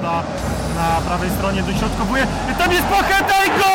Banda 0.00 0.22
na 0.74 1.00
prawej 1.06 1.30
stronie 1.30 1.62
dośrodkowuje. 1.62 2.26
Tam 2.58 2.72
jest 2.72 2.84
Pacheta 2.84 3.44
i 3.44 3.48
gol! 3.48 3.70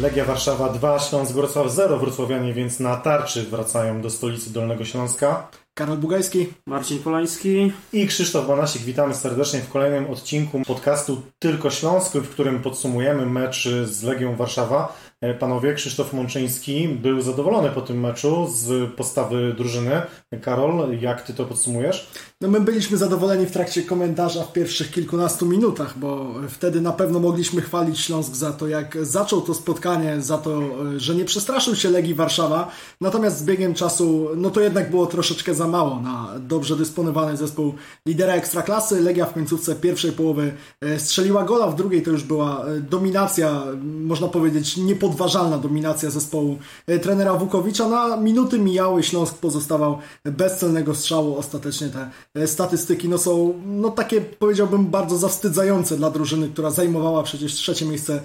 Legia 0.00 0.24
Warszawa 0.24 0.68
2, 0.68 0.98
Śląsk 0.98 1.32
Wrocław 1.32 1.72
0. 1.72 1.98
Wrocławianie 1.98 2.52
więc 2.52 2.80
na 2.80 2.96
tarczy 2.96 3.42
wracają 3.42 4.00
do 4.00 4.10
stolicy 4.10 4.52
Dolnego 4.52 4.84
Śląska. 4.84 5.48
Karol 5.74 5.96
Bugajski. 5.96 6.46
Marcin 6.66 6.98
Polański. 6.98 7.72
I 7.92 8.06
Krzysztof 8.06 8.46
Banasik. 8.46 8.82
Witamy 8.82 9.14
serdecznie 9.14 9.60
w 9.60 9.70
kolejnym 9.70 10.10
odcinku 10.10 10.62
podcastu 10.66 11.22
Tylko 11.38 11.70
Śląsk, 11.70 12.12
w 12.12 12.30
którym 12.30 12.62
podsumujemy 12.62 13.26
mecz 13.26 13.68
z 13.84 14.02
Legią 14.02 14.36
Warszawa. 14.36 14.92
E, 15.22 15.34
panowie, 15.34 15.74
Krzysztof 15.74 16.12
Mączyński 16.12 16.88
był 16.88 17.20
zadowolony 17.20 17.70
po 17.70 17.80
tym 17.80 18.00
meczu 18.00 18.48
z 18.54 18.94
postawy 18.94 19.54
drużyny. 19.56 20.02
Karol, 20.42 20.98
jak 21.00 21.22
ty 21.22 21.34
to 21.34 21.44
podsumujesz? 21.44 22.10
No 22.40 22.48
my 22.48 22.60
byliśmy 22.60 22.96
zadowoleni 22.96 23.46
w 23.46 23.50
trakcie 23.50 23.82
komentarza 23.82 24.42
w 24.42 24.52
pierwszych 24.52 24.90
kilkunastu 24.90 25.46
minutach, 25.46 25.98
bo 25.98 26.34
wtedy 26.48 26.80
na 26.80 26.92
pewno 26.92 27.20
mogliśmy 27.20 27.60
chwalić 27.60 28.00
Śląsk 28.00 28.34
za 28.34 28.52
to, 28.52 28.68
jak 28.68 28.98
zaczął 29.02 29.40
to 29.40 29.54
spotkanie, 29.54 30.20
za 30.20 30.38
to, 30.38 30.60
że 30.96 31.14
nie 31.14 31.24
przestraszył 31.24 31.76
się 31.76 31.90
Legii 31.90 32.14
Warszawa. 32.14 32.70
Natomiast 33.00 33.38
z 33.38 33.44
biegiem 33.44 33.74
czasu, 33.74 34.28
no 34.36 34.50
to 34.50 34.60
jednak 34.60 34.90
było 34.90 35.06
troszeczkę 35.06 35.54
za 35.54 35.68
mało 35.68 36.00
na 36.00 36.34
dobrze 36.38 36.76
dysponowany 36.76 37.36
zespół 37.36 37.74
lidera 38.06 38.34
Ekstraklasy. 38.34 39.00
Legia 39.00 39.26
w 39.26 39.34
końcówce 39.34 39.74
pierwszej 39.74 40.12
połowy 40.12 40.52
e, 40.80 40.98
strzeliła 40.98 41.44
gola, 41.44 41.66
w 41.66 41.76
drugiej 41.76 42.02
to 42.02 42.10
już 42.10 42.22
była 42.22 42.64
e, 42.64 42.80
dominacja, 42.80 43.62
można 43.82 44.28
powiedzieć 44.28 44.76
niepodważalna 45.10 45.58
dominacja 45.58 46.10
zespołu 46.10 46.58
e, 46.86 46.98
trenera 46.98 47.34
Wukowicza. 47.34 47.88
Na 47.88 48.16
minuty 48.16 48.58
mijały, 48.58 49.02
Śląsk 49.02 49.34
pozostawał 49.34 49.98
bez 50.24 50.58
celnego 50.58 50.94
strzału. 50.94 51.36
Ostatecznie 51.36 51.88
te 52.32 52.46
statystyki 52.46 53.08
no 53.08 53.18
są 53.18 53.54
no 53.66 53.90
takie 53.90 54.20
powiedziałbym 54.20 54.86
bardzo 54.86 55.18
zawstydzające 55.18 55.96
dla 55.96 56.10
drużyny, 56.10 56.48
która 56.48 56.70
zajmowała 56.70 57.22
przecież 57.22 57.52
trzecie 57.52 57.86
miejsce 57.86 58.20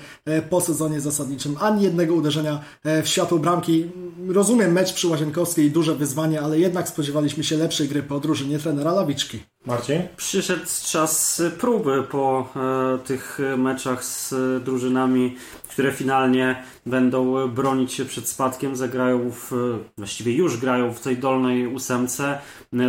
po 0.50 0.62
sezonie 0.62 1.02
zasadniczym. 1.02 1.56
Ani 1.60 1.84
jednego 1.84 2.16
uderzenia 2.16 2.60
w 3.04 3.08
światło 3.08 3.40
bramki. 3.40 3.92
Rozumiem 4.28 4.72
mecz 4.72 4.94
przy 4.94 5.08
Łazienkowskiej, 5.08 5.72
duże 5.72 5.96
wyzwanie, 5.96 6.42
ale 6.42 6.60
jednak 6.60 6.90
spodziewaliśmy 6.90 7.44
się 7.44 7.58
lepszej 7.58 7.88
gry 7.88 8.04
po 8.04 8.20
drużynie 8.20 8.60
trenera 8.60 8.92
Lawiczki. 8.94 9.55
Marcin? 9.66 10.02
Przyszedł 10.18 10.66
czas 10.86 11.42
próby 11.60 12.04
po 12.04 12.50
e, 12.56 12.98
tych 12.98 13.40
meczach 13.58 14.04
z 14.04 14.34
drużynami, 14.64 15.36
które 15.70 15.92
finalnie 15.92 16.64
będą 16.86 17.48
bronić 17.48 17.94
się 17.94 18.06
przed 18.06 18.30
spadkiem. 18.30 18.76
Zagrają 18.76 19.32
w, 19.32 19.52
właściwie 19.98 20.34
już 20.34 20.58
grają 20.58 20.94
w 20.94 21.00
tej 21.00 21.18
dolnej 21.18 21.68
ósemce 21.68 22.40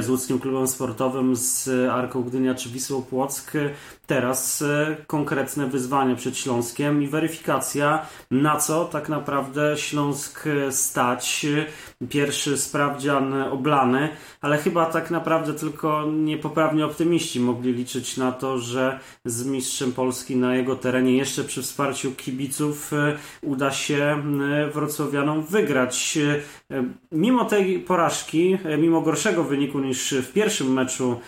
z 0.00 0.08
łódzkim 0.08 0.38
klubem 0.38 0.68
sportowym, 0.68 1.36
z 1.36 1.68
Arką 1.90 2.22
Gdynia 2.22 2.54
czy 2.54 2.68
Wisłą 2.68 3.02
Płock. 3.02 3.52
Teraz 4.06 4.62
e, 4.62 4.96
konkretne 5.06 5.66
wyzwanie 5.66 6.16
przed 6.16 6.38
Śląskiem 6.38 7.02
i 7.02 7.08
weryfikacja, 7.08 8.06
na 8.30 8.56
co 8.56 8.84
tak 8.84 9.08
naprawdę 9.08 9.76
Śląsk 9.76 10.44
stać. 10.70 11.46
Pierwszy 12.08 12.58
sprawdzian 12.58 13.42
oblany, 13.42 14.08
ale 14.40 14.58
chyba 14.58 14.86
tak 14.86 15.10
naprawdę 15.10 15.54
tylko 15.54 16.06
niepoprawni 16.66 16.82
optymiści 16.82 17.40
mogli 17.40 17.72
liczyć 17.72 18.16
na 18.16 18.32
to, 18.32 18.58
że 18.58 19.00
z 19.24 19.46
mistrzem 19.46 19.92
Polski 19.92 20.36
na 20.36 20.56
jego 20.56 20.76
terenie 20.76 21.16
jeszcze 21.16 21.44
przy 21.44 21.62
wsparciu 21.62 22.12
kibiców 22.12 22.92
e, 22.92 23.16
uda 23.42 23.72
się 23.72 23.96
e, 23.96 24.70
wrocławianom 24.70 25.42
wygrać. 25.42 26.18
Mimo 27.12 27.44
tej 27.44 27.78
porażki, 27.78 28.58
mimo 28.78 29.00
gorszego 29.00 29.44
wyniku 29.44 29.80
niż 29.80 30.14
w 30.14 30.32
pierwszym 30.32 30.72
meczu 30.72 31.20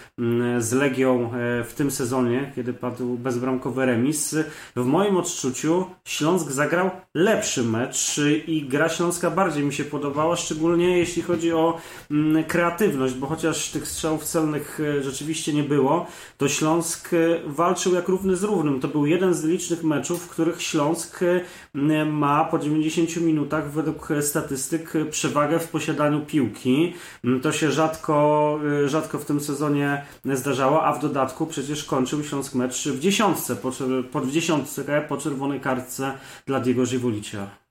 z 0.58 0.72
Legią 0.72 1.30
w 1.64 1.72
tym 1.76 1.90
sezonie, 1.90 2.52
kiedy 2.54 2.72
padł 2.72 3.16
bezbramkowy 3.16 3.86
remis. 3.86 4.36
W 4.76 4.84
moim 4.84 5.16
odczuciu 5.16 5.86
Śląsk 6.04 6.50
zagrał 6.50 6.90
lepszy 7.14 7.62
mecz 7.62 8.20
i 8.46 8.62
gra 8.68 8.88
Śląska 8.88 9.30
bardziej 9.30 9.64
mi 9.64 9.72
się 9.72 9.84
podobała, 9.84 10.36
szczególnie 10.36 10.98
jeśli 10.98 11.22
chodzi 11.22 11.52
o 11.52 11.78
mm, 12.10 12.44
kreatywność, 12.44 13.14
bo 13.14 13.26
chociaż 13.26 13.70
tych 13.70 13.88
strzałów 13.88 14.24
celnych 14.24 14.80
e, 14.80 15.02
rzeczywiście 15.28 15.52
nie 15.52 15.62
było, 15.62 16.06
to 16.38 16.48
Śląsk 16.48 17.10
e, 17.14 17.16
walczył 17.46 17.94
jak 17.94 18.08
równy 18.08 18.36
z 18.36 18.42
równym. 18.42 18.80
To 18.80 18.88
był 18.88 19.06
jeden 19.06 19.34
z 19.34 19.44
licznych 19.44 19.84
meczów, 19.84 20.22
w 20.22 20.28
których 20.28 20.62
Śląsk 20.62 21.20
e, 21.22 22.04
ma 22.04 22.44
po 22.44 22.58
90 22.58 23.16
minutach 23.16 23.70
według 23.70 24.08
statystyk 24.20 24.92
przewagę 25.10 25.58
w 25.58 25.68
posiadaniu 25.68 26.20
piłki. 26.26 26.94
Mm, 27.24 27.40
to 27.40 27.52
się 27.52 27.72
rzadko, 27.72 28.58
rzadko 28.86 29.18
w 29.18 29.24
tym 29.24 29.40
sezonie 29.40 30.04
zdarzało, 30.24 30.84
a 30.84 30.92
w 30.92 31.00
dodatku 31.00 31.46
przecież 31.46 31.84
kończył 31.84 32.24
Śląsk 32.24 32.54
mecz 32.54 32.88
w 32.88 33.00
dziesiątce, 33.00 33.56
po, 33.56 33.72
po, 34.12 34.20
w 34.20 34.30
dziesiątce 34.30 35.04
po 35.08 35.16
czerwonej 35.16 35.60
kartce 35.60 36.12
dla 36.46 36.60
Diego 36.60 36.86
Żywulicia. 36.86 37.67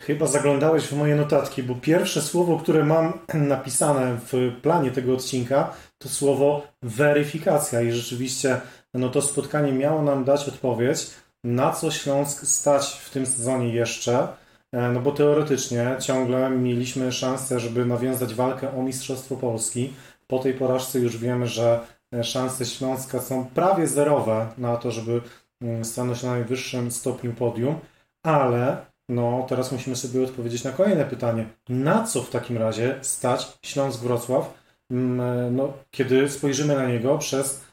Chyba 0.00 0.26
zaglądałeś 0.26 0.84
w 0.84 0.96
moje 0.96 1.16
notatki, 1.16 1.62
bo 1.62 1.74
pierwsze 1.74 2.22
słowo, 2.22 2.58
które 2.58 2.84
mam 2.84 3.12
napisane 3.34 4.18
w 4.32 4.52
planie 4.62 4.90
tego 4.90 5.14
odcinka, 5.14 5.74
to 5.98 6.08
słowo 6.08 6.62
weryfikacja. 6.82 7.80
I 7.82 7.92
rzeczywiście 7.92 8.60
no 8.94 9.08
to 9.08 9.22
spotkanie 9.22 9.72
miało 9.72 10.02
nam 10.02 10.24
dać 10.24 10.48
odpowiedź, 10.48 11.10
na 11.44 11.72
co 11.72 11.90
Śląsk 11.90 12.46
stać 12.46 13.00
w 13.04 13.10
tym 13.10 13.26
sezonie 13.26 13.74
jeszcze, 13.74 14.28
e, 14.72 14.88
no 14.88 15.00
bo 15.00 15.12
teoretycznie 15.12 15.96
ciągle 16.00 16.50
mieliśmy 16.50 17.12
szansę, 17.12 17.60
żeby 17.60 17.84
nawiązać 17.84 18.34
walkę 18.34 18.76
o 18.76 18.82
Mistrzostwo 18.82 19.36
Polski. 19.36 19.92
Po 20.26 20.38
tej 20.38 20.54
porażce 20.54 20.98
już 20.98 21.18
wiemy, 21.18 21.46
że 21.46 21.80
E, 22.14 22.24
szanse 22.24 22.66
Śląska 22.66 23.20
są 23.20 23.46
prawie 23.46 23.86
zerowe 23.86 24.48
na 24.58 24.76
to, 24.76 24.90
żeby 24.90 25.20
mm, 25.62 25.84
stanąć 25.84 26.22
na 26.22 26.30
najwyższym 26.30 26.90
stopniu 26.90 27.32
podium, 27.32 27.78
ale 28.22 28.86
no 29.10 29.46
teraz 29.48 29.72
musimy 29.72 29.96
sobie 29.96 30.24
odpowiedzieć 30.24 30.64
na 30.64 30.72
kolejne 30.72 31.04
pytanie. 31.04 31.46
Na 31.68 32.04
co 32.04 32.22
w 32.22 32.30
takim 32.30 32.58
razie 32.58 32.98
stać 33.02 33.58
Śląsk 33.62 34.00
Wrocław, 34.00 34.54
mm, 34.90 35.56
no, 35.56 35.72
kiedy 35.90 36.28
spojrzymy 36.28 36.74
na 36.74 36.86
niego 36.86 37.18
przez 37.18 37.64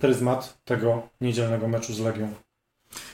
pryzmat 0.00 0.58
tego 0.64 1.08
niedzielnego 1.20 1.68
meczu 1.68 1.94
z 1.94 2.00
Legią? 2.00 2.28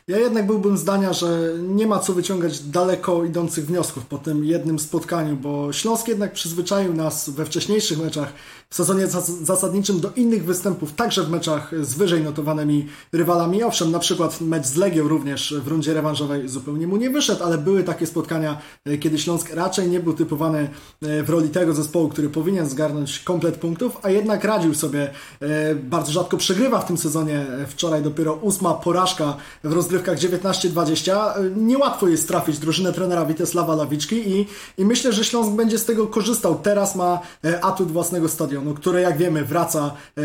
Ja 0.08 0.18
jednak 0.18 0.46
byłbym 0.46 0.78
zdania, 0.78 1.12
że 1.12 1.52
nie 1.58 1.86
ma 1.86 1.98
co 1.98 2.12
wyciągać 2.12 2.60
daleko 2.60 3.24
idących 3.24 3.66
wniosków 3.66 4.06
po 4.06 4.18
tym 4.18 4.44
jednym 4.44 4.78
spotkaniu, 4.78 5.36
bo 5.36 5.72
Śląsk 5.72 6.08
jednak 6.08 6.32
przyzwyczaił 6.32 6.94
nas 6.94 7.30
we 7.30 7.44
wcześniejszych 7.44 7.98
meczach 7.98 8.32
w 8.70 8.74
sezonie 8.74 9.06
zasadniczym 9.42 10.00
do 10.00 10.10
innych 10.16 10.44
występów, 10.44 10.92
także 10.92 11.24
w 11.24 11.30
meczach 11.30 11.70
z 11.82 11.94
wyżej 11.94 12.22
notowanymi 12.22 12.86
rywalami. 13.12 13.62
Owszem, 13.62 13.90
na 13.90 13.98
przykład 13.98 14.40
mecz 14.40 14.66
z 14.66 14.76
Legią 14.76 15.08
również 15.08 15.54
w 15.64 15.68
rundzie 15.68 15.94
rewanżowej 15.94 16.48
zupełnie 16.48 16.86
mu 16.86 16.96
nie 16.96 17.10
wyszedł, 17.10 17.44
ale 17.44 17.58
były 17.58 17.84
takie 17.84 18.06
spotkania, 18.06 18.58
e, 18.84 18.98
kiedy 18.98 19.18
Śląsk 19.18 19.54
raczej 19.54 19.88
nie 19.88 20.00
był 20.00 20.12
typowany 20.12 20.70
e, 21.02 21.22
w 21.22 21.30
roli 21.30 21.48
tego 21.48 21.74
zespołu, 21.74 22.08
który 22.08 22.28
powinien 22.28 22.68
zgarnąć 22.68 23.18
komplet 23.18 23.56
punktów, 23.56 23.98
a 24.02 24.10
jednak 24.10 24.44
radził 24.44 24.74
sobie. 24.74 25.10
E, 25.40 25.74
bardzo 25.74 26.12
rzadko 26.12 26.36
przegrywa 26.36 26.78
w 26.78 26.86
tym 26.86 26.98
sezonie. 26.98 27.46
Wczoraj 27.68 28.02
dopiero 28.02 28.32
ósma 28.34 28.74
porażka 28.74 29.36
w 29.64 29.72
rozgrywkach 29.92 30.18
19-20. 30.18 31.56
Niełatwo 31.56 32.08
jest 32.08 32.28
trafić 32.28 32.58
drużynę 32.58 32.92
trenera 32.92 33.26
Witesława 33.26 33.74
Lawiczki 33.74 34.30
i, 34.30 34.46
i 34.78 34.84
myślę, 34.84 35.12
że 35.12 35.24
Śląsk 35.24 35.52
będzie 35.52 35.78
z 35.78 35.84
tego 35.84 36.06
korzystał. 36.06 36.58
Teraz 36.62 36.96
ma 36.96 37.20
atut 37.62 37.92
własnego 37.92 38.28
stadionu 38.28 38.74
które 38.74 39.00
jak 39.02 39.16
wiemy 39.16 39.44
wraca 39.44 39.94
e, 40.16 40.22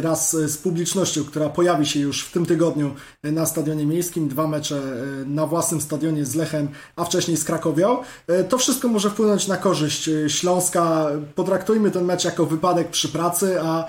wraz 0.00 0.36
z 0.36 0.56
publicznością, 0.56 1.24
która 1.24 1.48
pojawi 1.48 1.86
się 1.86 2.00
już 2.00 2.24
w 2.24 2.32
tym 2.32 2.46
tygodniu 2.46 2.94
na 3.22 3.46
stadionie 3.46 3.86
miejskim. 3.86 4.28
Dwa 4.28 4.46
mecze 4.46 4.76
e, 4.76 5.24
na 5.24 5.46
własnym 5.46 5.80
stadionie 5.80 6.24
z 6.24 6.34
Lechem, 6.34 6.68
a 6.96 7.04
wcześniej 7.04 7.36
z 7.36 7.44
Krakowią. 7.44 7.98
E, 8.26 8.44
to 8.44 8.58
wszystko 8.58 8.88
może 8.88 9.10
wpłynąć 9.10 9.48
na 9.48 9.56
korzyść 9.56 10.10
Śląska. 10.28 11.06
Potraktujmy 11.34 11.90
ten 11.90 12.04
mecz 12.04 12.24
jako 12.24 12.46
wypadek 12.46 12.88
przy 12.88 13.08
pracy, 13.08 13.60
a 13.60 13.84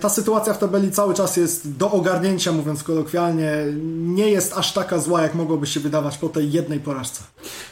ta 0.00 0.08
sytuacja 0.08 0.54
w 0.54 0.58
tabeli 0.58 0.90
cały 0.90 1.14
czas 1.14 1.36
jest 1.36 1.76
do 1.76 1.90
ogarnięcia, 1.90 2.52
mówiąc 2.52 2.82
kolokwialnie. 2.82 3.50
Nie 3.96 4.30
jest 4.30 4.58
aż 4.58 4.72
taka 4.72 4.98
zła, 4.98 5.22
jak 5.22 5.34
mogłoby 5.34 5.66
się 5.66 5.80
wydawać 5.80 6.18
po 6.18 6.28
tej 6.28 6.52
jednej 6.52 6.80
porażce. 6.80 7.22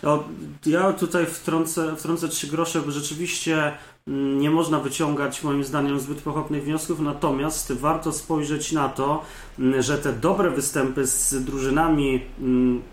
No, 0.02 0.24
ja 0.66 0.92
tutaj 0.92 1.26
wtrącę, 1.26 1.96
wtrącę 1.96 2.28
trzy 2.28 2.46
grosze, 2.46 2.80
bo 2.80 2.90
rzeczywiście 2.90 3.72
nie 4.36 4.50
można 4.50 4.80
wyciągać 4.80 5.42
moim 5.42 5.64
zdaniem 5.64 6.00
zbyt 6.00 6.20
pochopnych 6.20 6.64
wniosków, 6.64 7.00
natomiast 7.00 7.72
warto 7.72 8.12
spojrzeć 8.12 8.72
na 8.72 8.88
to, 8.88 9.22
że 9.78 9.98
te 9.98 10.12
dobre 10.12 10.50
występy 10.50 11.06
z 11.06 11.44
drużynami, 11.44 12.20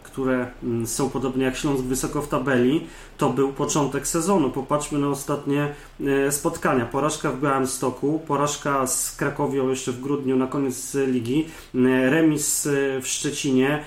które 0.04 0.52
są 0.86 1.10
podobnie 1.10 1.46
jak 1.46 1.58
Śląsk 1.58 1.84
wysoko 1.84 2.22
w 2.22 2.28
tabeli, 2.28 2.88
to 3.22 3.30
był 3.30 3.54
początek 3.54 4.08
sezonu. 4.08 4.50
Popatrzmy 4.50 5.00
na 5.00 5.10
ostatnie 5.10 5.74
e, 6.00 6.32
spotkania. 6.32 6.86
Porażka 6.86 7.32
w 7.32 7.42
Białymstoku, 7.42 8.22
porażka 8.28 8.88
z 8.88 9.16
Krakowią 9.16 9.70
jeszcze 9.70 9.92
w 9.92 10.02
grudniu 10.02 10.38
na 10.38 10.48
koniec 10.48 10.98
ligi, 11.08 11.48
remis 12.10 12.66
e, 12.66 13.02
w 13.02 13.08
Szczecinie, 13.08 13.84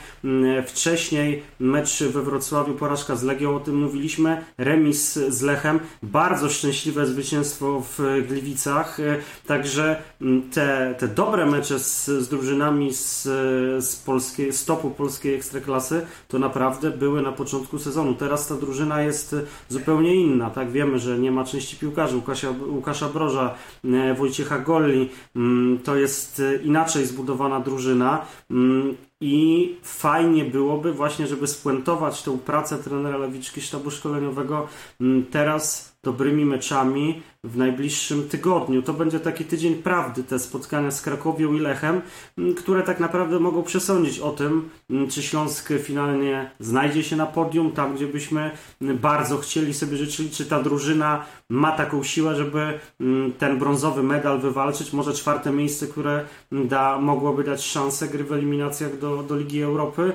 wcześniej 0.66 1.42
mecz 1.60 2.02
we 2.02 2.22
Wrocławiu, 2.22 2.75
porażka 2.75 3.16
z 3.16 3.22
Legią, 3.22 3.56
o 3.56 3.60
tym 3.60 3.76
mówiliśmy, 3.82 4.44
remis 4.58 5.14
z 5.28 5.42
Lechem, 5.42 5.81
bardzo 6.02 6.50
szczęśliwe 6.50 7.06
zwycięstwo 7.06 7.82
w 7.98 8.26
Gliwicach. 8.28 8.98
Także 9.46 10.02
te, 10.52 10.94
te 10.98 11.08
dobre 11.08 11.46
mecze 11.46 11.78
z, 11.78 12.06
z 12.06 12.28
drużynami 12.28 12.94
z, 12.94 13.22
z, 13.84 13.96
polskiej, 13.96 14.52
z 14.52 14.66
polskiej 14.96 15.34
ekstraklasy 15.34 16.06
to 16.28 16.38
naprawdę 16.38 16.90
były 16.90 17.22
na 17.22 17.32
początku 17.32 17.78
sezonu. 17.78 18.14
Teraz 18.14 18.48
ta 18.48 18.54
drużyna 18.54 19.02
jest 19.02 19.24
zupełnie 19.69 20.15
inna. 20.15 20.50
Tak 20.50 20.71
wiemy, 20.71 20.99
że 20.99 21.19
nie 21.19 21.31
ma 21.31 21.44
części 21.44 21.76
piłkarzy. 21.76 22.17
Łukasza, 22.17 22.49
Łukasza 22.67 23.09
Broża, 23.09 23.55
Wojciecha 24.19 24.59
Golli. 24.59 25.11
Mm, 25.37 25.79
to 25.85 25.97
jest 25.97 26.43
inaczej 26.65 27.06
zbudowana 27.06 27.61
drużyna. 27.61 28.26
Mm, 28.50 28.97
i 29.21 29.76
fajnie 29.82 30.44
byłoby 30.44 30.93
właśnie, 30.93 31.26
żeby 31.26 31.47
spuentować 31.47 32.23
tę 32.23 32.38
pracę 32.38 32.79
trenera 32.79 33.19
Lewiczki 33.19 33.61
sztabu 33.61 33.91
szkoleniowego 33.91 34.69
mm, 35.00 35.25
teraz 35.31 35.94
dobrymi 36.05 36.45
meczami 36.45 37.23
w 37.45 37.56
najbliższym 37.56 38.29
tygodniu. 38.29 38.83
To 38.83 38.93
będzie 38.93 39.21
taki 39.21 39.45
tydzień 39.45 39.75
prawdy, 39.75 40.25
te 40.25 40.39
spotkania 40.39 40.91
z 40.91 41.03
Krakowią 41.03 41.53
i 41.53 41.61
Lechem, 41.61 42.01
które 42.56 42.83
tak 42.83 43.01
naprawdę 43.01 43.41
mogą 43.41 43.62
przesądzić 43.62 44.19
o 44.19 44.31
tym, 44.31 44.69
czy 45.11 45.23
Śląsk 45.23 45.69
finalnie 45.83 46.51
znajdzie 46.61 47.03
się 47.03 47.17
na 47.17 47.27
podium, 47.27 47.73
tam 47.73 47.95
gdzie 47.95 48.06
byśmy 48.06 48.51
bardzo 48.81 49.39
chcieli 49.39 49.75
sobie 49.75 49.97
życzyli, 49.97 50.31
czy 50.31 50.47
ta 50.47 50.62
drużyna 50.62 51.25
ma 51.51 51.73
taką 51.73 52.03
siłę, 52.03 52.37
żeby 52.37 52.79
ten 53.39 53.59
brązowy 53.59 54.03
medal 54.03 54.41
wywalczyć, 54.41 54.93
może 54.93 55.12
czwarte 55.12 55.51
miejsce, 55.51 55.87
które 55.87 56.25
da, 56.53 56.99
mogłoby 56.99 57.45
dać 57.45 57.65
szansę 57.65 58.09
gry 58.09 58.25
w 58.25 58.33
eliminacjach 58.33 58.99
do, 58.99 59.23
do 59.23 59.37
Ligi 59.37 59.62
Europy, 59.62 60.12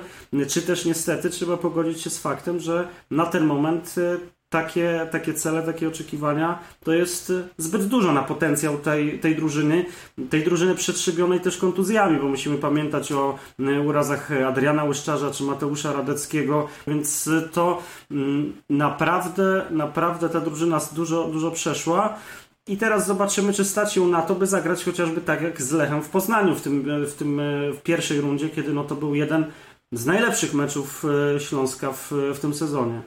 czy 0.48 0.62
też 0.62 0.84
niestety 0.84 1.30
trzeba 1.30 1.56
pogodzić 1.56 2.00
się 2.00 2.10
z 2.10 2.18
faktem, 2.18 2.60
że 2.60 2.88
na 3.10 3.26
ten 3.26 3.46
moment 3.46 3.94
y, 3.98 4.39
takie, 4.50 5.06
takie 5.12 5.34
cele, 5.34 5.62
takie 5.62 5.88
oczekiwania 5.88 6.58
to 6.84 6.92
jest 6.92 7.30
y, 7.30 7.48
zbyt 7.56 7.86
dużo 7.86 8.12
na 8.12 8.22
potencjał 8.22 8.78
tej, 8.78 9.18
tej 9.18 9.36
drużyny, 9.36 9.84
tej 10.30 10.44
drużyny 10.44 10.74
przetrzebionej 10.74 11.40
też 11.40 11.56
kontuzjami, 11.56 12.18
bo 12.18 12.28
musimy 12.28 12.58
pamiętać 12.58 13.12
o 13.12 13.38
y, 13.60 13.80
urazach 13.80 14.30
Adriana 14.46 14.84
Łyszczarza 14.84 15.30
czy 15.30 15.44
Mateusza 15.44 15.92
Radeckiego, 15.92 16.68
więc 16.86 17.30
to 17.52 17.82
mm, 18.10 18.52
naprawdę, 18.70 19.66
naprawdę 19.70 20.28
ta 20.28 20.40
drużyna 20.40 20.80
dużo, 20.92 21.24
dużo 21.24 21.50
przeszła. 21.50 22.18
I 22.66 22.76
teraz 22.76 23.06
zobaczymy, 23.06 23.52
czy 23.52 23.64
stać 23.64 23.96
ją 23.96 24.08
na 24.08 24.22
to, 24.22 24.34
by 24.34 24.46
zagrać 24.46 24.84
chociażby 24.84 25.20
tak 25.20 25.42
jak 25.42 25.62
z 25.62 25.72
Lechem 25.72 26.02
w 26.02 26.08
Poznaniu 26.08 26.54
w 26.54 26.60
tym, 26.60 27.06
w 27.06 27.14
tym 27.14 27.40
w 27.78 27.82
pierwszej 27.82 28.20
rundzie, 28.20 28.48
kiedy 28.48 28.72
no 28.72 28.84
to 28.84 28.94
był 28.94 29.14
jeden 29.14 29.44
z 29.92 30.06
najlepszych 30.06 30.54
meczów 30.54 31.04
Śląska 31.38 31.92
w, 31.92 32.12
w 32.34 32.38
tym 32.40 32.54
sezonie. 32.54 33.02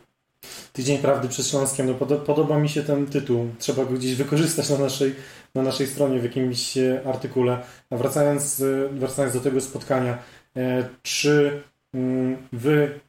Tydzień 0.74 0.98
Prawdy 0.98 1.28
przed 1.28 1.48
Śląskiem. 1.48 1.88
No, 1.88 1.94
pod, 1.94 2.10
podoba 2.10 2.60
mi 2.60 2.70
się 2.70 2.84
ten 2.84 3.06
tytuł. 3.06 3.48
Trzeba 3.60 3.86
go 3.86 3.94
gdzieś 3.94 4.16
wykorzystać 4.16 4.70
na 4.70 4.78
naszej, 4.78 5.16
na 5.56 5.62
naszej 5.62 5.88
stronie 5.88 6.20
w 6.20 6.24
jakimś 6.24 6.78
e, 6.78 7.02
artykule. 7.06 7.64
A 7.90 7.98
wracając, 7.98 8.62
e, 8.62 8.90
wracając 8.90 9.34
do 9.34 9.40
tego 9.40 9.62
spotkania, 9.62 10.18
czy 11.04 11.64
mm, 11.94 12.38
wy 12.54 13.00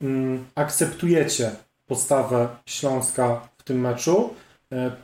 mm, 0.00 0.44
akceptujecie 0.54 1.50
postawę 1.86 2.48
Śląska 2.66 3.48
w 3.58 3.62
tym 3.62 3.80
meczu? 3.80 4.34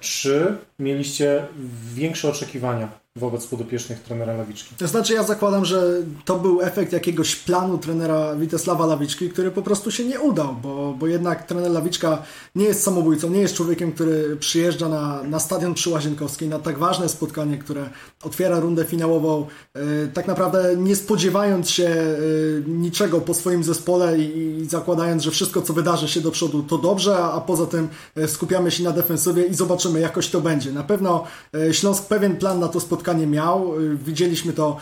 Czy 0.00 0.56
mieliście 0.82 1.46
większe 1.94 2.28
oczekiwania 2.28 3.02
wobec 3.16 3.46
podopiecznych 3.46 4.00
trenera 4.00 4.32
Lawiczki. 4.36 4.74
To 4.78 4.88
znaczy 4.88 5.14
ja 5.14 5.22
zakładam, 5.22 5.64
że 5.64 6.02
to 6.24 6.38
był 6.38 6.62
efekt 6.62 6.92
jakiegoś 6.92 7.36
planu 7.36 7.78
trenera 7.78 8.36
Witesława 8.36 8.86
Lawiczki, 8.86 9.30
który 9.30 9.50
po 9.50 9.62
prostu 9.62 9.90
się 9.90 10.04
nie 10.04 10.20
udał, 10.20 10.54
bo, 10.62 10.94
bo 10.98 11.06
jednak 11.06 11.46
trener 11.46 11.70
Lawiczka 11.70 12.22
nie 12.54 12.64
jest 12.64 12.82
samobójcą, 12.82 13.30
nie 13.30 13.40
jest 13.40 13.54
człowiekiem, 13.54 13.92
który 13.92 14.36
przyjeżdża 14.36 14.88
na, 14.88 15.22
na 15.22 15.40
stadion 15.40 15.74
przy 15.74 15.90
Łazienkowskiej, 15.90 16.48
na 16.48 16.58
tak 16.58 16.78
ważne 16.78 17.08
spotkanie, 17.08 17.58
które 17.58 17.90
otwiera 18.22 18.60
rundę 18.60 18.84
finałową, 18.84 19.46
yy, 19.74 19.82
tak 20.14 20.26
naprawdę 20.26 20.76
nie 20.76 20.96
spodziewając 20.96 21.70
się 21.70 21.82
yy, 21.82 22.64
niczego 22.66 23.20
po 23.20 23.34
swoim 23.34 23.64
zespole 23.64 24.18
i, 24.18 24.58
i, 24.60 24.68
zakładając, 24.68 25.22
że 25.22 25.30
wszystko 25.30 25.62
co 25.62 25.72
wydarzy 25.72 26.08
się 26.08 26.20
do 26.20 26.30
przodu 26.30 26.62
to 26.62 26.78
dobrze, 26.78 27.16
a, 27.18 27.32
a 27.32 27.40
poza 27.40 27.66
tym 27.66 27.88
yy, 28.16 28.28
skupiamy 28.28 28.70
się 28.70 28.84
na 28.84 28.90
defensywie 28.90 29.42
i 29.42 29.54
zobaczymy 29.54 30.00
jakoś 30.00 30.28
to 30.28 30.40
będzie. 30.40 30.71
Na 30.72 30.82
pewno 30.82 31.24
Śląsk 31.72 32.06
pewien 32.06 32.36
plan 32.36 32.60
na 32.60 32.68
to 32.68 32.80
spotkanie 32.80 33.26
miał. 33.26 33.80
Y, 33.80 33.96
widzieliśmy 33.96 34.52
to, 34.52 34.76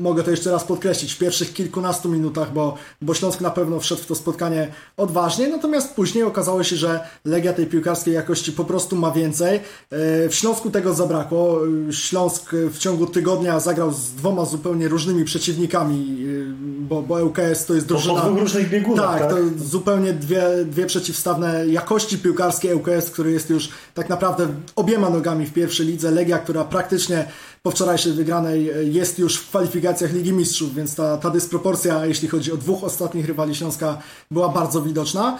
mogę 0.00 0.22
to 0.22 0.30
jeszcze 0.30 0.50
raz 0.50 0.64
podkreślić, 0.64 1.12
w 1.12 1.18
pierwszych 1.18 1.52
kilkunastu 1.52 2.08
minutach, 2.08 2.52
bo, 2.52 2.76
bo 3.02 3.14
Śląsk 3.14 3.40
na 3.40 3.50
pewno 3.50 3.80
wszedł 3.80 4.02
w 4.02 4.06
to 4.06 4.14
spotkanie 4.14 4.72
odważnie, 4.96 5.48
natomiast 5.48 5.94
później 5.94 6.24
okazało 6.24 6.62
się, 6.62 6.76
że 6.76 7.00
Legia 7.24 7.52
tej 7.52 7.66
piłkarskiej 7.66 8.14
jakości 8.14 8.52
po 8.52 8.64
prostu 8.64 8.96
ma 8.96 9.10
więcej. 9.10 9.56
Y, 9.56 9.60
w 10.28 10.34
Śląsku 10.34 10.70
tego 10.70 10.94
zabrakło. 10.94 11.60
Śląsk 11.90 12.50
w 12.52 12.78
ciągu 12.78 13.06
tygodnia 13.06 13.60
zagrał 13.60 13.92
z 13.92 14.10
dwoma 14.10 14.44
zupełnie 14.44 14.88
różnymi 14.88 15.24
przeciwnikami, 15.24 16.26
bo, 16.78 17.02
bo 17.02 17.24
ŁKS 17.24 17.66
to 17.66 17.74
jest 17.74 17.86
drużyna... 17.86 18.20
Dwóch 18.20 18.38
różnych 18.38 18.70
biegunach, 18.70 19.18
tak, 19.18 19.20
tak? 19.20 19.30
to 19.30 19.36
zupełnie 19.64 20.12
dwie, 20.12 20.42
dwie 20.64 20.86
przeciwstawne 20.86 21.66
jakości 21.66 22.18
piłkarskie 22.18 22.76
ŁKS, 22.76 23.10
który 23.10 23.32
jest 23.32 23.50
już 23.50 23.68
tak 23.94 24.08
naprawdę 24.08 24.46
obiema 24.76 25.10
nogami 25.10 25.31
w 25.46 25.52
pierwszej 25.52 25.86
lidze. 25.86 26.10
Legia, 26.10 26.38
która 26.38 26.64
praktycznie 26.64 27.24
po 27.62 27.70
wczorajszej 27.70 28.12
wygranej 28.12 28.70
jest 28.94 29.18
już 29.18 29.36
w 29.36 29.48
kwalifikacjach 29.48 30.12
Ligi 30.12 30.32
Mistrzów, 30.32 30.74
więc 30.74 30.94
ta, 30.94 31.16
ta 31.18 31.30
dysproporcja, 31.30 32.06
jeśli 32.06 32.28
chodzi 32.28 32.52
o 32.52 32.56
dwóch 32.56 32.84
ostatnich 32.84 33.26
rywali 33.26 33.54
Śląska, 33.54 33.98
była 34.30 34.48
bardzo 34.48 34.82
widoczna. 34.82 35.38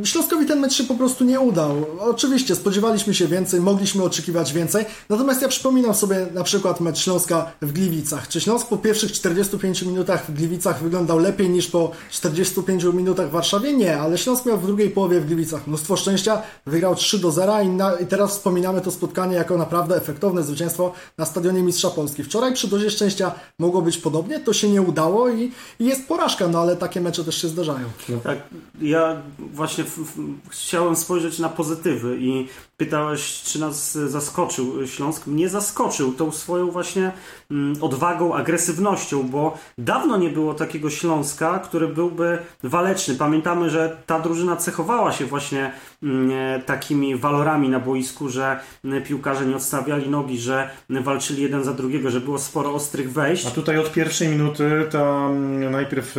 E, 0.00 0.06
Śląskowi 0.06 0.46
ten 0.46 0.60
mecz 0.60 0.74
się 0.74 0.84
po 0.84 0.94
prostu 0.94 1.24
nie 1.24 1.40
udał. 1.40 1.86
Oczywiście 2.00 2.56
spodziewaliśmy 2.56 3.14
się 3.14 3.26
więcej, 3.26 3.60
mogliśmy 3.60 4.02
oczekiwać 4.02 4.52
więcej, 4.52 4.84
natomiast 5.08 5.42
ja 5.42 5.48
przypominam 5.48 5.94
sobie 5.94 6.26
na 6.34 6.44
przykład 6.44 6.80
mecz 6.80 6.98
Śląska 6.98 7.52
w 7.62 7.72
Gliwicach. 7.72 8.28
Czy 8.28 8.40
Śląsk 8.40 8.66
po 8.66 8.78
pierwszych 8.78 9.12
45 9.12 9.82
minutach 9.82 10.26
w 10.26 10.34
Gliwicach 10.34 10.82
wyglądał 10.82 11.18
lepiej 11.18 11.50
niż 11.50 11.66
po 11.66 11.90
45 12.10 12.84
minutach 12.84 13.28
w 13.28 13.30
Warszawie? 13.30 13.76
Nie, 13.76 13.98
ale 13.98 14.18
Śląsk 14.18 14.46
miał 14.46 14.58
w 14.58 14.66
drugiej 14.66 14.90
połowie 14.90 15.20
w 15.20 15.26
Gliwicach 15.26 15.66
mnóstwo 15.66 15.96
szczęścia, 15.96 16.42
wygrał 16.66 16.94
3 16.94 17.18
do 17.18 17.30
0 17.30 17.62
i, 17.62 17.68
na, 17.68 17.94
i 17.94 18.06
teraz 18.06 18.30
wspominamy 18.30 18.80
to 18.80 18.90
spotkanie 18.90 19.36
jako 19.36 19.58
naprawdę 19.58 19.96
efektowne 19.96 20.42
zwycięstwo 20.42 20.92
na 21.18 21.24
stadionie 21.24 21.41
stadionie 21.42 21.62
Mistrza 21.62 21.90
Polski. 21.90 22.24
Wczoraj 22.24 22.54
przy 22.54 22.68
dozie 22.68 22.90
szczęścia 22.90 23.32
mogło 23.58 23.82
być 23.82 23.98
podobnie, 23.98 24.40
to 24.40 24.52
się 24.52 24.68
nie 24.68 24.82
udało 24.82 25.28
i, 25.28 25.52
i 25.78 25.84
jest 25.84 26.08
porażka, 26.08 26.48
no 26.48 26.60
ale 26.60 26.76
takie 26.76 27.00
mecze 27.00 27.24
też 27.24 27.42
się 27.42 27.48
zdarzają. 27.48 27.86
Tak, 28.24 28.38
ja 28.80 29.22
właśnie 29.38 29.84
w, 29.84 29.98
w, 29.98 30.48
chciałem 30.48 30.96
spojrzeć 30.96 31.38
na 31.38 31.48
pozytywy 31.48 32.16
i 32.20 32.48
pytałeś, 32.84 33.42
czy 33.42 33.60
nas 33.60 33.92
zaskoczył 33.92 34.86
Śląsk. 34.86 35.26
Mnie 35.26 35.48
zaskoczył 35.48 36.12
tą 36.12 36.32
swoją 36.32 36.70
właśnie 36.70 37.12
mm, 37.50 37.74
odwagą, 37.80 38.34
agresywnością, 38.34 39.22
bo 39.28 39.58
dawno 39.78 40.16
nie 40.16 40.30
było 40.30 40.54
takiego 40.54 40.90
Śląska, 40.90 41.58
który 41.58 41.88
byłby 41.88 42.38
waleczny. 42.62 43.14
Pamiętamy, 43.14 43.70
że 43.70 43.96
ta 44.06 44.20
drużyna 44.20 44.56
cechowała 44.56 45.12
się 45.12 45.24
właśnie 45.24 45.72
mm, 46.02 46.62
takimi 46.62 47.16
walorami 47.16 47.68
na 47.68 47.80
boisku, 47.80 48.28
że 48.28 48.60
mm, 48.84 49.02
piłkarze 49.02 49.46
nie 49.46 49.56
odstawiali 49.56 50.10
nogi, 50.10 50.38
że 50.38 50.70
walczyli 50.90 51.42
jeden 51.42 51.64
za 51.64 51.72
drugiego, 51.72 52.10
że 52.10 52.20
było 52.20 52.38
sporo 52.38 52.74
ostrych 52.74 53.12
wejść. 53.12 53.46
A 53.46 53.50
tutaj 53.50 53.78
od 53.78 53.92
pierwszej 53.92 54.28
minuty 54.28 54.86
tam 54.90 55.60
najpierw 55.70 56.16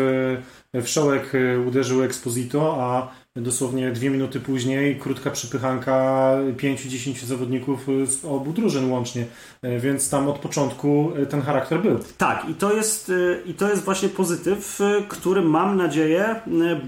e, 0.73 0.81
Wszołek 0.81 1.35
e, 1.35 1.59
uderzył 1.59 2.03
Exposito, 2.03 2.77
a 2.79 3.22
Dosłownie 3.35 3.91
dwie 3.91 4.09
minuty 4.09 4.39
później 4.39 4.99
krótka 4.99 5.31
przypychanka 5.31 6.35
5-10 6.57 7.25
zawodników 7.25 7.87
z 8.05 8.25
obu 8.25 8.53
drużyn 8.53 8.91
łącznie, 8.91 9.25
e, 9.61 9.79
więc 9.79 10.09
tam 10.09 10.27
od 10.27 10.39
początku 10.39 11.11
e, 11.15 11.25
ten 11.25 11.41
charakter 11.41 11.81
był. 11.81 11.99
Tak, 12.17 12.49
i 12.49 12.53
to 12.53 12.73
jest, 12.73 13.09
e, 13.09 13.49
i 13.49 13.53
to 13.53 13.69
jest 13.69 13.83
właśnie 13.83 14.09
pozytyw, 14.09 14.79
który 15.07 15.41
mam 15.41 15.77
nadzieję 15.77 16.35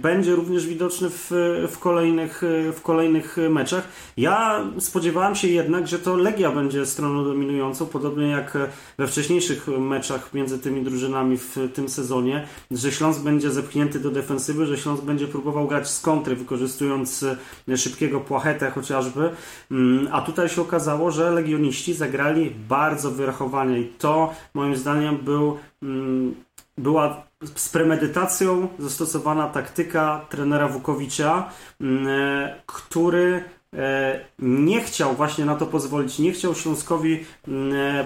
będzie 0.01 0.35
również 0.35 0.67
widoczny 0.67 1.09
w, 1.09 1.31
w, 1.71 1.79
kolejnych, 1.79 2.41
w 2.73 2.81
kolejnych 2.81 3.37
meczach. 3.49 3.87
Ja 4.17 4.63
spodziewałem 4.79 5.35
się 5.35 5.47
jednak, 5.47 5.87
że 5.87 5.99
to 5.99 6.17
Legia 6.17 6.51
będzie 6.51 6.85
stroną 6.85 7.23
dominującą, 7.23 7.85
podobnie 7.85 8.27
jak 8.27 8.57
we 8.97 9.07
wcześniejszych 9.07 9.67
meczach 9.67 10.33
między 10.33 10.59
tymi 10.59 10.83
drużynami 10.83 11.37
w 11.37 11.57
tym 11.73 11.89
sezonie, 11.89 12.47
że 12.71 12.91
Śląsk 12.91 13.21
będzie 13.21 13.51
zepchnięty 13.51 13.99
do 13.99 14.11
defensywy, 14.11 14.65
że 14.65 14.77
Śląsk 14.77 15.03
będzie 15.03 15.27
próbował 15.27 15.67
grać 15.67 15.89
z 15.89 16.01
kontry 16.01 16.34
wykorzystując 16.35 17.25
e, 17.67 17.77
szybkiego 17.77 18.19
płachetę 18.19 18.71
chociażby. 18.71 19.29
Mm, 19.71 20.07
a 20.11 20.21
tutaj 20.21 20.49
się 20.49 20.61
okazało, 20.61 21.11
że 21.11 21.31
legioniści 21.31 21.93
zagrali 21.93 22.51
bardzo 22.69 23.11
wyrachowanie 23.11 23.79
i 23.79 23.85
to 23.85 24.33
moim 24.53 24.75
zdaniem 24.75 25.17
był, 25.17 25.57
mm, 25.83 26.35
była 26.77 27.25
z 27.55 27.69
premedytacją 27.69 28.67
zastosowana 28.79 29.49
taktyka 29.49 30.25
trenera 30.29 30.67
Wukowicza, 30.67 31.49
mm, 31.81 32.07
e, 32.07 32.55
który 32.65 33.43
e, 33.73 34.19
nie 34.39 34.81
chciał 34.81 35.15
właśnie 35.15 35.45
na 35.45 35.55
to 35.55 35.65
pozwolić, 35.65 36.19
nie 36.19 36.31
chciał 36.31 36.55
Śląskowi 36.55 37.25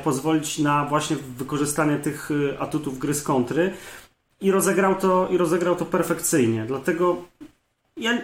pozwolić 0.04 0.60
na 0.60 0.86
właśnie 0.86 1.16
wykorzystanie 1.38 1.98
tych 1.98 2.30
atutów 2.60 3.00
gry 3.00 3.14
z 3.14 3.24
kontry 3.24 3.74
i 4.42 4.52
rozegrał 4.52 4.96
to, 4.96 5.28
i 5.32 5.38
rozegrał 5.38 5.76
to 5.76 5.86
perfekcyjnie. 5.86 6.66
Dlatego 6.68 7.18
ja 8.00 8.18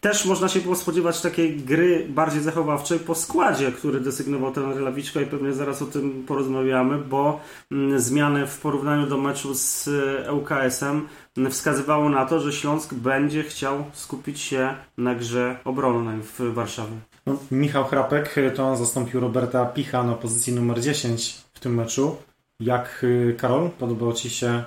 też 0.00 0.24
można 0.24 0.48
się 0.48 0.60
było 0.60 0.76
spodziewać 0.76 1.20
takiej 1.20 1.56
gry 1.56 2.06
bardziej 2.08 2.42
zachowawczej 2.42 2.98
po 2.98 3.14
składzie, 3.14 3.72
który 3.72 4.00
desygnował 4.00 4.52
ten 4.52 4.84
Lawiczka 4.84 5.20
i 5.20 5.26
pewnie 5.26 5.52
zaraz 5.52 5.82
o 5.82 5.86
tym 5.86 6.24
porozmawiamy, 6.26 6.98
bo 6.98 7.40
mm, 7.72 8.00
zmiany 8.00 8.46
w 8.46 8.58
porównaniu 8.58 9.06
do 9.06 9.18
meczu 9.18 9.54
z 9.54 9.88
ŁKS-em 10.32 11.08
wskazywało 11.50 12.08
na 12.08 12.26
to, 12.26 12.40
że 12.40 12.52
Śląsk 12.52 12.94
będzie 12.94 13.42
chciał 13.42 13.84
skupić 13.92 14.40
się 14.40 14.74
na 14.98 15.14
grze 15.14 15.56
obronnej 15.64 16.22
w 16.22 16.40
Warszawie. 16.54 16.96
No, 17.26 17.36
Michał 17.50 17.84
Chrapek 17.84 18.34
to 18.54 18.64
on 18.64 18.76
zastąpił 18.76 19.20
Roberta 19.20 19.66
Picha 19.66 20.02
na 20.02 20.14
pozycji 20.14 20.52
numer 20.52 20.80
10 20.80 21.34
w 21.54 21.60
tym 21.60 21.74
meczu. 21.74 22.16
Jak 22.60 23.00
y, 23.04 23.34
Karol, 23.38 23.70
podobał 23.70 24.12
Ci 24.12 24.30
się 24.30 24.64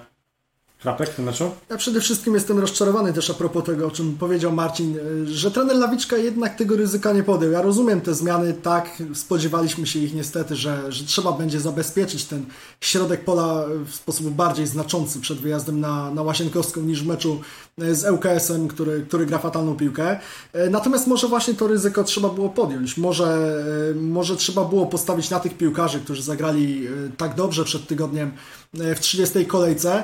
Ja 1.70 1.78
przede 1.78 2.02
wszystkim 2.02 2.34
jestem 2.34 2.60
rozczarowany 2.60 3.14
też 3.14 3.30
a 3.30 3.34
propos 3.34 3.64
tego, 3.64 3.88
o 3.88 3.92
czym 3.92 4.18
powiedział 4.18 4.52
Marcin, 4.52 4.98
y, 4.98 5.28
że 5.28 5.52
trener 5.52 5.76
Lawiczka 5.76 6.18
jednak 6.18 6.56
tego 6.56 6.76
ryzyka 6.76 7.14
nie 7.14 7.24
podjął. 7.24 7.52
Ja 7.52 7.62
rozumiem 7.62 8.02
te 8.02 8.14
zmiany, 8.14 8.54
tak, 8.54 9.04
spodziewaliśmy 9.14 9.88
się 9.88 10.00
ich 10.00 10.14
niestety, 10.14 10.56
że, 10.56 10.92
że 10.92 11.04
trzeba 11.04 11.32
będzie 11.32 11.60
zabezpieczyć 11.60 12.26
ten 12.26 12.46
środek 12.82 13.26
pola 13.26 13.66
w 13.86 13.96
sposób 13.96 14.30
bardziej 14.30 14.68
znaczący 14.68 15.20
przed 15.20 15.38
wyjazdem 15.38 15.80
na, 15.80 16.12
na 16.12 16.22
Łasienkowską 16.22 16.82
niż 16.82 17.04
w 17.04 17.08
meczu 17.08 17.42
y, 17.82 17.96
z 17.96 18.06
ŁKS-em, 18.06 18.68
który, 18.68 19.06
który 19.08 19.26
gra 19.26 19.38
fatalną 19.38 19.76
piłkę. 19.76 20.20
Y, 20.56 20.70
Natomiast 20.70 21.08
może 21.08 21.28
właśnie 21.28 21.54
to 21.54 21.68
ryzyko 21.68 22.04
trzeba 22.04 22.30
było 22.30 22.50
podjąć. 22.50 22.98
Może, 22.98 23.56
może 23.96 24.36
trzeba 24.36 24.66
było 24.66 24.86
postawić 24.86 25.30
na 25.30 25.40
tych 25.40 25.58
piłkarzy, 25.58 26.00
którzy 26.00 26.24
zagrali 26.24 26.88
tak 27.18 27.36
dobrze 27.36 27.64
przed 27.64 27.88
tygodniem 27.88 28.32
w 28.74 29.00
30 29.00 29.46
kolejce. 29.46 30.04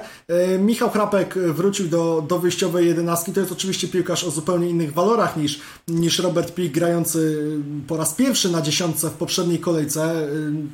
Michał 0.59 0.89
Chrapek 0.89 1.37
wrócił 1.37 1.87
do, 1.87 2.23
do 2.27 2.39
wyjściowej 2.39 2.87
jedenastki. 2.87 3.33
To 3.33 3.39
jest 3.39 3.51
oczywiście 3.51 3.87
piłkarz 3.87 4.23
o 4.23 4.31
zupełnie 4.31 4.69
innych 4.69 4.93
walorach 4.93 5.37
niż, 5.37 5.59
niż 5.87 6.19
Robert 6.19 6.53
Pik, 6.53 6.73
grający 6.73 7.47
po 7.87 7.97
raz 7.97 8.13
pierwszy 8.13 8.49
na 8.49 8.61
dziesiątce 8.61 9.09
w 9.09 9.13
poprzedniej 9.13 9.59
kolejce. 9.59 10.27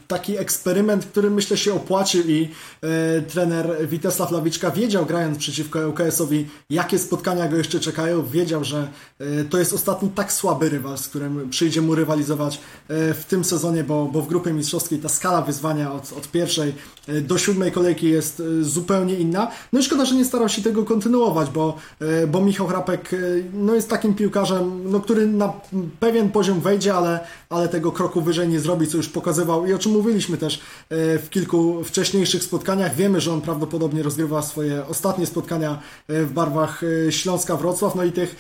Taki 0.08 0.38
eksperyment, 0.38 1.06
który 1.06 1.30
myślę 1.30 1.58
się 1.58 1.74
opłacił 1.74 2.24
i 2.28 2.50
e, 2.82 3.22
trener 3.22 3.88
Witesław 3.88 4.32
Lawiczka 4.32 4.72
wiedział, 4.72 5.06
grając 5.06 5.38
przeciwko 5.38 5.80
ŁKS-owi, 5.90 6.46
jakie 6.70 7.00
spotkania 7.00 7.48
go 7.48 7.58
jeszcze 7.58 7.80
czekają. 7.80 8.26
Wiedział, 8.26 8.64
że 8.64 8.88
e, 9.20 9.44
to 9.44 9.60
jest 9.60 9.74
ostatni 9.74 10.10
tak 10.10 10.34
słaby 10.34 10.70
rywal, 10.70 10.98
z 10.98 11.08
którym 11.08 11.50
przyjdzie 11.50 11.82
mu 11.82 11.96
rywalizować 11.96 12.56
e, 12.88 13.14
w 13.14 13.26
tym 13.26 13.44
sezonie, 13.44 13.84
bo, 13.84 14.06
bo 14.06 14.22
w 14.22 14.28
grupie 14.28 14.54
mistrzowskiej 14.54 15.00
ta 15.00 15.10
skala 15.10 15.42
wyzwania 15.42 15.94
od, 15.94 16.14
od 16.14 16.32
pierwszej 16.32 16.74
e, 17.08 17.22
do 17.22 17.38
siódmej 17.38 17.72
kolejki 17.72 17.83
jest 17.92 18.40
e, 18.40 18.64
zupełnie 18.64 19.16
inna. 19.16 19.48
No 19.74 19.80
i 19.80 19.84
szkoda, 19.84 20.06
że 20.06 20.16
nie 20.16 20.26
starał 20.26 20.50
się 20.50 20.62
tego 20.62 20.84
kontynuować, 20.84 21.50
bo, 21.50 21.78
e, 22.00 22.28
bo 22.28 22.42
Michał 22.42 22.68
Hrapek 22.68 23.14
e, 23.14 23.18
no 23.54 23.76
jest 23.76 23.90
takim 23.90 24.14
piłkarzem, 24.14 24.92
no, 24.92 25.00
który 25.00 25.28
na 25.28 25.54
pewien 26.00 26.32
poziom 26.32 26.60
wejdzie, 26.60 26.94
ale, 26.94 27.20
ale 27.50 27.70
tego 27.70 27.92
kroku 27.92 28.22
wyżej 28.22 28.48
nie 28.48 28.60
zrobi, 28.60 28.88
co 28.88 28.98
już 28.98 29.10
pokazywał 29.10 29.66
i 29.66 29.74
o 29.74 29.80
czym 29.80 29.92
mówiliśmy 29.92 30.38
też 30.38 30.62
w 30.90 31.28
kilku 31.30 31.84
wcześniejszych 31.84 32.44
spotkaniach. 32.44 32.96
Wiemy, 32.96 33.22
że 33.22 33.34
on 33.34 33.42
prawdopodobnie 33.42 34.04
rozgrywa 34.04 34.42
swoje 34.42 34.86
ostatnie 34.86 35.26
spotkania 35.26 35.80
w 36.08 36.32
barwach 36.34 36.82
Śląska 37.10 37.58
Wrocław, 37.58 37.96
no 37.96 38.04
i 38.04 38.12
tych, 38.12 38.36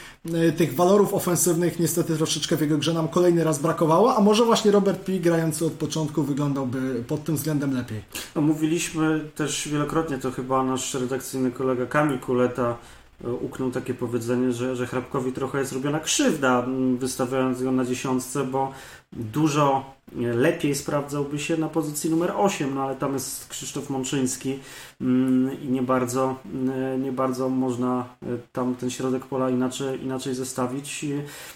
tych 0.57 0.75
walorów 0.75 1.13
ofensywnych 1.13 1.79
niestety 1.79 2.17
troszeczkę 2.17 2.57
w 2.57 2.61
jego 2.61 2.77
grze 2.77 2.93
nam 2.93 3.07
kolejny 3.07 3.43
raz 3.43 3.59
brakowało, 3.59 4.15
a 4.15 4.21
może 4.21 4.45
właśnie 4.45 4.71
Robert 4.71 5.05
Pi 5.05 5.19
grający 5.19 5.65
od 5.65 5.73
początku 5.73 6.23
wyglądałby 6.23 7.03
pod 7.07 7.23
tym 7.23 7.35
względem 7.35 7.73
lepiej. 7.73 8.01
No, 8.35 8.41
mówiliśmy 8.41 9.29
też 9.35 9.67
wielokrotnie, 9.67 10.17
to 10.17 10.31
chyba 10.31 10.63
nasz 10.63 10.93
redakcyjny 10.93 11.51
kolega 11.51 11.85
Kamil 11.85 12.19
Kuleta 12.19 12.77
e, 13.23 13.27
uknął 13.31 13.71
takie 13.71 13.93
powiedzenie, 13.93 14.51
że, 14.51 14.75
że 14.75 14.87
Hrabkowi 14.87 15.31
trochę 15.31 15.59
jest 15.59 15.73
robiona 15.73 15.99
krzywda, 15.99 16.65
wystawiając 16.97 17.63
go 17.63 17.71
na 17.71 17.85
dziesiątce, 17.85 18.43
bo 18.43 18.73
dużo 19.15 19.93
lepiej 20.15 20.75
sprawdzałby 20.75 21.39
się 21.39 21.57
na 21.57 21.69
pozycji 21.69 22.09
numer 22.09 22.33
8, 22.35 22.75
no 22.75 22.83
ale 22.83 22.95
tam 22.95 23.13
jest 23.13 23.47
Krzysztof 23.47 23.89
Mączyński 23.89 24.59
i 25.61 25.67
nie 25.69 25.81
bardzo, 25.81 26.35
nie 26.99 27.11
bardzo 27.11 27.49
można 27.49 28.05
e, 28.23 28.25
tam 28.51 28.75
ten 28.75 28.89
środek 28.89 29.25
pola 29.25 29.49
inaczej, 29.49 30.03
inaczej 30.03 30.35
zestawić. 30.35 31.05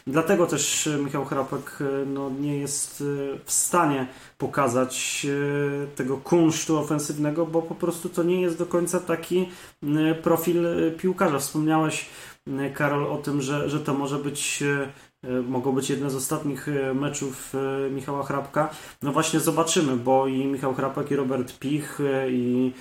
Dlatego 0.07 0.45
też 0.45 0.89
Michał 1.03 1.25
Hrapek 1.25 1.79
e, 1.81 2.05
no, 2.05 2.29
nie 2.29 2.57
jest 2.57 3.03
w 3.45 3.51
stanie 3.51 4.07
pokazać 4.37 5.27
tego 5.95 6.17
kunsztu 6.17 6.77
ofensywnego, 6.77 7.45
bo 7.45 7.61
po 7.61 7.75
prostu 7.75 8.09
to 8.09 8.23
nie 8.23 8.41
jest 8.41 8.57
do 8.57 8.65
końca 8.65 8.99
taki 8.99 9.49
profil 10.23 10.65
piłkarza. 10.97 11.39
Wspomniałeś 11.39 12.09
Karol 12.73 13.07
o 13.07 13.17
tym, 13.17 13.41
że, 13.41 13.69
że 13.69 13.79
to 13.79 13.93
może 13.93 14.17
być 14.19 14.63
mogą 15.47 15.71
być 15.71 15.89
jedne 15.89 16.09
z 16.09 16.15
ostatnich 16.15 16.67
meczów 16.95 17.53
Michała 17.91 18.23
Hrabka. 18.23 18.69
No 19.01 19.11
właśnie 19.11 19.39
zobaczymy, 19.39 19.95
bo 19.95 20.27
i 20.27 20.45
Michał 20.45 20.73
Hrabek, 20.73 21.11
i 21.11 21.15
Robert 21.15 21.59
Pich, 21.59 21.99
i 22.29 22.71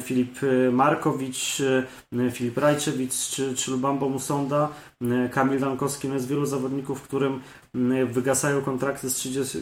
Filip 0.00 0.38
Markowicz, 0.72 1.62
Filip 2.32 2.58
Rajczewicz, 2.58 3.14
czy, 3.14 3.54
czy 3.54 3.70
Lubambo 3.70 4.08
Musonda, 4.08 4.68
Kamil 5.32 5.60
Dankowski, 5.60 6.08
no 6.08 6.14
jest 6.14 6.28
wielu 6.28 6.46
zawodników, 6.46 7.02
którym 7.02 7.40
wygasają 8.06 8.62
kontrakty 8.62 9.10
z 9.10 9.14
30, 9.14 9.58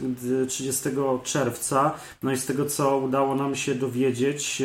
30 0.49 0.89
czerwca. 1.23 1.95
No 2.23 2.33
i 2.33 2.37
z 2.37 2.47
tego, 2.47 2.67
co 2.67 2.99
udało 2.99 3.35
nam 3.35 3.55
się 3.55 3.75
dowiedzieć, 3.75 4.63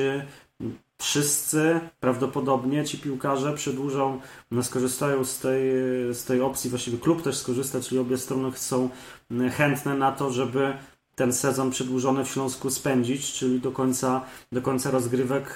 wszyscy 1.01 1.79
prawdopodobnie 2.00 2.84
ci 2.84 2.98
piłkarze 2.98 3.53
przedłużą, 3.53 4.20
no 4.51 4.63
skorzystają 4.63 5.25
z 5.25 5.39
tej, 5.39 5.62
z 6.13 6.24
tej 6.25 6.41
opcji, 6.41 6.70
właściwie 6.70 6.98
klub 6.98 7.22
też 7.22 7.38
skorzysta, 7.38 7.79
czyli 7.81 8.01
obie 8.01 8.17
strony 8.17 8.51
są 8.55 8.89
chętne 9.58 9.96
na 9.96 10.12
to, 10.12 10.31
żeby 10.31 10.74
ten 11.15 11.34
sezon 11.34 11.72
przedłużony 11.72 12.25
w 12.25 12.29
Śląsku 12.29 12.70
spędzić, 12.70 13.34
czyli 13.34 13.60
do 13.60 13.72
końca, 13.72 14.22
do 14.51 14.62
końca 14.62 14.91
rozgrywek 14.91 15.55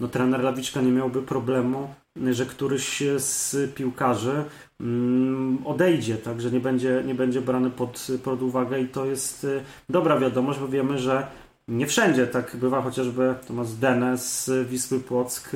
no, 0.00 0.08
trener 0.08 0.40
Lawiczka 0.40 0.80
nie 0.80 0.92
miałby 0.92 1.22
problemu, 1.22 1.94
że 2.30 2.46
któryś 2.46 3.02
z 3.16 3.74
piłkarzy 3.74 4.44
mm, 4.80 5.58
odejdzie, 5.66 6.16
tak, 6.16 6.40
że 6.40 6.50
nie 6.50 6.60
będzie, 6.60 7.02
nie 7.06 7.14
będzie 7.14 7.40
brany 7.40 7.70
pod, 7.70 8.06
pod 8.24 8.42
uwagę 8.42 8.80
i 8.80 8.88
to 8.88 9.06
jest 9.06 9.46
dobra 9.88 10.18
wiadomość, 10.18 10.58
bo 10.58 10.68
wiemy, 10.68 10.98
że 10.98 11.26
nie 11.68 11.86
wszędzie 11.86 12.26
tak 12.26 12.56
bywa, 12.56 12.82
chociażby 12.82 13.34
Tomasz 13.46 13.72
Dene 13.72 14.18
z 14.18 14.50
Wisły 14.68 15.00
Płock 15.00 15.50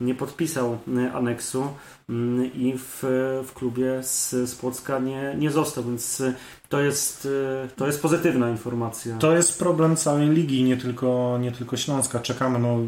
nie 0.00 0.14
podpisał 0.14 0.78
aneksu 1.14 1.68
mm, 2.08 2.54
i 2.54 2.74
w, 2.78 3.02
w 3.46 3.52
klubie 3.54 4.02
z, 4.02 4.30
z 4.30 4.54
Płocka 4.54 4.98
nie, 4.98 5.34
nie 5.38 5.50
został, 5.50 5.84
więc 5.84 6.22
to 6.68 6.80
jest, 6.80 7.28
to 7.76 7.86
jest 7.86 8.02
pozytywna 8.02 8.50
informacja. 8.50 9.16
To 9.16 9.36
jest 9.36 9.58
problem 9.58 9.96
całej 9.96 10.28
ligi, 10.28 10.64
nie 10.64 10.76
tylko, 10.76 11.38
nie 11.40 11.52
tylko 11.52 11.76
Śląska. 11.76 12.20
Czekamy, 12.20 12.58
no, 12.58 12.78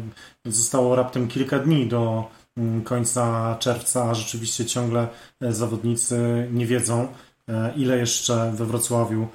zostało 0.45 0.95
raptem 0.95 1.27
kilka 1.27 1.59
dni 1.59 1.87
do 1.87 2.29
mm, 2.57 2.81
końca 2.81 3.55
czerwca, 3.59 4.09
a 4.09 4.13
rzeczywiście 4.13 4.65
ciągle 4.65 5.07
zawodnicy 5.41 6.47
nie 6.51 6.65
wiedzą, 6.65 7.07
e, 7.49 7.73
ile 7.75 7.97
jeszcze 7.97 8.51
we 8.55 8.65
Wrocławiu 8.65 9.27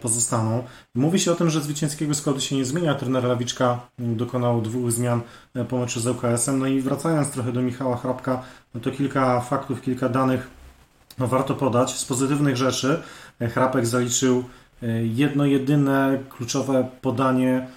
pozostaną. 0.00 0.64
Mówi 0.94 1.20
się 1.20 1.32
o 1.32 1.34
tym, 1.34 1.50
że 1.50 1.60
zwycięskiego 1.60 2.14
składu 2.14 2.40
się 2.40 2.56
nie 2.56 2.64
zmienia. 2.64 2.94
Trener 2.94 3.24
Lawiczka 3.24 3.80
dokonał 3.98 4.62
dwóch 4.62 4.92
zmian 4.92 5.20
po 5.68 5.78
meczu 5.78 6.00
z 6.00 6.06
ŁKS-em. 6.06 6.58
No 6.58 6.66
i 6.66 6.80
wracając 6.80 7.30
trochę 7.30 7.52
do 7.52 7.62
Michała 7.62 7.96
Hrabka, 7.96 8.42
no 8.74 8.80
to 8.80 8.90
kilka 8.90 9.40
faktów, 9.40 9.82
kilka 9.82 10.08
danych 10.08 10.50
no 11.18 11.26
warto 11.26 11.54
podać. 11.54 11.98
Z 11.98 12.04
pozytywnych 12.04 12.56
rzeczy 12.56 13.02
Hrapek 13.40 13.86
zaliczył 13.86 14.44
jedno 15.02 15.46
jedyne 15.46 16.18
kluczowe 16.28 16.88
podanie, 17.00 17.68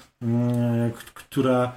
które 1.14 1.72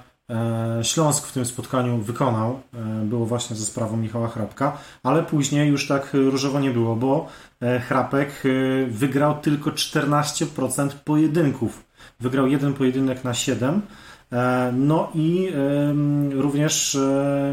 Śląsk 0.81 1.27
w 1.27 1.31
tym 1.31 1.45
spotkaniu 1.45 1.97
wykonał. 1.97 2.59
Było 3.03 3.25
właśnie 3.25 3.55
ze 3.55 3.65
sprawą 3.65 3.97
Michała 3.97 4.27
Hrabka, 4.27 4.77
ale 5.03 5.23
później 5.23 5.69
już 5.69 5.87
tak 5.87 6.09
różowo 6.13 6.59
nie 6.59 6.71
było, 6.71 6.95
bo 6.95 7.27
Hrapek 7.87 8.43
wygrał 8.87 9.39
tylko 9.39 9.69
14% 9.69 10.89
pojedynków. 11.05 11.83
Wygrał 12.19 12.47
jeden 12.47 12.73
pojedynek 12.73 13.23
na 13.23 13.33
7. 13.33 13.81
No 14.73 15.09
i 15.15 15.51
również 16.31 16.97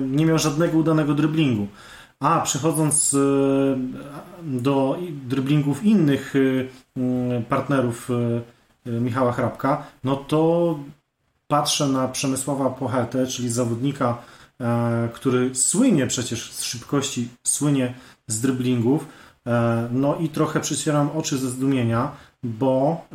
nie 0.03 0.27
miał 0.27 0.39
żadnego 0.39 0.79
udanego 0.79 1.15
dryblingu. 1.15 1.67
A 2.21 2.41
przechodząc 2.41 3.17
do 4.43 4.99
dryblingów 5.29 5.85
innych 5.85 6.35
partnerów 7.49 8.09
Michała 8.87 9.33
Hrabka, 9.33 9.83
no 10.05 10.17
to 10.17 10.79
patrzę 11.49 11.89
na 11.89 12.09
Przemysława 12.09 12.71
Pochetę, 12.71 13.27
czyli 13.27 13.49
zawodnika, 13.51 14.19
który 15.13 15.55
słynie 15.55 16.07
przecież 16.07 16.53
z 16.53 16.63
szybkości, 16.63 17.29
słynie 17.43 17.95
z 18.27 18.41
dryblingów, 18.41 19.07
no 19.91 20.17
i 20.17 20.29
trochę 20.29 20.61
przycieram 20.61 21.11
oczy 21.11 21.39
ze 21.39 21.51
zdumienia, 21.51 22.13
bo 22.43 23.07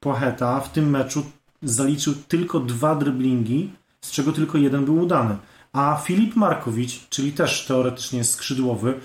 Pocheta 0.00 0.60
w 0.60 0.72
tym 0.72 0.90
meczu 0.90 1.22
zaliczył 1.62 2.14
tylko 2.28 2.60
dwa 2.60 2.94
dryblingi, 2.94 3.72
z 4.00 4.10
czego 4.10 4.32
tylko 4.32 4.58
jeden 4.58 4.84
był 4.84 4.98
udany. 4.98 5.36
A 5.72 6.00
Filip 6.04 6.36
Markowicz, 6.36 7.08
czyli 7.08 7.32
też 7.32 7.66
teoretycznie 7.66 8.24
skrzydłowy, 8.24 9.00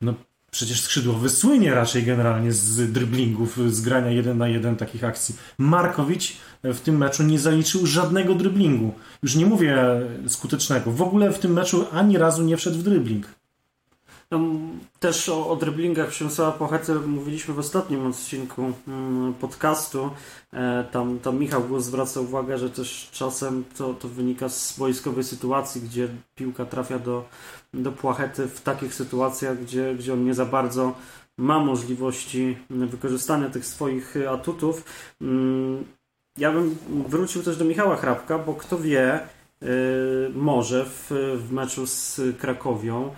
no 0.00 0.14
Przecież 0.50 0.80
skrzydłowy 0.80 1.28
słynie 1.28 1.74
raczej 1.74 2.02
generalnie 2.02 2.52
z 2.52 2.92
dryblingów, 2.92 3.58
z 3.74 3.80
grania 3.80 4.10
jeden 4.10 4.38
na 4.38 4.48
jeden 4.48 4.76
takich 4.76 5.04
akcji. 5.04 5.36
Markowicz 5.58 6.36
w 6.64 6.80
tym 6.80 6.98
meczu 6.98 7.22
nie 7.22 7.38
zaliczył 7.38 7.86
żadnego 7.86 8.34
dryblingu. 8.34 8.92
Już 9.22 9.34
nie 9.34 9.46
mówię 9.46 9.76
skutecznego. 10.28 10.90
W 10.92 11.02
ogóle 11.02 11.32
w 11.32 11.38
tym 11.38 11.52
meczu 11.52 11.84
ani 11.92 12.18
razu 12.18 12.42
nie 12.42 12.56
wszedł 12.56 12.78
w 12.78 12.82
drybling. 12.82 13.26
No, 14.30 14.40
też 15.00 15.28
o, 15.28 15.50
o 15.50 15.56
driblingach 15.56 16.08
Przemysława 16.08 16.52
Pochety 16.52 16.94
mówiliśmy 16.94 17.54
w 17.54 17.58
ostatnim 17.58 18.06
odcinku 18.06 18.72
mm, 18.88 19.34
podcastu. 19.34 20.10
E, 20.52 20.84
tam, 20.92 21.18
tam 21.18 21.38
Michał 21.38 21.62
Głos 21.64 21.84
zwraca 21.84 22.20
uwagę, 22.20 22.58
że 22.58 22.70
też 22.70 23.08
czasem 23.12 23.64
to, 23.76 23.94
to 23.94 24.08
wynika 24.08 24.48
z 24.48 24.78
wojskowej 24.78 25.24
sytuacji, 25.24 25.80
gdzie 25.80 26.08
piłka 26.34 26.64
trafia 26.64 26.98
do, 26.98 27.24
do 27.74 27.92
Płachety 27.92 28.48
w 28.48 28.60
takich 28.60 28.94
sytuacjach, 28.94 29.62
gdzie, 29.62 29.94
gdzie 29.94 30.12
on 30.12 30.24
nie 30.24 30.34
za 30.34 30.44
bardzo 30.44 30.94
ma 31.38 31.58
możliwości 31.58 32.58
wykorzystania 32.70 33.50
tych 33.50 33.66
swoich 33.66 34.14
atutów. 34.30 34.84
Mm, 35.20 35.84
ja 36.38 36.52
bym 36.52 36.76
wrócił 37.08 37.42
też 37.42 37.56
do 37.56 37.64
Michała 37.64 37.96
Hrabka, 37.96 38.38
bo 38.38 38.54
kto 38.54 38.78
wie, 38.78 39.20
y, 39.62 39.66
może 40.34 40.84
w, 40.84 41.10
w 41.48 41.52
meczu 41.52 41.86
z 41.86 42.20
Krakowią 42.38 43.10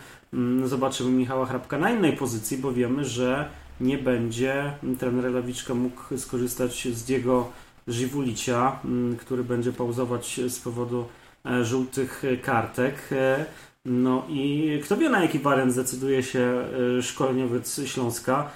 zobaczymy 0.64 1.10
Michała 1.10 1.46
Hrabka 1.46 1.78
na 1.78 1.90
innej 1.90 2.16
pozycji, 2.16 2.58
bo 2.58 2.72
wiemy, 2.72 3.04
że 3.04 3.49
nie 3.80 3.99
będzie 3.99 4.72
trener 4.99 5.32
Lawiczka 5.32 5.75
mógł 5.75 6.18
skorzystać 6.18 6.88
z 6.88 7.08
jego 7.08 7.52
Żywulicia, 7.88 8.78
mm, 8.84 9.16
który 9.16 9.44
będzie 9.44 9.72
pauzować 9.72 10.40
z 10.49 10.58
powodu 10.58 11.04
e, 11.46 11.64
żółtych 11.64 12.22
kartek. 12.42 13.08
E, 13.12 13.44
no 13.84 14.26
i 14.28 14.80
kto 14.84 14.96
wie 14.96 15.08
na 15.08 15.22
jaki 15.22 15.38
wariant 15.38 15.72
zdecyduje 15.72 16.22
się 16.22 16.64
e, 16.99 17.02
szkoleniowiec 17.02 17.80
Śląska. 17.87 18.50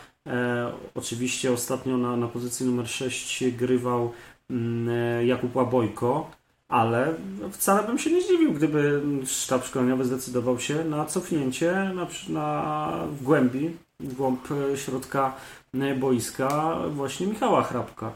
Oczywiście 0.95 1.53
ostatnio 1.53 1.99
na, 1.99 2.17
na 2.17 2.29
pozycji 2.29 2.67
numer 2.67 2.89
6 2.89 3.45
grywał 3.51 4.13
Mm, 4.51 5.27
Jakub 5.27 5.57
Łabojko, 5.57 6.31
ale 6.69 7.15
wcale 7.53 7.87
bym 7.87 7.99
się 7.99 8.11
nie 8.11 8.23
zdziwił, 8.23 8.53
gdyby 8.53 9.03
sztab 9.27 9.65
szkoleniowy 9.65 10.05
zdecydował 10.05 10.61
się 10.61 10.85
na 10.85 11.05
cofnięcie 11.05 11.73
na, 11.95 12.07
na 12.29 13.07
w 13.13 13.23
głębi, 13.23 13.77
w 14.01 14.15
głąb 14.15 14.49
e, 14.51 14.77
środka 14.77 15.37
e, 15.75 15.95
boiska 15.95 16.79
właśnie 16.89 17.27
Michała 17.27 17.63
Hrabka. 17.63 18.13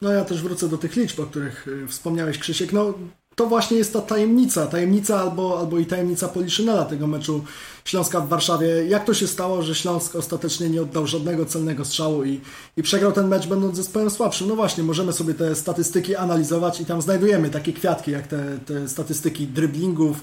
No 0.00 0.12
ja 0.12 0.24
też 0.24 0.42
wrócę 0.42 0.68
do 0.68 0.78
tych 0.78 0.96
liczb, 0.96 1.20
o 1.20 1.26
których 1.26 1.66
wspomniałeś 1.88 2.38
Krzysiek. 2.38 2.72
No 2.72 2.94
to 3.38 3.46
właśnie 3.46 3.76
jest 3.76 3.92
ta 3.92 4.00
tajemnica, 4.00 4.66
tajemnica 4.66 5.20
albo, 5.20 5.58
albo 5.58 5.78
i 5.78 5.86
tajemnica 5.86 6.28
Poliszynela 6.28 6.84
tego 6.84 7.06
meczu 7.06 7.44
Śląska 7.84 8.20
w 8.20 8.28
Warszawie. 8.28 8.66
Jak 8.88 9.04
to 9.04 9.14
się 9.14 9.26
stało, 9.26 9.62
że 9.62 9.74
Śląsk 9.74 10.16
ostatecznie 10.16 10.68
nie 10.70 10.82
oddał 10.82 11.06
żadnego 11.06 11.46
celnego 11.46 11.84
strzału 11.84 12.24
i, 12.24 12.40
i 12.76 12.82
przegrał 12.82 13.12
ten 13.12 13.28
mecz 13.28 13.46
będąc 13.46 13.76
zespołem 13.76 14.10
słabszym? 14.10 14.48
No 14.48 14.56
właśnie, 14.56 14.84
możemy 14.84 15.12
sobie 15.12 15.34
te 15.34 15.54
statystyki 15.54 16.16
analizować 16.16 16.80
i 16.80 16.84
tam 16.84 17.02
znajdujemy 17.02 17.50
takie 17.50 17.72
kwiatki, 17.72 18.10
jak 18.10 18.26
te, 18.26 18.58
te 18.66 18.88
statystyki 18.88 19.46
dryblingów 19.46 20.16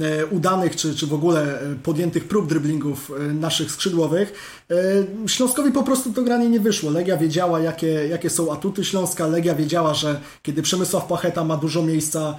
e, 0.00 0.26
udanych, 0.26 0.76
czy, 0.76 0.94
czy 0.94 1.06
w 1.06 1.14
ogóle 1.14 1.60
e, 1.60 1.74
podjętych 1.82 2.28
prób 2.28 2.48
dryblingów 2.48 3.10
e, 3.10 3.22
naszych 3.34 3.70
skrzydłowych. 3.70 4.32
E, 4.70 5.28
Śląskowi 5.28 5.72
po 5.72 5.82
prostu 5.82 6.12
to 6.12 6.22
granie 6.22 6.48
nie 6.48 6.60
wyszło. 6.60 6.90
Legia 6.90 7.16
wiedziała, 7.16 7.60
jakie, 7.60 7.86
jakie 7.86 8.30
są 8.30 8.52
atuty 8.52 8.84
Śląska. 8.84 9.26
Legia 9.26 9.54
wiedziała, 9.54 9.94
że 9.94 10.20
kiedy 10.42 10.62
Przemysław 10.62 11.06
Pacheta 11.06 11.44
ma 11.44 11.56
dużo 11.56 11.82
miejsca, 11.82 12.38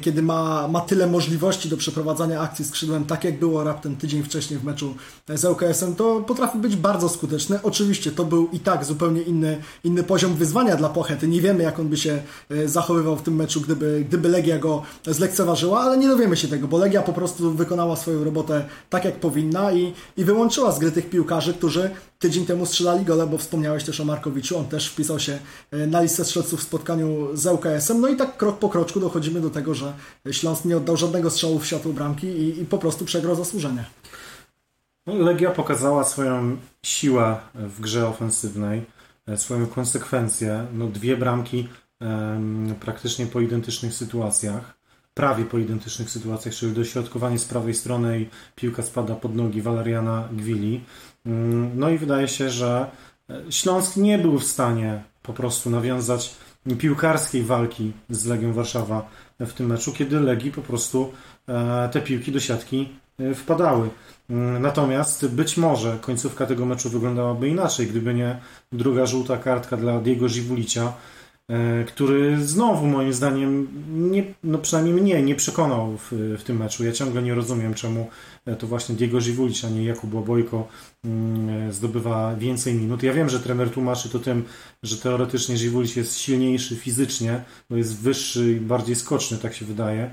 kiedy 0.00 0.22
ma, 0.22 0.68
ma 0.68 0.80
tyle 0.80 1.06
możliwości 1.06 1.68
do 1.68 1.76
przeprowadzania 1.76 2.40
akcji 2.40 2.64
skrzydłem, 2.64 3.04
tak 3.04 3.24
jak 3.24 3.38
było 3.38 3.64
raptem 3.64 3.96
tydzień 3.96 4.22
wcześniej 4.22 4.60
w 4.60 4.64
meczu 4.64 4.94
z 5.28 5.44
ŁKS-em, 5.44 5.94
to 5.94 6.20
potrafi 6.20 6.58
być 6.58 6.76
bardzo 6.76 7.08
skuteczny. 7.08 7.58
Oczywiście 7.62 8.12
to 8.12 8.24
był 8.24 8.48
i 8.52 8.60
tak 8.60 8.84
zupełnie 8.84 9.22
inny, 9.22 9.62
inny 9.84 10.02
poziom 10.02 10.34
wyzwania 10.34 10.76
dla 10.76 10.88
Pochety. 10.88 11.28
Nie 11.28 11.40
wiemy, 11.40 11.62
jak 11.62 11.78
on 11.78 11.88
by 11.88 11.96
się 11.96 12.22
e, 12.50 12.68
zachowywał 12.68 13.16
w 13.16 13.22
tym 13.22 13.34
meczu, 13.34 13.60
gdyby, 13.60 14.04
gdyby 14.08 14.28
Legia 14.28 14.58
go 14.58 14.82
zlekceważyła, 15.06 15.80
ale 15.80 15.98
nie 15.98 16.08
dowiemy 16.08 16.36
się 16.36 16.48
tego, 16.48 16.68
bo 16.68 16.78
Legia 16.78 17.02
po 17.02 17.12
prostu 17.12 17.50
wykonała 17.50 17.96
swoją 17.96 18.24
robotę 18.24 18.64
tak, 18.90 19.04
jak 19.04 19.20
powinna 19.20 19.72
i, 19.72 19.92
i 20.16 20.24
wyłączyła 20.24 20.72
z 20.72 20.78
gry 20.78 20.92
tych 20.92 21.10
piłkarzy, 21.10 21.54
którzy 21.54 21.90
tydzień 22.18 22.46
temu 22.46 22.66
strzelali 22.66 23.04
gole, 23.04 23.26
bo 23.26 23.38
wspomniałeś 23.38 23.84
też 23.84 24.00
o 24.00 24.04
Markowiczu, 24.04 24.58
on 24.58 24.66
też 24.66 24.88
wpisał 24.88 25.18
się 25.18 25.38
e, 25.70 25.86
na 25.86 26.02
listę 26.02 26.24
strzelców 26.24 26.60
w 26.60 26.62
spotkaniu 26.62 27.28
z 27.34 27.46
ŁKS-em, 27.46 28.00
no 28.00 28.08
i 28.08 28.16
tak 28.16 28.36
krok 28.36 28.58
po 28.58 28.68
kroczku 28.68 29.00
dochodzimy 29.00 29.40
do 29.40 29.50
tego, 29.50 29.61
że 29.70 29.94
Śląsk 30.30 30.64
nie 30.64 30.76
oddał 30.76 30.96
żadnego 30.96 31.30
strzału 31.30 31.58
w 31.58 31.66
światło 31.66 31.92
bramki 31.92 32.26
i, 32.26 32.60
i 32.60 32.66
po 32.66 32.78
prostu 32.78 33.04
przegrał 33.04 33.34
zasłużenie. 33.34 33.84
No, 35.06 35.14
Legia 35.14 35.50
pokazała 35.50 36.04
swoją 36.04 36.56
siłę 36.82 37.36
w 37.54 37.80
grze 37.80 38.08
ofensywnej, 38.08 38.82
e, 39.26 39.36
swoją 39.36 39.66
konsekwencję. 39.66 40.66
No, 40.72 40.86
dwie 40.86 41.16
bramki 41.16 41.68
um, 42.00 42.74
praktycznie 42.80 43.26
po 43.26 43.40
identycznych 43.40 43.94
sytuacjach, 43.94 44.74
prawie 45.14 45.44
po 45.44 45.58
identycznych 45.58 46.10
sytuacjach, 46.10 46.54
czyli 46.54 46.72
dośrodkowanie 46.72 47.38
z 47.38 47.44
prawej 47.44 47.74
strony 47.74 48.20
i 48.20 48.28
piłka 48.54 48.82
spada 48.82 49.14
pod 49.14 49.34
nogi 49.34 49.62
Waleriana 49.62 50.28
Gwili. 50.32 50.84
Um, 51.26 51.78
no 51.78 51.90
i 51.90 51.98
wydaje 51.98 52.28
się, 52.28 52.50
że 52.50 52.90
e, 53.30 53.52
Śląsk 53.52 53.96
nie 53.96 54.18
był 54.18 54.38
w 54.38 54.44
stanie 54.44 55.02
po 55.22 55.32
prostu 55.32 55.70
nawiązać 55.70 56.34
piłkarskiej 56.78 57.42
walki 57.42 57.92
z 58.10 58.26
Legią 58.26 58.52
Warszawa 58.52 59.08
w 59.40 59.52
tym 59.52 59.66
meczu, 59.66 59.92
kiedy 59.92 60.20
Legii 60.20 60.52
po 60.52 60.62
prostu 60.62 61.12
e, 61.48 61.88
te 61.92 62.00
piłki 62.00 62.32
do 62.32 62.40
siatki 62.40 62.88
wpadały. 63.34 63.88
Mm, 64.30 64.62
natomiast 64.62 65.28
być 65.28 65.56
może 65.56 65.98
końcówka 66.00 66.46
tego 66.46 66.66
meczu 66.66 66.90
wyglądałaby 66.90 67.48
inaczej, 67.48 67.86
gdyby 67.86 68.14
nie 68.14 68.38
druga 68.72 69.06
żółta 69.06 69.36
kartka 69.36 69.76
dla 69.76 70.00
Diego 70.00 70.28
Żiwulicia, 70.28 70.82
e, 70.82 70.92
który 71.86 72.46
znowu 72.46 72.86
moim 72.86 73.12
zdaniem, 73.12 73.68
nie, 74.10 74.24
no 74.44 74.58
przynajmniej 74.58 74.94
mnie, 74.94 75.22
nie 75.22 75.34
przekonał 75.34 75.96
w, 75.96 76.12
w 76.38 76.42
tym 76.42 76.56
meczu. 76.56 76.84
Ja 76.84 76.92
ciągle 76.92 77.22
nie 77.22 77.34
rozumiem, 77.34 77.74
czemu 77.74 78.10
e, 78.46 78.56
to 78.56 78.66
właśnie 78.66 78.94
Diego 78.94 79.20
Żiwulic, 79.20 79.64
a 79.64 79.68
nie 79.68 79.84
Jakub 79.84 80.14
Łobojko 80.14 80.68
mm, 81.04 81.72
zdobywa 81.72 82.36
więcej 82.36 82.74
minut. 82.74 83.02
Ja 83.02 83.12
wiem, 83.12 83.28
że 83.28 83.40
trener 83.40 83.70
tłumaczy 83.70 84.08
to 84.08 84.18
tym, 84.18 84.44
że 84.82 84.96
teoretycznie 84.96 85.56
Żiwulic 85.56 85.96
jest 85.96 86.18
silniejszy 86.18 86.76
fizycznie, 86.76 87.42
bo 87.70 87.76
jest 87.76 88.00
wyższy 88.00 88.52
i 88.52 88.60
bardziej 88.60 88.96
skoczny, 88.96 89.38
tak 89.38 89.54
się 89.54 89.64
wydaje 89.64 90.10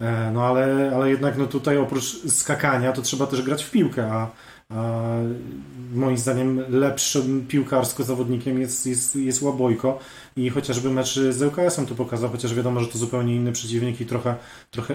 E, 0.00 0.30
no 0.30 0.46
ale, 0.46 0.92
ale 0.94 1.10
jednak 1.10 1.38
no 1.38 1.46
tutaj 1.46 1.76
oprócz 1.78 2.32
skakania 2.32 2.92
to 2.92 3.02
trzeba 3.02 3.26
też 3.26 3.42
grać 3.42 3.64
w 3.64 3.70
piłkę, 3.70 4.12
a 4.12 4.30
moim 5.94 6.18
zdaniem 6.18 6.64
lepszym 6.68 7.46
piłkarsko 7.48 8.04
zawodnikiem 8.04 8.60
jest, 8.60 8.86
jest, 8.86 9.16
jest 9.16 9.42
Łabojko 9.42 9.98
i 10.36 10.50
chociażby 10.50 10.90
mecz 10.90 11.14
z 11.14 11.42
ŁKS-em 11.42 11.86
to 11.86 11.94
pokazał, 11.94 12.30
chociaż 12.30 12.54
wiadomo, 12.54 12.80
że 12.80 12.86
to 12.86 12.98
zupełnie 12.98 13.36
inny 13.36 13.52
przeciwnik 13.52 14.00
i 14.00 14.06
trochę, 14.06 14.36
trochę 14.70 14.94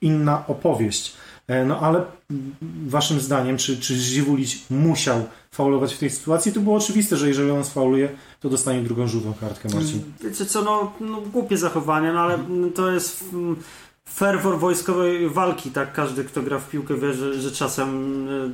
inna 0.00 0.46
opowieść. 0.46 1.14
E, 1.46 1.64
no 1.64 1.80
ale 1.80 2.04
waszym 2.86 3.20
zdaniem, 3.20 3.56
czy, 3.56 3.76
czy 3.80 3.94
Ziwulić 3.94 4.64
musiał 4.70 5.24
faulować 5.50 5.94
w 5.94 5.98
tej 5.98 6.10
sytuacji? 6.10 6.52
To 6.52 6.60
było 6.60 6.76
oczywiste, 6.76 7.16
że 7.16 7.28
jeżeli 7.28 7.50
on 7.50 7.64
sfauluje, 7.64 8.08
to 8.40 8.48
dostanie 8.48 8.82
drugą 8.82 9.06
żółtą 9.06 9.34
kartkę, 9.40 9.68
Marcin. 9.74 10.02
Wiecie 10.24 10.46
co, 10.46 10.62
no, 10.62 10.92
no 11.00 11.20
głupie 11.20 11.56
zachowanie, 11.56 12.12
no 12.12 12.20
ale 12.20 12.38
to 12.74 12.90
jest 12.90 13.24
ferwor 14.08 14.58
wojskowej 14.58 15.28
walki, 15.28 15.70
tak? 15.70 15.92
Każdy, 15.92 16.24
kto 16.24 16.42
gra 16.42 16.58
w 16.58 16.70
piłkę 16.70 16.96
wie, 16.96 17.14
że, 17.14 17.40
że 17.40 17.52
czasem 17.52 17.88
e, 18.28 18.50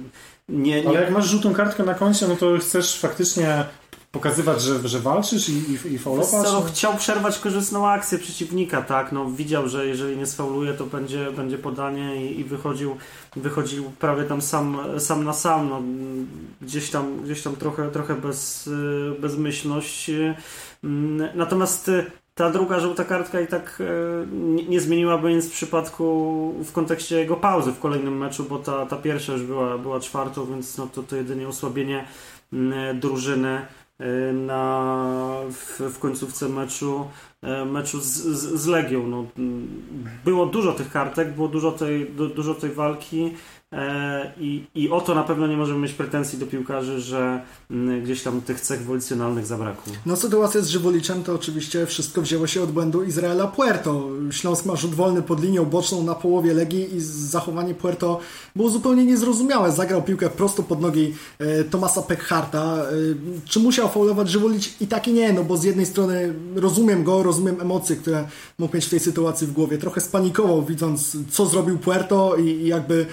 nie, 0.49 0.83
nie... 0.83 0.89
Ale 0.89 1.01
jak 1.01 1.11
masz 1.11 1.27
żółtą 1.27 1.55
kartkę 1.55 1.85
na 1.85 1.95
koncie, 1.95 2.29
no 2.29 2.37
to 2.37 2.59
chcesz 2.59 3.01
faktycznie 3.01 3.65
pokazywać, 4.13 4.63
że, 4.63 4.89
że 4.89 5.01
walczysz 5.01 5.49
i, 5.49 5.53
i, 5.53 5.93
i 5.95 5.99
faulować? 5.99 6.53
No, 6.53 6.63
chciał 6.63 6.97
przerwać 6.97 7.39
korzystną 7.39 7.89
akcję 7.89 8.19
przeciwnika, 8.19 8.83
tak? 8.83 9.13
No, 9.13 9.31
widział, 9.31 9.69
że 9.69 9.87
jeżeli 9.87 10.17
nie 10.17 10.27
sfauluje, 10.27 10.75
to 10.75 10.87
będzie, 10.87 11.33
będzie 11.33 11.59
podanie 11.59 12.27
i, 12.27 12.41
i 12.41 12.45
wychodził, 12.45 12.97
wychodził 13.37 13.91
prawie 13.99 14.25
tam 14.25 14.43
sam, 14.43 14.79
sam 14.99 15.25
na 15.25 15.33
sam. 15.33 15.69
No, 15.69 15.83
gdzieś 16.63 16.91
tam, 16.91 17.23
gdzieś 17.23 17.43
tam 17.43 17.57
trochę, 17.57 17.91
trochę 17.91 18.15
bez, 18.15 18.69
e, 19.17 19.21
bezmyślność. 19.21 20.11
Mm, 20.85 21.29
natomiast 21.35 21.91
ta 22.39 22.51
druga 22.51 22.81
żółta 22.81 23.05
kartka 23.05 23.41
i 23.41 23.47
tak 23.47 23.79
e, 23.81 24.27
nie, 24.69 24.81
zmieniłaby 24.81 25.35
nic 25.35 25.49
w 25.49 25.53
przypadku 25.53 26.55
w 26.65 26.73
kontekście 26.73 27.19
jego 27.19 27.37
pauzy 27.37 27.73
w 27.73 27.79
kolejnym 27.79 28.19
meczu, 28.19 28.45
bo 28.49 28.59
ta, 28.59 28.87
ta 28.87 28.97
pierwsza 28.97 29.33
już 29.33 29.43
była, 29.43 29.79
była 29.79 30.01
czwartą, 30.01 30.47
więc 30.47 30.79
no 30.79 30.87
to, 30.87 31.03
to 31.03 31.17
jedynie 31.17 31.49
osłabienie 31.49 32.05
drużyny 32.95 33.67
e, 33.99 34.33
na, 34.33 35.43
w, 35.51 35.81
w 35.81 35.99
końcówce 35.99 36.49
meczu, 36.49 37.09
e, 37.43 37.65
meczu 37.65 38.01
z, 38.01 38.07
z, 38.07 38.61
z 38.61 38.67
Legią. 38.67 39.07
No, 39.07 39.25
było 40.25 40.47
dużo 40.47 40.73
tych 40.73 40.91
kartek, 40.91 41.35
było 41.35 41.49
dużo 41.49 41.73
tej, 41.73 42.11
du, 42.11 42.29
dużo 42.29 42.55
tej 42.55 42.71
walki. 42.71 43.35
E, 43.73 44.33
I, 44.41 44.65
I 44.75 44.91
o 44.91 45.01
to 45.01 45.15
na 45.15 45.23
pewno 45.23 45.47
nie 45.47 45.57
możemy 45.57 45.79
mieć 45.79 45.93
pretensji 45.93 46.39
do 46.39 46.47
piłkarzy, 46.47 47.01
że 47.01 47.41
mm, 47.71 48.03
gdzieś 48.03 48.23
tam 48.23 48.41
tych 48.41 48.61
cech 48.61 48.85
wolicjonalnych 48.85 49.47
zabrakło. 49.47 49.93
No 50.07 50.17
sytuacja 50.17 50.61
z 50.61 50.69
Żywoliczem 50.69 51.23
to 51.23 51.35
oczywiście 51.35 51.87
wszystko 51.87 52.23
wzięło 52.23 52.47
się 52.47 52.63
od 52.63 52.73
błędu 52.73 53.05
Izraela 53.05 53.47
Puerto. 53.47 54.09
Śląsk 54.31 54.67
ma 54.67 54.77
rzut 54.77 54.95
wolny 54.95 55.23
pod 55.23 55.43
linią 55.43 55.65
boczną 55.65 56.03
na 56.03 56.15
połowie 56.15 56.55
Legii 56.55 56.97
i 56.97 57.01
zachowanie 57.01 57.75
Puerto 57.75 58.21
było 58.57 58.71
zupełnie 58.71 59.05
niezrozumiałe. 59.05 59.73
Zagrał 59.73 60.03
piłkę 60.03 60.31
prosto 60.31 60.63
pod 60.63 60.81
nogi 60.81 61.15
e, 61.39 61.65
Tomasa 61.65 62.03
Peckharta. 62.03 62.77
E, 62.77 62.85
czy 63.45 63.61
musiał 63.61 63.89
faulować 63.89 64.31
Żywolicz? 64.31 64.81
I 64.81 64.87
tak 64.87 65.09
i 65.09 65.13
nie, 65.13 65.33
no 65.33 65.45
bo 65.45 65.57
z 65.57 65.65
jednej 65.65 65.87
strony 65.87 66.35
rozumiem 66.57 67.05
go, 67.05 67.23
rozumiem 67.23 67.61
emocje, 67.61 67.97
które 67.97 68.29
mógł 68.59 68.77
mieć 68.77 68.87
w 68.87 68.91
tej 68.91 69.01
sytuacji 69.01 69.47
w 69.47 69.53
głowie. 69.53 69.79
Trochę 69.79 70.01
spanikował 70.01 70.65
widząc 70.65 71.17
co 71.31 71.47
zrobił 71.47 71.79
Puerto 71.79 72.37
i, 72.37 72.45
i 72.45 72.67
jakby 72.67 73.07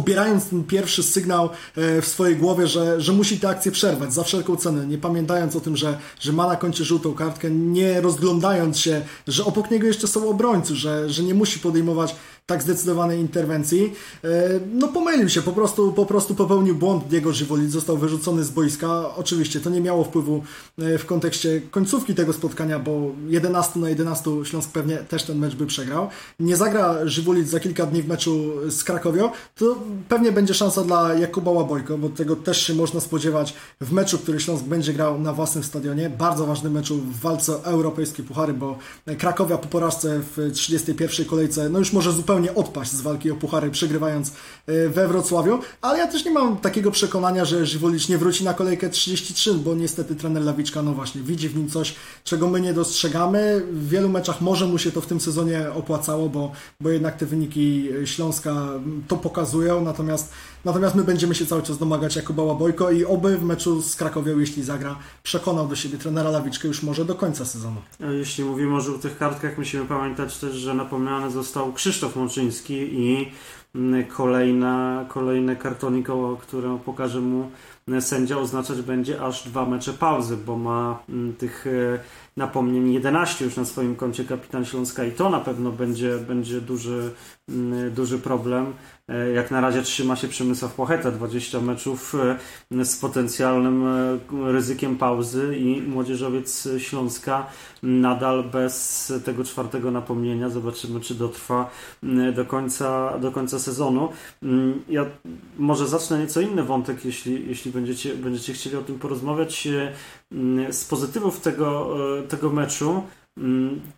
odbierając 0.00 0.48
ten 0.48 0.64
pierwszy 0.64 1.02
sygnał 1.02 1.50
e, 1.76 2.02
w 2.02 2.06
swojej 2.06 2.36
głowie, 2.36 2.66
że, 2.66 3.00
że 3.00 3.12
musi 3.12 3.40
tę 3.40 3.48
akcję 3.48 3.72
przerwać 3.72 4.14
za 4.14 4.22
wszelką 4.24 4.56
cenę, 4.56 4.86
nie 4.86 4.98
pamiętając 4.98 5.56
o 5.56 5.60
tym, 5.60 5.76
że, 5.76 5.98
że 6.20 6.32
ma 6.32 6.46
na 6.46 6.56
koncie 6.56 6.84
żółtą 6.84 7.14
kartkę, 7.14 7.50
nie 7.50 8.00
rozglądając 8.00 8.78
się, 8.78 9.02
że 9.28 9.44
obok 9.44 9.70
niego 9.70 9.86
jeszcze 9.86 10.08
są 10.08 10.28
obrońcy, 10.28 10.76
że, 10.76 11.10
że 11.10 11.22
nie 11.22 11.34
musi 11.34 11.60
podejmować 11.60 12.14
tak 12.50 12.62
zdecydowanej 12.62 13.20
interwencji. 13.20 13.92
E, 14.24 14.28
no 14.72 14.88
pomylił 14.88 15.28
się, 15.28 15.42
po 15.42 15.52
prostu, 15.52 15.92
po 15.92 16.06
prostu 16.06 16.34
popełnił 16.34 16.74
błąd 16.74 17.04
Diego 17.04 17.32
Żywolic, 17.32 17.70
został 17.70 17.96
wyrzucony 17.96 18.44
z 18.44 18.50
boiska. 18.50 19.14
Oczywiście 19.16 19.60
to 19.60 19.70
nie 19.70 19.80
miało 19.80 20.04
wpływu 20.04 20.42
e, 20.78 20.98
w 20.98 21.06
kontekście 21.06 21.60
końcówki 21.70 22.14
tego 22.14 22.32
spotkania, 22.32 22.78
bo 22.78 23.10
11 23.28 23.80
na 23.80 23.88
11 23.88 24.30
Śląsk 24.44 24.70
pewnie 24.70 24.96
też 24.96 25.22
ten 25.22 25.38
mecz 25.38 25.54
by 25.54 25.66
przegrał. 25.66 26.08
Nie 26.40 26.56
zagra 26.56 26.96
Żywolic 27.04 27.48
za 27.48 27.60
kilka 27.60 27.86
dni 27.86 28.02
w 28.02 28.08
meczu 28.08 28.52
z 28.68 28.84
Krakowią, 28.84 29.30
to 29.56 29.76
pewnie 30.08 30.32
będzie 30.32 30.54
szansa 30.54 30.84
dla 30.84 31.14
Jakuba 31.14 31.50
Łabojko, 31.50 31.98
bo 31.98 32.08
tego 32.08 32.36
też 32.36 32.66
się 32.66 32.74
można 32.74 33.00
spodziewać 33.00 33.54
w 33.80 33.92
meczu, 33.92 34.18
który 34.18 34.40
Śląsk 34.40 34.64
będzie 34.64 34.92
grał 34.92 35.20
na 35.20 35.32
własnym 35.32 35.64
stadionie. 35.64 36.10
Bardzo 36.10 36.46
ważny 36.46 36.70
meczu 36.70 36.96
w 36.96 37.20
walce 37.20 37.52
o 37.52 37.64
europejskie 37.64 38.22
puchary, 38.22 38.54
bo 38.54 38.78
Krakowia 39.18 39.58
po 39.58 39.68
porażce 39.68 40.20
w 40.36 40.50
31 40.54 41.26
kolejce, 41.26 41.68
no 41.68 41.78
już 41.78 41.92
może 41.92 42.12
zupełnie 42.12 42.39
zupełnie 42.40 42.54
odpaść 42.54 42.92
z 42.92 43.00
walki 43.00 43.30
o 43.30 43.34
puchary, 43.34 43.70
przegrywając 43.70 44.32
e, 44.66 44.88
we 44.88 45.08
Wrocławiu, 45.08 45.58
ale 45.80 45.98
ja 45.98 46.06
też 46.06 46.24
nie 46.24 46.30
mam 46.30 46.56
takiego 46.56 46.90
przekonania, 46.90 47.44
że 47.44 47.66
Żywolicz 47.66 48.08
nie 48.08 48.18
wróci 48.18 48.44
na 48.44 48.54
kolejkę 48.54 48.90
33, 48.90 49.54
bo 49.54 49.74
niestety 49.74 50.16
trener 50.16 50.42
Lawiczka, 50.42 50.82
no 50.82 50.92
właśnie, 50.92 51.22
widzi 51.22 51.48
w 51.48 51.56
nim 51.56 51.68
coś, 51.68 51.94
czego 52.24 52.48
my 52.48 52.60
nie 52.60 52.74
dostrzegamy. 52.74 53.62
W 53.72 53.88
wielu 53.88 54.08
meczach 54.08 54.40
może 54.40 54.66
mu 54.66 54.78
się 54.78 54.92
to 54.92 55.00
w 55.00 55.06
tym 55.06 55.20
sezonie 55.20 55.66
opłacało, 55.74 56.28
bo, 56.28 56.52
bo 56.80 56.90
jednak 56.90 57.16
te 57.16 57.26
wyniki 57.26 57.88
Śląska 58.04 58.68
to 59.08 59.16
pokazują, 59.16 59.84
natomiast 59.84 60.32
Natomiast 60.64 60.94
my 60.94 61.04
będziemy 61.04 61.34
się 61.34 61.46
cały 61.46 61.62
czas 61.62 61.78
domagać 61.78 62.16
Jakuba 62.16 62.42
Łabojko 62.42 62.90
i 62.90 63.04
oby 63.04 63.38
w 63.38 63.44
meczu 63.44 63.82
z 63.82 63.96
Krakowią, 63.96 64.38
jeśli 64.38 64.62
zagra, 64.62 64.96
przekonał 65.22 65.68
do 65.68 65.76
siebie 65.76 65.98
trenera 65.98 66.30
Lawiczkę 66.30 66.68
już 66.68 66.82
może 66.82 67.04
do 67.04 67.14
końca 67.14 67.44
sezonu. 67.44 67.76
Jeśli 68.18 68.44
mówimy 68.44 68.76
o 68.76 68.80
żółtych 68.80 69.18
kartkach, 69.18 69.58
musimy 69.58 69.86
pamiętać 69.86 70.38
też, 70.38 70.54
że 70.54 70.74
napomniany 70.74 71.30
został 71.30 71.72
Krzysztof 71.72 72.16
Mączyński 72.16 72.74
i 72.74 73.32
mm, 73.74 74.06
kolejna, 74.06 75.04
kolejne 75.08 75.56
kartoniko, 75.56 76.38
które 76.42 76.78
pokaże 76.84 77.20
mu 77.20 77.50
sędzia 78.00 78.38
oznaczać 78.38 78.82
będzie 78.82 79.22
aż 79.22 79.48
dwa 79.48 79.66
mecze 79.66 79.92
pauzy, 79.92 80.36
bo 80.36 80.56
ma 80.56 81.02
mm, 81.08 81.36
tych 81.36 81.66
e, 81.66 81.98
napomnień 82.36 82.92
11 82.92 83.44
już 83.44 83.56
na 83.56 83.64
swoim 83.64 83.96
koncie 83.96 84.24
kapitan 84.24 84.64
Śląska 84.64 85.04
i 85.04 85.12
to 85.12 85.30
na 85.30 85.40
pewno 85.40 85.72
będzie, 85.72 86.18
będzie 86.18 86.60
duży, 86.60 87.10
mm, 87.48 87.94
duży 87.94 88.18
problem. 88.18 88.72
E, 89.10 89.32
jak 89.32 89.50
na 89.50 89.60
razie 89.60 89.82
trzyma 89.82 90.16
się 90.16 90.28
Przemysław 90.28 90.74
Płocheta, 90.74 91.10
20 91.10 91.60
meczów 91.60 92.14
e, 92.74 92.84
z 92.84 92.96
potencjalnym 92.96 93.86
e, 93.86 94.18
ryzykiem 94.52 94.96
pauzy 94.96 95.56
i 95.58 95.82
młodzieżowiec 95.82 96.68
Śląska 96.78 97.46
nadal 97.82 98.44
bez 98.44 99.12
tego 99.24 99.44
czwartego 99.44 99.90
napomnienia. 99.90 100.48
Zobaczymy, 100.48 101.00
czy 101.00 101.14
dotrwa 101.14 101.70
do 102.34 102.44
końca, 102.44 103.18
do 103.18 103.32
końca 103.32 103.58
sezonu. 103.58 104.08
Mm, 104.42 104.82
ja 104.88 105.06
może 105.58 105.88
zacznę 105.88 106.18
nieco 106.18 106.40
inny 106.40 106.62
wątek, 106.62 107.04
jeśli, 107.04 107.48
jeśli 107.48 107.72
będziecie, 107.72 108.14
będziecie 108.14 108.52
chcieli 108.52 108.76
o 108.76 108.82
tym 108.82 108.98
porozmawiać. 108.98 109.68
Z 110.70 110.84
pozytywów 110.84 111.40
tego, 111.40 111.96
tego 112.28 112.50
meczu 112.50 113.02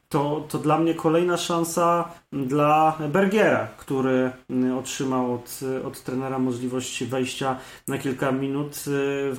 to, 0.08 0.46
to 0.48 0.58
dla 0.58 0.78
mnie 0.78 0.94
kolejna 0.94 1.36
szansa 1.36 2.08
dla 2.32 2.98
Bergiera, 3.08 3.68
który 3.76 4.30
mm, 4.50 4.78
otrzymał 4.78 5.34
od, 5.34 5.60
od 5.84 6.02
trenera 6.02 6.38
możliwość 6.38 7.04
wejścia 7.04 7.58
na 7.88 7.98
kilka 7.98 8.32
minut 8.32 8.84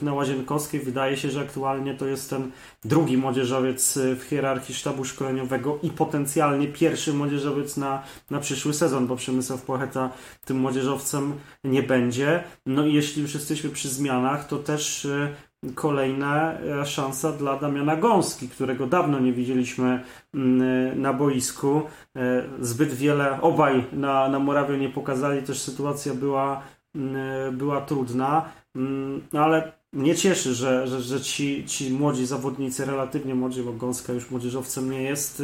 y, 0.01 0.05
na 0.05 0.13
Łazienkowskiej. 0.13 0.79
Wydaje 0.79 1.17
się, 1.17 1.29
że 1.29 1.41
aktualnie 1.41 1.93
to 1.93 2.05
jest 2.05 2.29
ten 2.29 2.51
drugi 2.83 3.17
młodzieżowiec 3.17 3.99
w 4.19 4.23
hierarchii 4.23 4.75
sztabu 4.75 5.05
szkoleniowego 5.05 5.79
i 5.83 5.89
potencjalnie 5.89 6.67
pierwszy 6.67 7.13
młodzieżowiec 7.13 7.77
na, 7.77 8.03
na 8.29 8.39
przyszły 8.39 8.73
sezon, 8.73 9.07
bo 9.07 9.15
Przemysław 9.15 9.61
Płocheta 9.61 10.09
tym 10.45 10.57
młodzieżowcem 10.57 11.33
nie 11.63 11.83
będzie. 11.83 12.43
No 12.65 12.85
i 12.85 12.93
jeśli 12.93 13.21
już 13.21 13.33
jesteśmy 13.33 13.69
przy 13.69 13.89
zmianach, 13.89 14.47
to 14.47 14.57
też 14.57 15.05
y, 15.05 15.35
kolejna 15.75 16.53
e, 16.53 16.85
szansa 16.85 17.31
dla 17.31 17.59
Damiana 17.59 17.95
Gąski, 17.95 18.49
którego 18.49 18.87
dawno 18.87 19.19
nie 19.19 19.33
widzieliśmy 19.33 20.03
mm, 20.33 21.01
na 21.01 21.13
boisku. 21.13 21.81
E, 22.15 22.43
zbyt 22.61 22.93
wiele 22.93 23.41
obaj 23.41 23.85
na, 23.93 24.29
na 24.29 24.39
Morawie 24.39 24.77
nie 24.77 24.89
pokazali, 24.89 25.43
też 25.43 25.61
sytuacja 25.61 26.13
była, 26.13 26.61
mm, 26.95 27.15
e, 27.15 27.51
była 27.51 27.81
trudna, 27.81 28.45
mm, 28.75 29.21
no 29.33 29.43
ale 29.43 29.71
mnie 29.93 30.15
cieszy, 30.15 30.53
że, 30.53 30.87
że, 30.87 31.01
że 31.01 31.21
ci, 31.21 31.65
ci 31.65 31.91
młodzi 31.91 32.25
zawodnicy, 32.25 32.85
relatywnie 32.85 33.35
młodzi, 33.35 33.63
bo 33.63 33.73
Gąska 33.73 34.13
już 34.13 34.31
młodzieżowcem 34.31 34.91
nie 34.91 35.01
jest, 35.01 35.43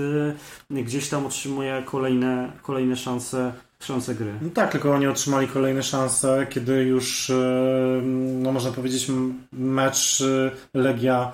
gdzieś 0.70 1.10
tam 1.10 1.26
otrzymuje 1.26 1.84
kolejne, 1.86 2.52
kolejne 2.62 2.96
szanse 2.96 3.54
szanse 3.84 4.16
gry. 4.16 4.34
No 4.42 4.50
tak, 4.50 4.72
tylko 4.72 4.94
oni 4.94 5.08
otrzymali 5.08 5.48
kolejne 5.48 5.84
szanse, 5.84 6.48
kiedy 6.50 6.84
już, 6.84 7.30
e, 7.30 8.02
no 8.04 8.52
można 8.52 8.72
powiedzieć, 8.72 9.08
mecz 9.52 10.22
e, 10.22 10.52
Legia 10.80 11.32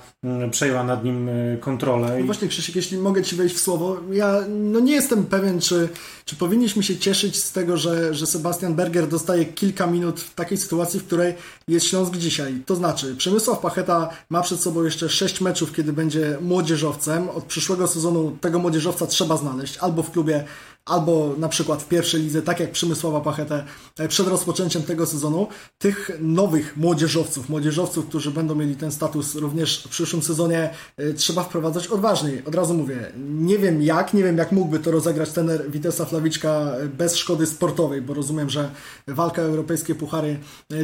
przejęła 0.52 0.84
nad 0.84 1.04
nim 1.04 1.30
e, 1.30 1.58
kontrolę. 1.58 2.18
No 2.20 2.26
właśnie 2.26 2.48
Krzysiek, 2.48 2.76
jeśli 2.76 2.98
mogę 2.98 3.24
Ci 3.24 3.36
wejść 3.36 3.56
w 3.56 3.60
słowo, 3.60 3.98
ja 4.12 4.42
no 4.50 4.80
nie 4.80 4.94
jestem 4.94 5.26
pewien, 5.26 5.62
czy, 5.62 5.90
czy 6.26 6.36
powinniśmy 6.36 6.84
się 6.84 6.98
cieszyć 6.98 7.44
z 7.44 7.52
tego, 7.52 7.78
że, 7.78 8.14
że 8.14 8.28
Sebastian 8.28 8.76
Berger 8.76 9.08
dostaje 9.08 9.46
kilka 9.46 9.88
minut 9.88 10.20
w 10.20 10.34
takiej 10.34 10.58
sytuacji, 10.58 11.00
w 11.00 11.06
której 11.06 11.34
jest 11.68 11.86
Śląsk 11.86 12.18
dzisiaj. 12.18 12.64
To 12.66 12.76
znaczy, 12.76 13.16
Przemysław 13.16 13.60
Pacheta 13.60 14.10
ma 14.30 14.42
przed 14.42 14.60
sobą 14.60 14.84
jeszcze 14.84 15.10
sześć 15.10 15.42
meczów, 15.42 15.74
kiedy 15.74 15.94
będzie 15.94 16.38
młodzieżowcem. 16.42 17.30
Od 17.30 17.44
przyszłego 17.44 17.88
sezonu 17.88 18.38
tego 18.42 18.60
młodzieżowca 18.60 19.08
trzeba 19.08 19.38
znaleźć 19.38 19.78
albo 19.78 20.04
w 20.04 20.12
klubie 20.12 20.44
albo 20.86 21.36
na 21.38 21.50
przykład 21.50 21.84
w 21.84 21.88
pierwszej 21.88 22.22
lidze, 22.22 22.42
tak 22.42 22.60
jak 22.60 22.72
Przemysława 22.72 23.22
Pachetę 23.22 23.64
e, 24.00 24.08
przed 24.08 24.28
rozpoczęciem 24.28 24.84
tego 24.84 25.06
sezonu, 25.06 25.48
tych 25.78 26.12
nowych 26.20 26.78
młodzieżowców, 26.78 27.50
młodzieżowców, 27.50 28.06
którzy 28.06 28.32
będą 28.32 28.56
mieli 28.56 28.76
ten 28.76 28.92
status 28.92 29.36
również 29.36 29.84
w 29.84 29.90
przyszłym 29.90 30.24
sezonie, 30.24 30.70
e, 30.98 31.14
trzeba 31.14 31.44
wprowadzać 31.44 31.88
odważniej. 31.88 32.46
Od 32.46 32.56
razu 32.56 32.74
mówię, 32.74 33.12
nie 33.30 33.58
wiem 33.58 33.82
jak, 33.82 34.14
nie 34.14 34.24
wiem 34.24 34.38
jak 34.38 34.52
mógłby 34.52 34.80
to 34.80 34.92
rozegrać 34.92 35.30
tener 35.30 35.72
Witesa 35.72 36.06
Flawiczka 36.06 36.50
e, 36.50 36.88
bez 36.88 37.16
szkody 37.16 37.46
sportowej, 37.46 38.02
bo 38.02 38.14
rozumiem, 38.14 38.50
że 38.50 38.70
walka 39.08 39.42
o 39.42 39.46
europejskie 39.46 39.96
puchary 39.96 40.40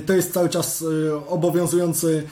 to 0.06 0.14
jest 0.14 0.34
cały 0.34 0.50
czas 0.50 0.84
obowiązujący, 1.28 2.24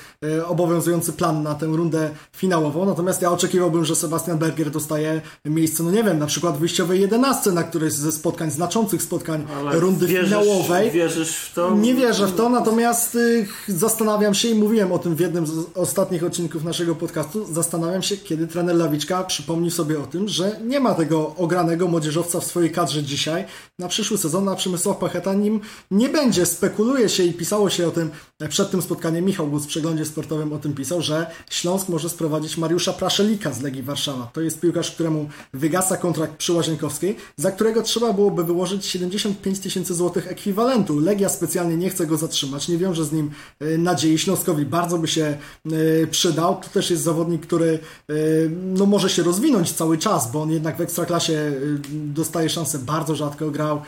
obowiązujący 0.46 1.14
plan 1.14 1.44
na 1.44 1.56
tę 1.56 1.66
rundę 1.66 2.10
finałową, 2.36 2.86
natomiast 2.86 3.22
ja 3.22 3.32
oczekiwałbym, 3.32 3.86
że 3.86 3.96
Sebastian 3.96 4.38
Berger 4.38 4.72
dostaje 4.72 5.22
miejsce, 5.46 5.84
no 5.84 5.92
nie 5.92 6.04
wiem, 6.04 6.20
na 6.20 6.26
przykład 6.26 6.58
wyjściowej 6.58 7.02
11 7.02 7.52
na 7.60 7.64
któreś 7.64 7.94
ze 7.94 8.12
spotkań, 8.12 8.52
znaczących 8.52 9.04
spotkań 9.04 9.48
Ale 9.58 9.80
rundy 9.80 10.08
wierzysz, 10.08 10.30
finałowej. 10.30 10.92
Wierzysz 10.92 11.36
w 11.36 11.54
to? 11.54 11.76
Nie 11.76 11.96
wierzę 11.96 12.28
w 12.28 12.36
to, 12.36 12.50
natomiast 12.50 13.16
y, 13.16 13.48
zastanawiam 13.68 14.34
się 14.34 14.48
i 14.48 14.56
mówiłem 14.56 14.92
o 14.92 15.00
tym 15.00 15.16
w 15.16 15.20
jednym 15.20 15.48
z 15.48 15.52
ostatnich 15.76 16.24
odcinków 16.24 16.64
naszego 16.64 16.96
podcastu, 16.96 17.54
zastanawiam 17.54 18.02
się, 18.02 18.18
kiedy 18.18 18.48
trener 18.48 18.76
Lawiczka 18.76 19.24
przypomni 19.24 19.72
sobie 19.72 20.00
o 20.00 20.04
tym, 20.04 20.28
że 20.28 20.60
nie 20.66 20.80
ma 20.80 20.94
tego 20.94 21.36
ogranego 21.36 21.88
młodzieżowca 21.88 22.40
w 22.40 22.46
swojej 22.46 22.72
kadrze 22.72 23.04
dzisiaj. 23.04 23.46
Na 23.80 23.88
przyszły 23.88 24.18
sezon 24.18 24.46
na 24.46 24.56
Przemysław 24.56 24.98
Pacheta 24.98 25.34
nim 25.34 25.60
nie 25.92 26.10
będzie. 26.10 26.46
Spekuluje 26.46 27.10
się 27.10 27.24
i 27.24 27.34
pisało 27.34 27.70
się 27.70 27.88
o 27.88 27.92
tym 27.92 28.10
przed 28.50 28.72
tym 28.72 28.82
spotkaniem. 28.82 29.26
Michał 29.26 29.48
Gus 29.48 29.64
w 29.64 29.68
przeglądzie 29.68 30.06
sportowym 30.06 30.54
o 30.54 30.58
tym 30.58 30.74
pisał, 30.74 31.02
że 31.02 31.28
Śląsk 31.50 31.90
może 31.90 32.10
sprowadzić 32.10 32.58
Mariusza 32.58 32.94
Praszelika 32.94 33.54
z 33.54 33.62
Legii 33.62 33.84
Warszawa. 33.84 34.30
To 34.34 34.42
jest 34.42 34.60
piłkarz, 34.60 34.92
któremu 34.92 35.30
wygasa 35.54 35.98
kontrakt 35.98 36.38
przy 36.38 36.54
Łazienkowskiej. 36.54 37.16
Za 37.38 37.49
za 37.50 37.56
którego 37.56 37.82
trzeba 37.82 38.14
byłoby 38.14 38.44
wyłożyć 38.44 38.86
75 38.86 39.60
tysięcy 39.60 39.94
złotych 39.94 40.32
ekwiwalentu. 40.32 41.00
Legia 41.00 41.30
specjalnie 41.30 41.78
nie 41.78 41.90
chce 41.90 42.08
go 42.08 42.18
zatrzymać, 42.18 42.68
nie 42.68 42.78
wiąże 42.78 43.06
z 43.06 43.12
nim 43.12 43.32
e, 43.60 43.78
nadziei. 43.78 44.18
Śląskowi 44.18 44.66
bardzo 44.66 44.98
by 44.98 45.08
się 45.08 45.38
e, 45.66 46.08
przydał. 46.08 46.60
To 46.64 46.70
też 46.70 46.90
jest 46.92 47.04
zawodnik, 47.04 47.42
który 47.42 47.80
e, 48.10 48.14
no, 48.50 48.86
może 48.86 49.10
się 49.10 49.24
rozwinąć 49.24 49.72
cały 49.72 49.98
czas, 49.98 50.32
bo 50.32 50.42
on 50.42 50.52
jednak 50.52 50.78
w 50.78 50.82
Ekstraklasie 50.82 51.52
dostaje 51.92 52.50
szansę, 52.50 52.80
bardzo 52.80 53.16
rzadko 53.16 53.52
grał 53.52 53.82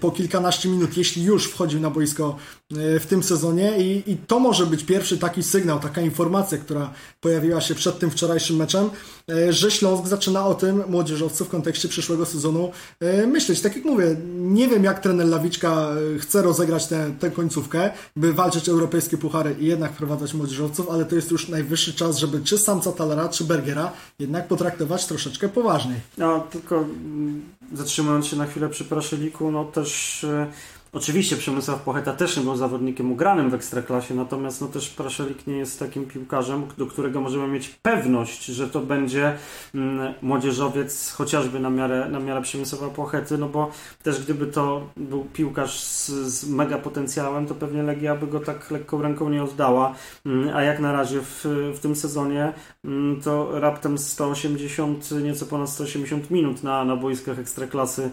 po 0.00 0.10
kilkanaście 0.10 0.68
minut, 0.68 0.96
jeśli 0.96 1.24
już 1.24 1.44
wchodził 1.44 1.80
na 1.80 1.90
boisko 1.90 2.36
w 2.70 3.06
tym 3.08 3.22
sezonie 3.22 3.78
i, 3.78 4.12
i 4.12 4.16
to 4.16 4.40
może 4.40 4.66
być 4.66 4.84
pierwszy 4.84 5.18
taki 5.18 5.42
sygnał, 5.42 5.80
taka 5.80 6.00
informacja, 6.00 6.58
która 6.58 6.92
pojawiła 7.20 7.60
się 7.60 7.74
przed 7.74 7.98
tym 7.98 8.10
wczorajszym 8.10 8.56
meczem, 8.56 8.90
e, 9.30 9.52
że 9.52 9.70
Śląsk 9.70 10.06
zaczyna 10.06 10.46
o 10.46 10.54
tym 10.54 10.82
młodzieżowcu 10.88 11.44
w 11.44 11.48
kontekście 11.48 11.88
przyszłego 11.88 12.26
sezonu 12.26 12.70
e, 13.00 13.26
myśleć. 13.26 13.60
Tak 13.60 13.76
jak 13.76 13.84
mówię, 13.84 14.16
nie 14.34 14.68
wiem 14.68 14.84
jak 14.84 15.00
trener 15.00 15.26
Lawiczka 15.26 15.90
e, 16.16 16.18
chce 16.18 16.42
rozegrać 16.42 16.86
tę, 16.86 17.10
tę 17.18 17.30
końcówkę, 17.30 17.90
by 18.16 18.32
walczyć 18.32 18.68
europejskie 18.68 19.18
puchary 19.18 19.56
i 19.60 19.66
jednak 19.66 19.92
wprowadzać 19.92 20.34
młodzieżowców, 20.34 20.90
ale 20.90 21.04
to 21.04 21.16
jest 21.16 21.30
już 21.30 21.48
najwyższy 21.48 21.94
czas, 21.94 22.18
żeby 22.18 22.40
czy 22.40 22.58
Samca 22.58 22.92
Talera, 22.92 23.28
czy 23.28 23.44
Bergera 23.44 23.92
jednak 24.18 24.48
potraktować 24.48 25.06
troszeczkę 25.06 25.48
poważniej. 25.48 26.00
No, 26.18 26.46
tylko 26.50 26.76
mm, 26.76 27.42
zatrzymując 27.72 28.26
się 28.26 28.36
na 28.36 28.46
chwilę 28.46 28.68
przy 28.68 28.84
Praszeliku, 28.84 29.50
no 29.50 29.64
też 29.64 30.24
e, 30.24 30.46
oczywiście 30.92 31.36
Przemysław 31.36 31.82
Pocheta 31.82 32.12
też 32.12 32.36
nie 32.36 32.42
był 32.42 32.56
zawodnikiem 32.56 33.12
ugranym 33.12 33.50
w 33.50 33.54
Ekstraklasie, 33.54 34.14
natomiast 34.14 34.60
no 34.60 34.66
też 34.66 34.88
Praszelik 34.88 35.46
nie 35.46 35.56
jest 35.56 35.78
takim 35.78 36.06
piłkarzem, 36.06 36.66
do 36.78 36.86
którego 36.86 37.20
możemy 37.20 37.48
mieć 37.48 37.68
pewność, 37.68 38.44
że 38.44 38.68
to 38.68 38.80
będzie 38.80 39.36
mm, 39.74 40.14
młodzieżowiec 40.22 41.12
chociażby 41.12 41.60
na 41.60 41.70
miarę, 41.70 42.08
na 42.10 42.20
miarę 42.20 42.42
Przemysława 42.42 42.88
Pochety, 42.88 43.38
no 43.38 43.48
bo 43.48 43.70
też 44.02 44.24
gdyby 44.24 44.46
to 44.46 44.90
był 44.96 45.24
piłkarz 45.24 45.80
z, 45.80 46.08
z 46.08 46.48
mega 46.48 46.78
potencjałem, 46.78 47.46
to 47.46 47.54
pewnie 47.54 47.82
Legia 47.82 48.16
by 48.16 48.26
go 48.26 48.40
tak 48.40 48.70
lekką 48.70 49.02
ręką 49.02 49.28
nie 49.28 49.42
oddała, 49.42 49.94
Mm, 50.26 50.56
a 50.56 50.62
jak 50.62 50.80
na 50.80 50.92
razie 50.92 51.20
w, 51.20 51.44
w 51.74 51.80
tym 51.80 51.96
sezonie 51.96 52.52
mm, 52.84 53.20
to 53.20 53.60
raptem 53.60 53.98
180, 53.98 55.10
nieco 55.10 55.46
ponad 55.46 55.70
180 55.70 56.30
minut 56.30 56.62
na, 56.62 56.84
na 56.84 56.96
boiskach 56.96 57.38
Ekstraklasy 57.38 58.10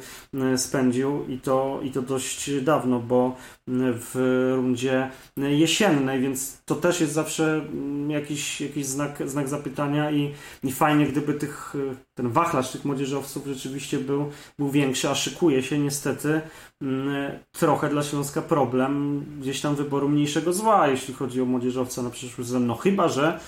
spędził 0.57 1.25
i 1.27 1.39
to, 1.39 1.79
i 1.83 1.91
to 1.91 2.01
dość 2.01 2.49
dawno, 2.65 2.99
bo 2.99 3.36
mm, 3.67 3.93
w 3.97 4.15
rundzie 4.56 5.10
jesiennej, 5.38 6.21
więc 6.21 6.62
to 6.65 6.75
też 6.75 7.01
jest 7.01 7.13
zawsze 7.13 7.54
mm, 7.54 8.12
jakiś, 8.12 8.62
jakiś 8.62 8.86
znak, 8.86 9.30
znak 9.30 9.47
zapytania 9.47 10.12
i, 10.12 10.34
i 10.63 10.71
fajnie, 10.71 11.06
gdyby 11.08 11.34
tych, 11.34 11.73
ten 12.15 12.30
wachlarz 12.30 12.71
tych 12.71 12.86
młodzieżowców 12.86 13.47
rzeczywiście 13.47 13.97
był, 13.97 14.32
był 14.60 14.69
większy, 14.69 15.10
a 15.10 15.15
szykuje 15.15 15.63
się 15.63 15.80
niestety 15.80 16.41
mm, 16.82 17.32
trochę 17.51 17.89
dla 17.89 18.04
Śląska 18.04 18.41
problem 18.41 19.25
gdzieś 19.41 19.62
tam 19.62 19.75
wyboru 19.75 20.10
mniejszego 20.10 20.54
zła, 20.54 20.88
jeśli 20.88 21.13
chodzi 21.13 21.41
o 21.41 21.45
młodzieżowca 21.45 22.01
na 22.01 22.10
przyszły 22.10 22.45
sezon. 22.45 22.67
No 22.67 22.75
chyba, 22.75 23.08
że 23.08 23.39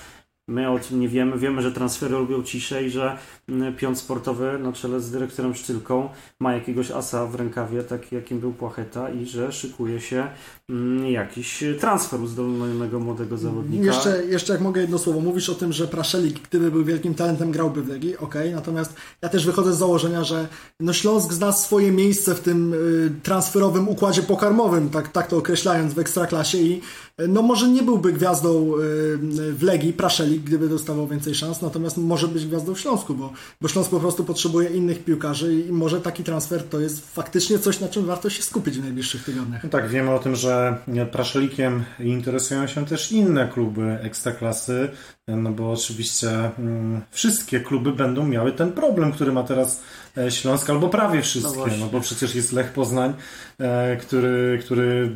my 0.47 0.69
o 0.71 0.79
tym 0.79 0.99
nie 0.99 1.09
wiemy. 1.09 1.37
Wiemy, 1.37 1.61
że 1.61 1.71
transfery 1.71 2.17
lubią 2.17 2.43
ciszę 2.43 2.83
i 2.83 2.89
że 2.89 3.17
mm, 3.49 3.75
piąt 3.75 3.97
sportowy 3.97 4.59
na 4.59 4.73
czele 4.73 5.01
z 5.01 5.11
dyrektorem 5.11 5.55
Sztylką 5.55 6.09
ma 6.39 6.53
jakiegoś 6.53 6.91
asa 6.91 7.25
w 7.25 7.35
rękawie, 7.35 7.83
taki 7.83 8.15
jakim 8.15 8.39
był 8.39 8.53
Płacheta 8.53 9.09
i 9.09 9.25
że 9.25 9.51
szykuje 9.51 10.01
się 10.01 10.27
mm, 10.69 11.07
jakiś 11.07 11.63
transfer 11.79 12.21
uzdolnionego 12.21 12.99
młodego 12.99 13.37
zawodnika. 13.37 13.85
Jeszcze, 13.85 14.25
jeszcze 14.25 14.53
jak 14.53 14.61
mogę 14.61 14.81
jedno 14.81 14.97
słowo, 14.97 15.19
mówisz 15.19 15.49
o 15.49 15.55
tym, 15.55 15.73
że 15.73 15.87
Praszelik, 15.87 16.39
gdyby 16.49 16.71
był 16.71 16.83
wielkim 16.83 17.15
talentem, 17.15 17.51
grałby 17.51 17.81
w 17.81 17.87
Legii, 17.87 18.17
okej, 18.17 18.53
natomiast 18.53 18.93
ja 19.21 19.29
też 19.29 19.45
wychodzę 19.45 19.73
z 19.73 19.77
założenia, 19.77 20.23
że 20.23 20.47
no 20.79 20.93
Śląsk 20.93 21.33
zna 21.33 21.51
swoje 21.51 21.91
miejsce 21.91 22.35
w 22.35 22.39
tym 22.39 22.73
y, 22.73 23.11
transferowym 23.23 23.89
układzie 23.89 24.23
pokarmowym, 24.23 24.89
tak, 24.89 25.07
tak 25.07 25.27
to 25.27 25.37
określając 25.37 25.93
w 25.93 25.99
Ekstraklasie 25.99 26.57
i 26.57 26.81
no 27.27 27.41
może 27.41 27.67
nie 27.67 27.83
byłby 27.83 28.13
gwiazdą 28.13 28.73
y, 28.75 29.53
w 29.53 29.63
Legii, 29.63 29.93
Praszelik, 29.93 30.41
gdyby 30.41 30.69
dostawał 30.69 31.07
więcej 31.07 31.35
szans, 31.35 31.61
natomiast 31.61 31.97
może 31.97 32.27
być 32.27 32.45
gwiazdą 32.45 32.73
w 32.73 32.79
Śląsku, 32.79 33.15
bo, 33.15 33.33
bo 33.61 33.67
Śląsk 33.67 33.91
po 33.91 33.99
prostu 33.99 34.23
potrzebuje 34.23 34.69
innych 34.69 35.03
piłkarzy 35.03 35.53
i 35.53 35.71
może 35.71 36.01
taki 36.01 36.23
transfer 36.23 36.63
to 36.63 36.79
jest 36.79 37.13
faktycznie 37.15 37.59
coś, 37.59 37.79
na 37.79 37.87
czym 37.87 38.05
warto 38.05 38.29
się 38.29 38.43
skupić 38.43 38.77
w 38.77 38.83
najbliższych 38.83 39.23
tygodniach. 39.23 39.63
No 39.63 39.69
tak, 39.69 39.89
wiemy 39.89 40.11
o 40.11 40.19
tym, 40.19 40.35
że 40.35 40.77
Praszelikiem 41.11 41.83
interesują 41.99 42.67
się 42.67 42.85
też 42.85 43.11
inne 43.11 43.47
kluby 43.47 43.97
ekstraklasy, 44.01 44.89
no 45.27 45.51
bo 45.51 45.71
oczywiście 45.71 46.29
mm, 46.59 47.01
wszystkie 47.11 47.59
kluby 47.59 47.93
będą 47.93 48.27
miały 48.27 48.51
ten 48.51 48.71
problem, 48.71 49.11
który 49.11 49.31
ma 49.31 49.43
teraz 49.43 49.81
Śląsk, 50.29 50.69
albo 50.69 50.89
prawie 50.89 51.21
wszystkie, 51.21 51.71
No 51.71 51.77
no, 51.79 51.85
bo 51.85 52.01
przecież 52.01 52.35
jest 52.35 52.53
Lech 52.53 52.73
Poznań, 52.73 53.13
e, 53.59 53.97
który, 53.97 54.59
który 54.65 55.11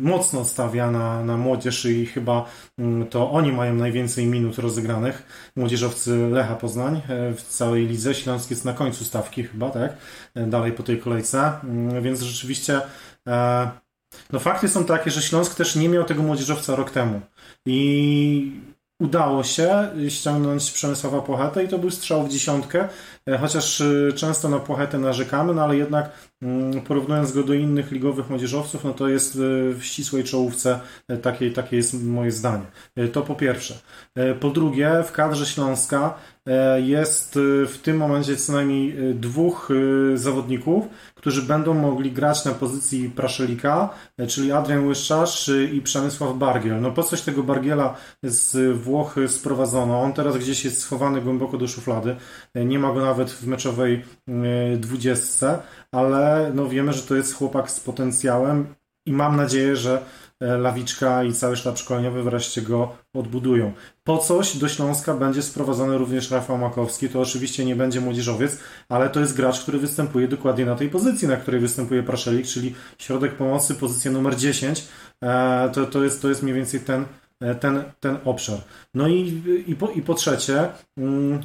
mocno 0.00 0.44
stawia 0.44 0.90
na, 0.90 1.24
na 1.24 1.36
młodzież 1.36 1.84
i 1.84 2.06
chyba 2.06 2.50
mm, 2.78 3.06
to 3.06 3.30
oni 3.30 3.52
mają 3.52 3.74
najwięcej 3.74 4.26
minut 4.26 4.58
rozegranych, 4.58 5.22
młodzieżowcy 5.56 6.28
Lecha 6.30 6.54
Poznań 6.54 6.96
e, 7.08 7.34
w 7.34 7.42
całej 7.42 7.86
lidze, 7.86 8.14
Śląsk 8.14 8.50
jest 8.50 8.64
na 8.64 8.72
końcu 8.72 9.04
stawki 9.04 9.44
chyba, 9.44 9.70
tak, 9.70 9.92
E, 10.34 10.46
dalej 10.46 10.72
po 10.72 10.82
tej 10.82 10.98
kolejce, 10.98 11.52
Mm, 11.64 12.02
więc 12.02 12.20
rzeczywiście 12.20 12.80
e, 13.26 13.70
no 14.32 14.38
fakty 14.38 14.68
są 14.68 14.84
takie, 14.84 15.10
że 15.10 15.22
Śląsk 15.22 15.54
też 15.54 15.76
nie 15.76 15.88
miał 15.88 16.04
tego 16.04 16.22
młodzieżowca 16.22 16.76
rok 16.76 16.90
temu. 16.90 17.20
I 17.66 18.52
udało 19.00 19.44
się 19.44 19.88
ściągnąć 20.08 20.70
Przemysława 20.70 21.20
Płachetę 21.20 21.64
i 21.64 21.68
to 21.68 21.78
był 21.78 21.90
strzał 21.90 22.22
w 22.22 22.28
dziesiątkę, 22.28 22.88
e, 23.26 23.38
chociaż 23.38 23.80
e, 23.80 24.12
często 24.12 24.48
na 24.48 24.58
Płachetę 24.58 24.98
narzekamy, 24.98 25.54
no 25.54 25.62
ale 25.62 25.76
jednak 25.76 26.10
mm, 26.42 26.80
porównując 26.80 27.32
go 27.32 27.42
do 27.42 27.54
innych 27.54 27.92
ligowych 27.92 28.30
młodzieżowców, 28.30 28.84
no 28.84 28.94
to 28.94 29.08
jest 29.08 29.36
e, 29.36 29.38
w 29.74 29.80
ścisłej 29.82 30.24
czołówce, 30.24 30.80
takie, 31.22 31.50
takie 31.50 31.76
jest 31.76 32.04
moje 32.04 32.30
zdanie. 32.30 32.64
To 33.12 33.22
po 33.22 33.34
pierwsze. 33.34 33.74
Po 34.40 34.50
drugie, 34.50 35.04
w 35.06 35.12
kadrze 35.12 35.46
Śląska 35.46 36.14
jest 36.76 37.36
e, 37.36 37.66
w 37.66 37.78
tym 37.78 37.96
momencie 37.96 38.36
co 38.36 38.52
najmniej 38.52 39.10
e, 39.10 39.14
dwóch 39.14 39.68
e, 40.12 40.16
zawodników, 40.16 40.84
którzy 41.14 41.42
będą 41.42 41.74
mogli 41.74 42.12
grać 42.12 42.44
na 42.44 42.52
pozycji 42.52 43.10
Praszelika, 43.10 43.88
e, 44.18 44.26
czyli 44.26 44.52
Adrian 44.52 44.86
Łyszczarz 44.86 45.48
e, 45.48 45.64
i 45.64 45.80
Przemysław 45.82 46.36
Bargiel. 46.38 46.80
No 46.80 46.90
po 46.90 47.02
coś 47.02 47.22
tego 47.22 47.42
Bargiela 47.42 47.94
z 48.22 48.76
Włoch 48.78 49.16
sprowadzono? 49.26 50.02
On 50.02 50.12
teraz 50.12 50.36
gdzieś 50.36 50.64
jest 50.64 50.80
schowany 50.80 51.20
głęboko 51.20 51.58
do 51.58 51.68
szuflady. 51.68 52.16
E, 52.54 52.64
Nie 52.64 52.78
ma 52.78 52.92
go 52.92 53.00
nawet 53.00 53.30
w 53.30 53.46
meczowej 53.46 54.04
e, 54.28 54.76
dwudziestce, 54.76 55.58
ale 55.92 56.52
no 56.54 56.68
wiemy, 56.68 56.92
że 56.92 57.02
to 57.02 57.14
jest 57.16 57.34
chłopak 57.34 57.70
z 57.70 57.80
potencjałem 57.80 58.74
i 59.06 59.12
mam 59.12 59.36
nadzieję, 59.36 59.76
że 59.76 59.94
e, 59.98 60.02
Lawiczka 60.58 61.24
i 61.24 61.32
cały 61.32 61.56
sztab 61.56 61.78
szkoleniowy 61.78 62.22
wreszcie 62.22 62.62
go 62.62 62.96
odbudują. 63.14 63.72
Po 64.04 64.18
coś 64.18 64.56
do 64.56 64.68
Śląska 64.68 65.14
będzie 65.14 65.42
sprowadzony 65.42 65.98
również 65.98 66.30
Rafał 66.30 66.58
Makowski. 66.58 67.08
To 67.08 67.20
oczywiście 67.20 67.64
nie 67.64 67.76
będzie 67.76 68.00
młodzieżowiec, 68.00 68.58
ale 68.88 69.10
to 69.10 69.20
jest 69.20 69.36
gracz, 69.36 69.60
który 69.60 69.78
występuje 69.78 70.28
dokładnie 70.28 70.64
na 70.64 70.74
tej 70.74 70.88
pozycji, 70.88 71.28
na 71.28 71.36
której 71.36 71.60
występuje 71.60 72.02
Praszelik, 72.02 72.46
czyli 72.46 72.74
środek 72.98 73.34
pomocy, 73.34 73.74
pozycja 73.74 74.10
numer 74.10 74.36
10. 74.36 74.84
E, 75.24 75.70
To, 75.74 75.86
to, 75.86 76.04
jest, 76.04 76.22
to 76.22 76.28
jest 76.28 76.42
mniej 76.42 76.54
więcej 76.54 76.80
ten, 76.80 77.04
e, 77.40 77.54
ten, 77.54 77.84
ten 78.00 78.18
obszar. 78.24 78.58
No 78.94 79.08
i, 79.08 79.42
i, 79.66 79.76
po, 79.76 79.88
i 79.88 80.02
po 80.02 80.14
trzecie, 80.14 80.68
mm, 80.98 81.40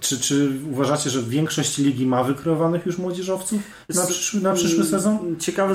czy, 0.00 0.20
czy 0.20 0.50
uważacie, 0.70 1.10
że 1.10 1.22
większość 1.22 1.78
ligi 1.78 2.06
ma 2.06 2.24
wykreowanych 2.24 2.86
już 2.86 2.98
młodzieżowców 2.98 3.60
na 3.94 4.06
przyszły, 4.06 4.40
na 4.40 4.52
przyszły 4.52 4.84
sezon? 4.84 5.36
Ciekawe 5.38 5.74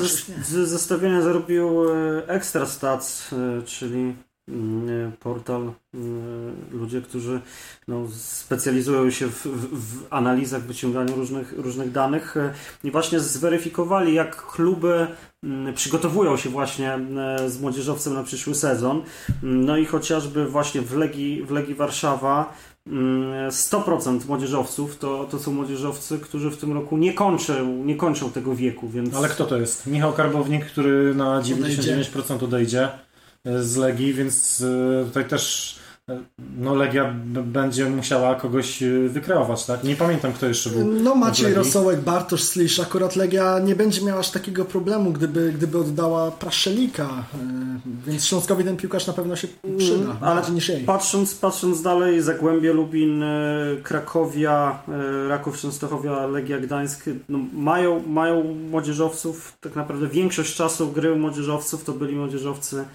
zestawienie 0.66 1.22
zrobił 1.22 1.90
e, 1.90 2.28
Extra 2.28 2.66
Stats, 2.66 3.34
e, 3.34 3.62
czyli 3.62 4.16
mm, 4.48 5.12
portal, 5.12 5.72
mm, 5.94 6.56
ludzie, 6.72 7.02
którzy 7.02 7.42
no, 7.88 8.08
specjalizują 8.18 9.10
się 9.10 9.28
w, 9.28 9.46
w, 9.46 10.02
w 10.02 10.08
analizach, 10.10 10.62
wyciąganiu 10.62 11.16
różnych, 11.16 11.54
różnych 11.58 11.92
danych 11.92 12.38
e, 12.38 12.54
i 12.84 12.92
właśnie 12.92 13.20
zweryfikowali, 13.20 14.14
jak 14.14 14.36
kluby 14.36 15.08
mm, 15.44 15.74
przygotowują 15.74 16.38
się 16.38 16.50
właśnie 16.50 16.94
e, 16.94 17.50
z 17.50 17.62
młodzieżowcem 17.62 18.14
na 18.14 18.24
przyszły 18.24 18.56
sezon. 18.56 19.04
No 19.44 19.78
i 19.78 19.86
chociażby 19.86 20.46
właśnie 20.46 20.82
w 20.82 20.98
Legii, 20.98 21.44
w 21.44 21.52
Legii 21.52 21.76
Warszawa 21.76 22.54
100% 22.88 24.28
młodzieżowców 24.28 24.98
to, 24.98 25.28
to 25.32 25.40
są 25.40 25.54
młodzieżowcy, 25.54 26.20
którzy 26.20 26.52
w 26.52 26.58
tym 26.58 26.74
roku 26.74 26.98
nie 26.98 27.14
kończą, 27.14 27.84
nie 27.84 27.96
kończą 27.96 28.32
tego 28.32 28.56
wieku, 28.56 28.90
więc... 28.90 29.16
Ale 29.16 29.30
kto 29.30 29.46
to 29.46 29.58
jest? 29.58 29.88
Michał 29.88 30.14
Karbownik, 30.14 30.66
który 30.66 31.16
na 31.16 31.42
99% 31.42 32.44
odejdzie 32.44 32.90
e, 33.46 33.64
z 33.64 33.78
Legii, 33.78 34.14
więc 34.14 34.64
e, 35.02 35.06
tutaj 35.06 35.28
też 35.28 35.76
no 36.58 36.76
Legia 36.76 37.14
będzie 37.26 37.90
musiała 37.90 38.36
kogoś 38.36 38.84
y, 38.84 39.10
wykreować, 39.10 39.66
tak? 39.66 39.84
Nie 39.84 39.96
pamiętam, 39.96 40.34
kto 40.34 40.48
jeszcze 40.48 40.70
był. 40.70 40.86
No 40.86 41.16
Maciej. 41.16 41.54
Rosołek, 41.54 42.02
Bartosz 42.02 42.44
Slisz, 42.44 42.80
akurat 42.80 43.16
Legia 43.16 43.60
nie 43.60 43.76
będzie 43.76 44.02
miała 44.02 44.20
aż 44.20 44.32
takiego 44.32 44.66
problemu, 44.66 45.12
gdyby, 45.12 45.54
gdyby 45.54 45.78
oddała 45.78 46.32
Praszelika, 46.32 47.04
y, 47.06 48.10
więc 48.10 48.26
Śląskowi 48.26 48.64
ten 48.64 48.78
piłkarz 48.78 49.08
na 49.08 49.14
pewno 49.14 49.36
się 49.36 49.48
przyda, 49.78 49.96
Mm, 49.96 50.18
ale 50.22 50.36
bardziej 50.36 50.56
niż 50.56 50.70
jej. 50.70 50.84
Patrząc, 50.84 51.36
patrząc 51.36 51.82
dalej, 51.82 52.22
Zagłębie 52.22 52.74
Lubin, 52.74 53.24
e, 53.24 53.56
Krakowia, 53.84 54.84
Raków 55.28 55.58
Częstochowia, 55.58 56.28
Legia 56.28 56.60
Gdańsk 56.60 57.06
no, 57.30 57.40
mają, 57.54 58.04
mają 58.08 58.44
młodzieżowców, 58.44 59.58
tak 59.62 59.76
naprawdę 59.76 60.08
większość 60.08 60.56
czasu 60.56 60.92
gry 60.92 61.16
młodzieżowców 61.16 61.84
to 61.84 61.94
byli 61.94 62.16
młodzieżowcy, 62.16 62.86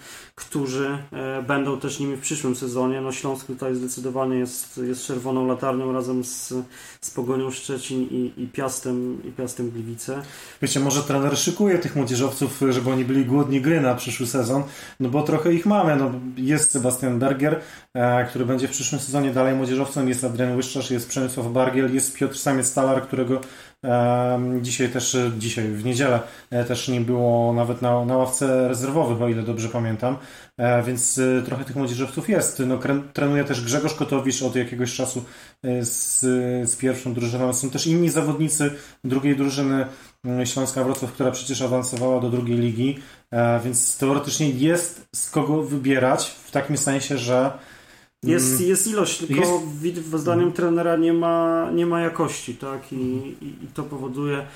którzy 0.41 0.99
e, 1.13 1.43
będą 1.43 1.81
też 1.81 2.01
nimi 2.01 2.17
w 2.17 2.21
przyszłym 2.21 2.57
sezonie. 2.57 3.01
No 3.01 3.13
Śląsk 3.13 3.47
tutaj 3.47 3.75
zdecydowanie 3.75 4.37
jest, 4.39 4.79
jest 4.79 5.07
czerwoną 5.07 5.47
latarnią 5.47 5.93
razem 5.93 6.25
z, 6.25 6.55
z 7.01 7.11
Pogonią 7.11 7.51
Szczecin 7.51 8.03
i, 8.03 8.33
i, 8.37 8.47
Piastem, 8.47 9.23
i 9.25 9.33
Piastem 9.33 9.71
Gliwice. 9.71 10.23
Wiecie, 10.63 10.81
może 10.81 11.03
trener 11.03 11.39
szykuje 11.39 11.79
tych 11.79 11.97
młodzieżowców, 11.97 12.61
żeby 12.71 12.91
oni 12.91 13.05
byli 13.05 13.25
głodni 13.25 13.61
gry 13.61 13.81
na 13.81 13.95
przyszły 13.95 14.27
sezon, 14.27 14.63
no 15.01 15.09
bo 15.09 15.23
trochę 15.23 15.55
ich 15.55 15.67
mamy. 15.67 15.97
No, 15.97 16.11
jest 16.37 16.71
Sebastian 16.71 17.19
Berger, 17.19 17.61
e, 17.95 18.25
który 18.25 18.47
będzie 18.47 18.69
w 18.69 18.71
przyszłym 18.71 19.01
sezonie 19.01 19.31
dalej 19.31 19.55
młodzieżowcem, 19.55 20.09
jest 20.09 20.25
Adrian 20.25 20.57
Łyszczarz, 20.57 20.91
jest 20.91 21.09
Przemysław 21.09 21.53
Bargiel, 21.53 21.95
jest 21.95 22.17
Piotr 22.17 22.37
Samiec-Stalar, 22.37 23.03
którego 23.03 23.41
dzisiaj 24.61 24.89
też, 24.89 25.17
dzisiaj 25.39 25.69
w 25.69 25.85
niedzielę 25.85 26.21
e, 26.51 26.65
też 26.65 26.89
nie 26.89 27.01
było 27.01 27.53
nawet 27.53 27.83
na, 27.83 28.05
na 28.05 28.17
ławce 28.17 28.69
rezerwowych, 28.69 29.23
o 29.23 29.29
ile 29.29 29.43
dobrze 29.43 29.69
pamiętam. 29.69 30.17
E, 30.57 30.83
więc 30.83 31.19
e, 31.19 31.43
trochę 31.43 31.65
tych 31.65 31.77
młodzieżowców 31.77 32.29
jest. 32.29 32.63
No, 32.67 32.79
trenuje 33.13 33.45
też 33.45 33.65
Grzegorz 33.65 33.95
Kotowicz 33.95 34.43
od 34.43 34.57
jakiegoś 34.57 34.95
czasu 34.95 35.25
z, 35.81 36.21
z 36.71 36.77
pierwszą 36.77 37.15
drużyną. 37.15 37.53
Są 37.53 37.71
też 37.71 37.87
inni 37.87 38.09
zawodnicy 38.09 38.71
drugiej 39.05 39.37
drużyny 39.37 39.87
mm, 40.25 40.47
Śląska 40.47 40.85
Wrocław, 40.85 41.13
która 41.13 41.31
przecież 41.31 41.63
awansowała 41.63 42.21
do 42.21 42.31
drugiej 42.31 42.59
ligi, 42.59 42.99
więc 43.65 43.99
teoretycznie 43.99 44.51
jest 44.51 45.09
z 45.15 45.31
kogo 45.31 45.63
wybierać 45.63 46.27
w 46.27 46.51
takim 46.51 46.77
sensie, 46.77 47.19
że 47.19 47.51
Jest, 48.23 48.57
mm, 48.57 48.69
jest 48.69 48.87
ilość, 48.87 49.19
tylko 49.19 49.63
jest- 49.83 50.17
zdaniem 50.17 50.53
trenera 50.53 50.97
nie 50.97 51.13
ma, 51.13 51.69
nie 51.75 51.87
ma 51.87 52.01
jakości, 52.01 52.55
tak? 52.55 52.93
I, 52.93 52.97
i, 53.43 53.65
i 53.65 53.67
to 53.75 53.83
powoduje. 53.83 54.47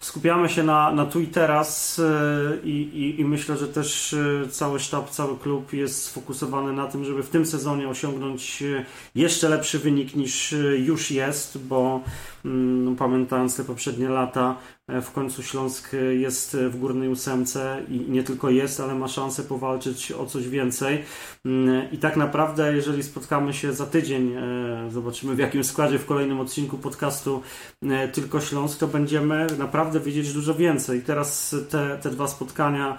Skupiamy 0.00 0.48
się 0.48 0.62
na, 0.62 0.92
na 0.92 1.06
tu 1.06 1.20
i 1.20 1.26
teraz 1.26 1.98
e, 1.98 2.56
i, 2.64 2.70
i, 2.70 3.20
i 3.20 3.24
myślę, 3.24 3.56
że 3.56 3.68
też 3.68 4.14
e, 4.14 4.48
cały 4.50 4.80
sztab, 4.80 5.10
cały 5.10 5.38
klub 5.38 5.72
jest 5.72 6.02
sfokusowany 6.04 6.72
na 6.72 6.86
tym, 6.86 7.04
żeby 7.04 7.22
w 7.22 7.28
tym 7.28 7.46
sezonie 7.46 7.88
osiągnąć 7.88 8.62
e, 8.62 8.84
jeszcze 9.14 9.48
lepszy 9.48 9.78
wynik 9.78 10.14
niż 10.16 10.54
już 10.76 11.10
jest, 11.10 11.58
bo 11.58 12.00
mm, 12.44 12.84
no, 12.84 12.96
pamiętając 12.96 13.56
te 13.56 13.64
poprzednie 13.64 14.08
lata, 14.08 14.56
w 14.88 15.10
końcu 15.12 15.42
Śląsk 15.42 15.94
e, 15.94 15.96
jest 15.96 16.56
w 16.56 16.78
górnej 16.78 17.08
ósemce 17.08 17.82
i 17.88 18.10
nie 18.10 18.22
tylko 18.22 18.50
jest, 18.50 18.80
ale 18.80 18.94
ma 18.94 19.08
szansę 19.08 19.42
powalczyć 19.42 20.12
o 20.12 20.26
coś 20.26 20.48
więcej. 20.48 21.04
Mm, 21.44 21.90
I 21.92 21.98
tak 21.98 22.16
naprawdę, 22.16 22.74
jeżeli 22.74 23.02
spotkamy 23.02 23.52
się 23.52 23.72
za 23.72 23.86
tydzień, 23.86 24.32
e, 24.32 24.90
zobaczymy 24.90 25.34
w 25.34 25.38
jakim 25.38 25.64
składzie 25.64 25.98
w 25.98 26.06
kolejnym 26.06 26.40
odcinku 26.40 26.78
podcastu 26.78 27.42
e, 27.82 28.08
Tylko 28.08 28.40
Śląsk, 28.40 28.78
to 28.78 28.86
będziemy 28.86 29.46
naprawdę 29.58 30.00
wiedzieć 30.00 30.32
dużo 30.32 30.54
więcej. 30.54 31.02
Teraz 31.02 31.56
te, 31.70 31.98
te 32.02 32.10
dwa 32.10 32.28
spotkania 32.28 32.98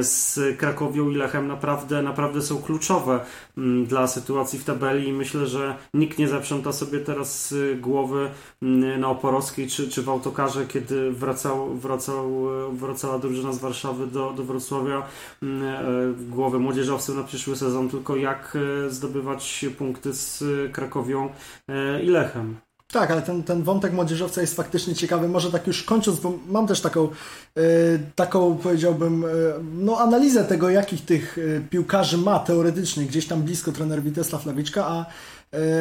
z 0.00 0.40
Krakowią 0.58 1.10
i 1.10 1.14
Lechem 1.14 1.46
naprawdę, 1.46 2.02
naprawdę 2.02 2.42
są 2.42 2.62
kluczowe 2.62 3.20
mm, 3.58 3.86
dla 3.86 4.06
sytuacji 4.06 4.58
w 4.58 4.64
tabeli 4.64 5.08
i 5.08 5.12
myślę, 5.12 5.46
że 5.46 5.76
nikt 5.94 6.18
nie 6.18 6.28
zaprząta 6.28 6.72
sobie 6.72 7.00
teraz 7.00 7.52
y, 7.52 7.76
głowy 7.80 8.30
mm, 8.62 9.00
na 9.00 9.08
Oporowskiej 9.08 9.68
czy, 9.68 9.90
czy 9.90 10.02
w 10.02 10.08
autokarze, 10.08 10.66
kiedy 10.66 11.12
wracał, 11.12 11.74
wracał, 11.74 12.26
e, 12.68 12.76
wracała 12.76 13.18
drużyna 13.18 13.52
z 13.52 13.58
Warszawy 13.58 14.06
do, 14.06 14.32
do 14.32 14.44
Wrocławia 14.44 15.02
mm, 15.42 15.62
e, 15.62 15.84
głowy 16.30 16.58
młodzieżowców 16.58 17.16
na 17.16 17.24
przyszły 17.24 17.56
sezon, 17.56 17.88
tylko 17.88 18.16
jak 18.16 18.56
e, 18.86 18.90
zdobywać 18.90 19.64
punkty 19.78 20.12
z 20.12 20.44
Krakowią 20.72 21.28
i 22.02 22.06
Lechem. 22.06 22.67
Tak, 22.92 23.10
ale 23.10 23.22
ten, 23.22 23.42
ten 23.42 23.62
wątek 23.62 23.92
młodzieżowca 23.92 24.40
jest 24.40 24.56
faktycznie 24.56 24.94
ciekawy. 24.94 25.28
Może 25.28 25.50
tak 25.50 25.66
już 25.66 25.82
kończąc, 25.82 26.20
bo 26.20 26.32
mam 26.46 26.66
też 26.66 26.80
taką, 26.80 27.04
e, 27.04 27.60
taką 28.14 28.56
powiedziałbym, 28.56 29.24
e, 29.24 29.28
no 29.72 29.98
analizę 29.98 30.44
tego, 30.44 30.70
jakich 30.70 31.04
tych 31.04 31.38
e, 31.38 31.60
piłkarzy 31.60 32.18
ma 32.18 32.38
teoretycznie, 32.38 33.04
gdzieś 33.04 33.26
tam 33.26 33.42
blisko 33.42 33.72
trener 33.72 34.02
Witesław 34.02 34.46
Lawiczka, 34.46 34.86
a, 34.86 35.06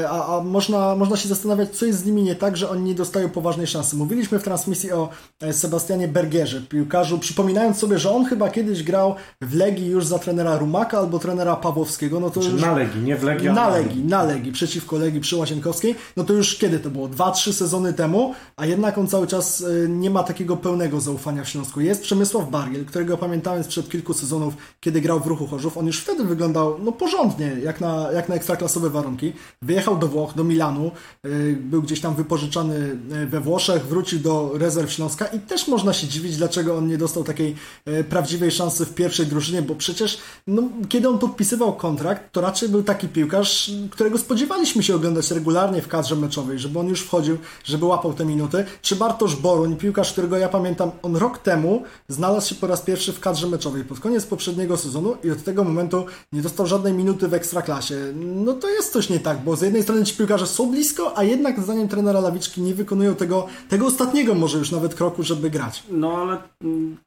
a, 0.09 0.37
a 0.37 0.43
można, 0.43 0.95
można 0.95 1.17
się 1.17 1.29
zastanawiać, 1.29 1.69
co 1.69 1.85
jest 1.85 1.99
z 1.99 2.05
nimi 2.05 2.23
nie 2.23 2.35
tak, 2.35 2.57
że 2.57 2.69
oni 2.69 2.83
nie 2.83 2.95
dostają 2.95 3.29
poważnej 3.29 3.67
szansy. 3.67 3.95
Mówiliśmy 3.95 4.39
w 4.39 4.43
transmisji 4.43 4.91
o 4.91 5.09
e, 5.41 5.53
Sebastianie 5.53 6.07
Bergerze, 6.07 6.61
piłkarzu, 6.61 7.19
przypominając 7.19 7.77
sobie, 7.77 7.99
że 7.99 8.11
on 8.11 8.25
chyba 8.25 8.49
kiedyś 8.49 8.83
grał 8.83 9.15
w 9.41 9.55
Legii 9.55 9.87
już 9.87 10.05
za 10.05 10.19
trenera 10.19 10.57
Rumaka 10.57 10.97
albo 10.97 11.19
trenera 11.19 11.55
Pawłowskiego, 11.55 12.19
no 12.19 12.29
to 12.29 12.41
czy 12.41 12.49
już... 12.49 12.61
na 12.61 12.75
Legii, 12.75 13.01
nie 13.01 13.15
w 13.15 13.23
Legii, 13.23 13.49
Na 13.49 13.69
Legii, 13.69 14.03
na 14.03 14.23
Legii, 14.23 14.51
przeciwko 14.51 14.97
Legii 14.97 15.21
przy 15.21 15.35
Łazienkowskiej, 15.35 15.95
no 16.17 16.23
to 16.23 16.33
już 16.33 16.55
kiedy 16.55 16.79
to 16.79 16.89
było? 16.89 17.07
Dwa, 17.07 17.31
trzy 17.31 17.53
sezony 17.53 17.93
temu, 17.93 18.33
a 18.55 18.65
jednak 18.65 18.97
on 18.97 19.07
cały 19.07 19.27
czas 19.27 19.61
y, 19.61 19.87
nie 19.89 20.09
ma 20.09 20.23
takiego 20.23 20.57
pełnego 20.57 21.01
zaufania 21.01 21.43
w 21.43 21.49
Śląsku. 21.49 21.81
Jest 21.81 22.01
Przemysław 22.01 22.49
Bargiel, 22.49 22.85
którego 22.85 23.17
pamiętałem 23.17 23.63
sprzed 23.63 23.89
kilku 23.89 24.13
sezonów, 24.13 24.53
kiedy 24.79 25.01
grał 25.01 25.19
w 25.19 25.27
Ruchu 25.27 25.47
Chorzów. 25.47 25.77
On 25.77 25.87
już 25.87 25.99
wtedy 25.99 26.23
wyglądał 26.23 26.79
no 26.79 26.91
porządnie, 26.91 27.55
jak 27.63 27.81
na, 27.81 28.11
jak 28.11 28.29
na 28.29 28.35
ekstraklasowe 28.35 28.89
warunki. 28.89 29.33
Wyjechał 29.61 29.97
do 29.97 30.07
Włoch, 30.07 30.33
do 30.35 30.43
Milanu, 30.43 30.91
y, 31.25 31.57
był 31.59 31.81
gdzieś 31.81 32.01
tam 32.01 32.15
wypożyczany 32.15 32.97
y, 33.23 33.27
we 33.27 33.39
Włoszech, 33.39 33.85
wrócił 33.85 34.19
do 34.19 34.51
rezerw 34.53 34.91
Śląska 34.91 35.25
i 35.25 35.39
też 35.39 35.67
można 35.67 35.93
się 35.93 36.07
dziwić, 36.07 36.37
dlaczego 36.37 36.77
on 36.77 36.87
nie 36.87 36.97
dostał 36.97 37.23
takiej 37.23 37.55
y, 37.87 38.03
prawdziwej 38.03 38.51
szansy 38.51 38.85
w 38.85 38.93
pierwszej 38.93 39.25
drużynie, 39.25 39.61
bo 39.61 39.75
przecież 39.75 40.17
no, 40.47 40.63
kiedy 40.89 41.09
on 41.09 41.19
podpisywał 41.19 41.73
kontrakt, 41.73 42.31
to 42.31 42.41
raczej 42.41 42.69
był 42.69 42.83
taki 42.83 43.07
piłkarz, 43.07 43.71
którego 43.91 44.17
spodziewaliśmy 44.17 44.83
się 44.83 44.95
oglądać 44.95 45.31
regularnie 45.31 45.81
w 45.81 45.87
kadrze 45.87 46.15
meczowej, 46.15 46.59
żeby 46.59 46.79
on 46.79 46.87
już 46.87 47.01
wchodził, 47.01 47.37
żeby 47.63 47.85
łapał 47.85 48.13
te 48.13 48.25
minuty. 48.25 48.65
Czy 48.81 48.95
Bartosz 48.95 49.35
Boruń, 49.35 49.75
piłkarz, 49.75 50.11
którego 50.11 50.37
ja 50.37 50.49
pamiętam, 50.49 50.91
on 51.01 51.15
rok 51.15 51.37
temu 51.37 51.83
znalazł 52.07 52.49
się 52.49 52.55
po 52.55 52.67
raz 52.67 52.81
pierwszy 52.81 53.13
w 53.13 53.19
kadrze 53.19 53.47
meczowej 53.47 53.83
pod 53.83 53.99
koniec 53.99 54.25
poprzedniego 54.25 54.77
sezonu 54.77 55.15
i 55.23 55.31
od 55.31 55.43
tego 55.43 55.63
momentu 55.63 56.05
nie 56.33 56.41
dostał 56.41 56.67
żadnej 56.67 56.93
minuty 56.93 57.27
w 57.27 57.33
ekstraklasie. 57.33 57.95
No 58.15 58.53
to 58.53 58.69
jest 58.69 58.93
coś 58.93 59.09
nie 59.09 59.19
tak, 59.19 59.46
bo 59.47 59.55
z 59.55 59.61
jednej 59.61 59.83
strony 59.83 60.05
ci 60.05 60.15
piłkarze 60.15 60.47
są 60.47 60.71
blisko, 60.71 61.17
a 61.17 61.23
jednak 61.23 61.59
zdaniem 61.59 61.87
trenera 61.87 62.19
Lawiczki 62.19 62.61
nie 62.61 62.73
wykonują 62.73 63.15
tego, 63.15 63.47
tego 63.69 63.85
ostatniego 63.85 64.35
może 64.35 64.57
już 64.57 64.71
nawet 64.71 64.95
kroku, 64.95 65.23
żeby 65.23 65.49
grać. 65.49 65.83
No 65.89 66.17
ale 66.17 66.37
mm, 66.63 66.97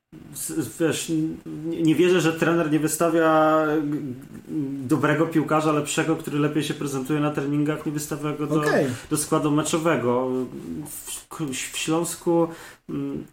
wiesz, 0.80 1.12
nie, 1.66 1.94
wierzę, 1.94 2.20
że 2.20 2.32
trener 2.32 2.72
nie 2.72 2.78
wystawia 2.78 3.66
dobrego 4.86 5.26
piłkarza, 5.26 5.72
lepszego, 5.72 6.16
który 6.16 6.38
lepiej 6.38 6.64
się 6.64 6.74
prezentuje 6.74 7.20
na 7.20 7.30
treningach, 7.30 7.86
nie 7.86 7.92
wystawia 7.92 8.32
go 8.32 8.46
do, 8.46 8.60
Okej. 8.60 8.86
do 9.10 9.16
składu 9.16 9.50
meczowego. 9.50 10.28
W, 10.86 11.30
w 11.72 11.78
Śląsku 11.78 12.48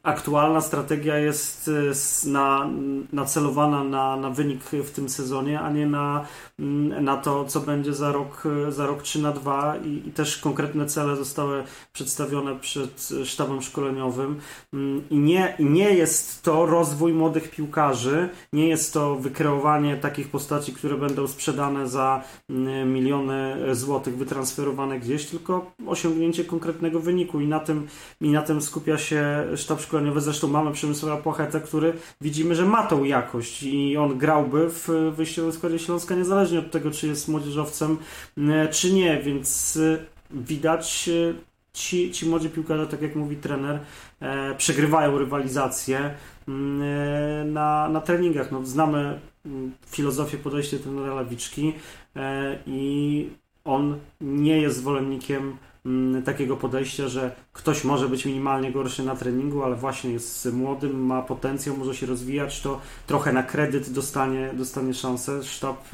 aktualna 0.03 0.61
strategia 0.61 1.17
jest 1.17 1.67
y, 1.67 2.29
na, 2.29 2.69
nacelowana 3.13 3.83
na, 3.83 4.17
na 4.17 4.29
wynik 4.29 4.63
w 4.63 4.91
tym 4.91 5.09
sezonie, 5.09 5.59
a 5.59 5.71
nie 5.71 5.85
na, 5.85 6.25
mm, 6.59 7.03
na 7.03 7.17
to, 7.17 7.45
co 7.45 7.59
będzie 7.59 7.93
za 7.93 8.11
rok, 8.11 8.43
y, 8.67 8.71
za 8.71 8.87
rok 8.87 9.03
czy 9.03 9.21
na 9.21 9.31
dwa. 9.31 9.75
I, 9.77 10.07
i 10.07 10.11
też 10.11 10.37
konkretne 10.37 10.85
cele 10.85 11.15
zostały 11.15 11.63
przedstawione 11.93 12.59
przed 12.59 13.09
sztabem 13.25 13.61
szkoleniowym. 13.61 14.39
Mm, 14.73 15.09
i 15.09 15.17
nie, 15.17 15.55
nie 15.59 15.93
jest 15.93 16.43
to 16.43 16.65
rozwój 16.65 17.13
młodych 17.13 17.51
piłkarzy, 17.51 18.29
nie 18.53 18.67
jest 18.67 18.93
to 18.93 19.15
wykreowanie 19.15 19.97
takich 19.97 20.29
postaci, 20.29 20.73
które 20.73 20.97
będą 20.97 21.27
sprzedane 21.27 21.87
za 21.87 22.23
mm, 22.49 22.93
miliony 22.93 23.57
złotych, 23.75 24.17
wytransferowane 24.17 24.99
gdzieś, 24.99 25.25
tylko 25.25 25.71
osiągnięcie 25.87 26.43
konkretnego 26.45 26.99
wyniku. 26.99 27.39
I 27.39 27.47
na 27.47 27.59
tym, 27.59 27.87
i 28.21 28.29
na 28.29 28.41
tym 28.41 28.61
skupia 28.61 28.97
się 28.97 29.46
sztab 29.55 29.81
szkoleniowy. 29.81 30.21
Zresztą 30.21 30.47
mamy 30.47 30.71
Przemysława 30.71 31.21
Płachetę, 31.21 31.61
który 31.61 31.93
widzimy, 32.21 32.55
że 32.55 32.65
ma 32.65 32.87
tą 32.87 33.03
jakość 33.03 33.63
i 33.63 33.97
on 33.97 34.17
grałby 34.17 34.69
w 34.69 34.87
wyjściowym 35.15 35.51
składzie 35.51 35.79
Śląska 35.79 36.15
niezależnie 36.15 36.59
od 36.59 36.71
tego, 36.71 36.91
czy 36.91 37.07
jest 37.07 37.27
młodzieżowcem, 37.27 37.97
mm, 38.37 38.67
czy 38.71 38.93
nie, 38.93 39.21
więc 39.21 39.75
y, 39.75 40.05
widać 40.31 41.09
y, 41.09 41.35
ci, 41.77 42.11
ci 42.11 42.25
młodzi 42.25 42.49
piłkarze, 42.49 42.87
tak 42.87 43.01
jak 43.01 43.15
mówi 43.15 43.35
trener, 43.35 43.79
e, 44.19 44.55
przegrywają 44.55 45.17
rywalizację 45.17 46.13
mm, 46.47 46.81
e, 46.81 47.45
na, 47.45 47.89
na 47.89 48.01
treningach. 48.01 48.51
No, 48.51 48.65
znamy 48.65 49.19
mm, 49.45 49.71
filozofię 49.85 50.37
podejścia 50.37 50.77
trenera 50.77 51.13
Lawiczki 51.13 51.73
e, 52.15 52.57
i 52.65 53.29
on 53.65 53.99
nie 54.21 54.61
jest 54.61 54.77
zwolennikiem 54.77 55.57
takiego 56.25 56.57
podejścia, 56.57 57.07
że 57.07 57.35
ktoś 57.53 57.83
może 57.83 58.09
być 58.09 58.25
minimalnie 58.25 58.71
gorszy 58.71 59.03
na 59.03 59.15
treningu, 59.15 59.63
ale 59.63 59.75
właśnie 59.75 60.11
jest 60.11 60.53
młodym, 60.53 61.05
ma 61.05 61.21
potencjał, 61.21 61.77
może 61.77 61.95
się 61.95 62.05
rozwijać, 62.05 62.61
to 62.61 62.81
trochę 63.07 63.33
na 63.33 63.43
kredyt 63.43 63.89
dostanie, 63.89 64.51
dostanie 64.53 64.93
szansę. 64.93 65.43
Sztab 65.43 65.87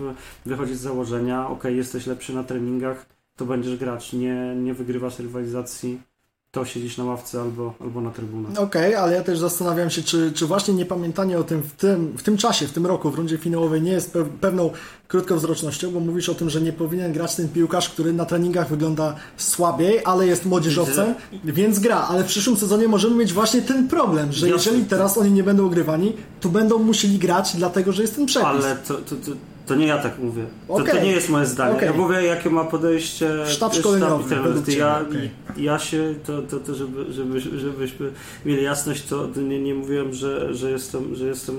wychodzi 0.45 0.75
z 0.75 0.79
założenia, 0.79 1.47
ok, 1.49 1.63
jesteś 1.63 2.07
lepszy 2.07 2.33
na 2.35 2.43
treningach, 2.43 3.05
to 3.35 3.45
będziesz 3.45 3.77
grać, 3.77 4.13
nie, 4.13 4.55
nie 4.55 4.73
wygrywasz 4.73 5.19
rywalizacji 5.19 6.12
to 6.53 6.65
siedzisz 6.65 6.97
na 6.97 7.03
ławce 7.03 7.41
albo, 7.41 7.73
albo 7.79 8.01
na 8.01 8.11
trybunach. 8.11 8.51
Okej, 8.51 8.63
okay, 8.63 8.99
ale 8.99 9.13
ja 9.13 9.23
też 9.23 9.39
zastanawiam 9.39 9.89
się, 9.89 10.03
czy, 10.03 10.31
czy 10.35 10.45
właśnie 10.45 10.73
niepamiętanie 10.73 11.37
o 11.37 11.43
tym 11.43 11.61
w, 11.61 11.71
tym 11.71 12.13
w 12.17 12.23
tym 12.23 12.37
czasie, 12.37 12.67
w 12.67 12.71
tym 12.71 12.85
roku, 12.85 13.11
w 13.11 13.15
rundzie 13.15 13.37
finałowej 13.37 13.81
nie 13.81 13.91
jest 13.91 14.17
pewną 14.41 14.69
krótkowzrocznością, 15.07 15.91
bo 15.91 15.99
mówisz 15.99 16.29
o 16.29 16.35
tym, 16.35 16.49
że 16.49 16.61
nie 16.61 16.73
powinien 16.73 17.13
grać 17.13 17.35
ten 17.35 17.49
piłkarz, 17.49 17.89
który 17.89 18.13
na 18.13 18.25
treningach 18.25 18.69
wygląda 18.69 19.15
słabiej, 19.37 20.01
ale 20.05 20.27
jest 20.27 20.45
młodzieżowcem, 20.45 21.13
więc 21.43 21.79
gra, 21.79 22.07
ale 22.09 22.23
w 22.23 22.27
przyszłym 22.27 22.57
sezonie 22.57 22.87
możemy 22.87 23.15
mieć 23.15 23.33
właśnie 23.33 23.61
ten 23.61 23.87
problem, 23.87 24.31
że 24.31 24.49
jeżeli 24.49 24.85
teraz 24.85 25.17
oni 25.17 25.31
nie 25.31 25.43
będą 25.43 25.65
ogrywani, 25.65 26.13
to 26.41 26.49
będą 26.49 26.79
musieli 26.79 27.19
grać 27.19 27.55
dlatego, 27.55 27.91
że 27.91 28.01
jest 28.01 28.15
ten 28.15 28.25
przepis. 28.25 28.47
Ale 28.47 28.75
to, 28.75 28.93
to, 28.93 29.15
to 29.15 29.31
to 29.65 29.75
nie 29.75 29.87
ja 29.87 29.97
tak 29.97 30.19
mówię. 30.19 30.45
To, 30.67 30.73
okay. 30.73 30.95
to 30.95 31.03
nie 31.03 31.11
jest 31.11 31.29
moje 31.29 31.45
zdanie. 31.45 31.75
Okay. 31.75 31.85
Ja 31.85 31.93
mówię, 31.93 32.23
jakie 32.23 32.49
ma 32.49 32.63
podejście 32.63 33.45
sztab 33.45 33.75
szkoleniowy. 33.75 34.35
Ja, 34.77 35.01
okay. 35.01 35.29
ja 35.57 35.79
się, 35.79 36.15
to, 36.25 36.41
to, 36.41 36.59
to 36.59 36.75
żeby, 36.75 37.13
żeby, 37.13 37.39
żebyśmy 37.39 38.11
mieli 38.45 38.63
jasność, 38.63 39.03
to 39.03 39.27
nie, 39.41 39.59
nie 39.59 39.75
mówiłem, 39.75 40.13
że, 40.13 40.53
że, 40.53 40.71
jestem, 40.71 41.15
że 41.15 41.25
jestem 41.25 41.55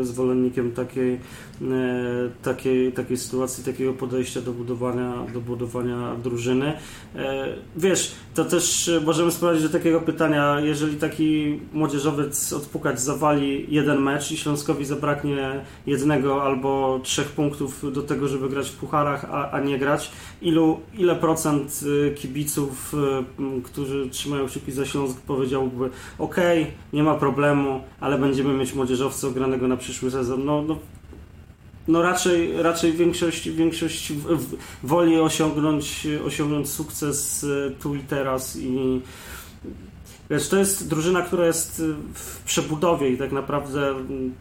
e, 0.00 0.04
zwolennikiem 0.04 0.72
takiej, 0.72 1.14
e, 1.14 1.18
takiej, 2.42 2.92
takiej 2.92 3.16
sytuacji, 3.16 3.64
takiego 3.64 3.92
podejścia 3.92 4.40
do 4.40 4.52
budowania, 4.52 5.14
do 5.34 5.40
budowania 5.40 6.14
drużyny. 6.22 6.72
E, 7.16 7.46
wiesz, 7.76 8.12
to 8.38 8.44
też 8.44 8.90
możemy 9.04 9.30
sprowadzić 9.30 9.62
do 9.62 9.68
takiego 9.68 10.00
pytania, 10.00 10.60
jeżeli 10.60 10.96
taki 10.96 11.60
młodzieżowiec 11.72 12.52
odpukać 12.52 13.00
zawali 13.00 13.66
jeden 13.68 14.00
mecz 14.00 14.32
i 14.32 14.36
Śląskowi 14.36 14.84
zabraknie 14.84 15.64
jednego 15.86 16.42
albo 16.42 17.00
trzech 17.02 17.28
punktów, 17.28 17.92
do 17.92 18.02
tego, 18.02 18.28
żeby 18.28 18.48
grać 18.48 18.70
w 18.70 18.76
pucharach, 18.76 19.24
a, 19.30 19.50
a 19.50 19.60
nie 19.60 19.78
grać. 19.78 20.10
Ilu, 20.42 20.80
ile 20.98 21.16
procent 21.16 21.80
y, 21.82 22.14
kibiców, 22.14 22.94
y, 23.58 23.62
którzy 23.62 24.10
trzymają 24.10 24.46
kciuki 24.46 24.72
za 24.72 24.86
Śląsk 24.86 25.20
powiedziałby 25.20 25.90
ok, 26.18 26.36
nie 26.92 27.02
ma 27.02 27.14
problemu, 27.14 27.80
ale 28.00 28.18
będziemy 28.18 28.54
mieć 28.54 28.74
młodzieżowca 28.74 29.28
ogranego 29.28 29.68
na 29.68 29.76
przyszły 29.76 30.10
sezon. 30.10 30.44
No, 30.44 30.62
no, 30.62 30.78
no 31.88 32.02
raczej, 32.02 32.62
raczej 32.62 32.92
większość, 32.92 33.50
większość 33.50 34.12
woli 34.82 35.20
osiągnąć, 35.20 36.06
osiągnąć 36.26 36.68
sukces 36.68 37.44
y, 37.44 37.74
tu 37.80 37.94
i 37.94 38.00
teraz 38.00 38.56
i 38.56 39.00
Wiesz, 40.30 40.48
to 40.48 40.56
jest 40.56 40.88
drużyna, 40.88 41.22
która 41.22 41.46
jest 41.46 41.82
w 42.14 42.42
przebudowie 42.44 43.10
i 43.10 43.18
tak 43.18 43.32
naprawdę 43.32 43.94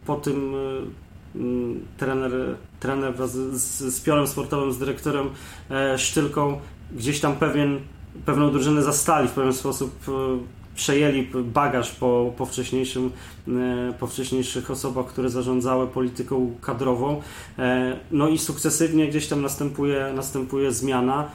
po 0.06 0.16
tym 0.16 0.56
Mm, 1.38 1.86
trener, 1.98 2.32
trener 2.80 3.16
wraz 3.16 3.32
z, 3.32 3.95
z 3.95 4.02
piorem 4.02 4.28
sportowym, 4.28 4.72
z 4.72 4.78
dyrektorem 4.78 5.30
e, 5.72 5.98
Sztylką 5.98 6.60
gdzieś 6.91 7.20
tam 7.20 7.36
pewien, 7.36 7.80
pewną 8.26 8.52
drużynę 8.52 8.84
zastali 8.84 9.28
w 9.28 9.32
pewien 9.32 9.54
sposób 9.54 9.91
e, 10.08 10.12
przejęli 10.76 11.28
bagaż 11.43 11.91
po, 11.91 12.34
po, 12.38 12.45
wcześniejszym, 12.45 13.06
e, 13.06 13.12
po 14.00 14.08
wcześniejszych 14.08 14.72
osobach, 14.72 15.06
które 15.06 15.30
zarządzały 15.30 15.88
polityką 15.88 16.56
kadrową. 16.62 17.22
No 18.12 18.28
i 18.28 18.38
sukcesywnie 18.38 19.08
gdzieś 19.08 19.28
tam 19.28 19.41
następuje, 19.41 20.12
następuje 20.16 20.72
zmiana. 20.72 21.30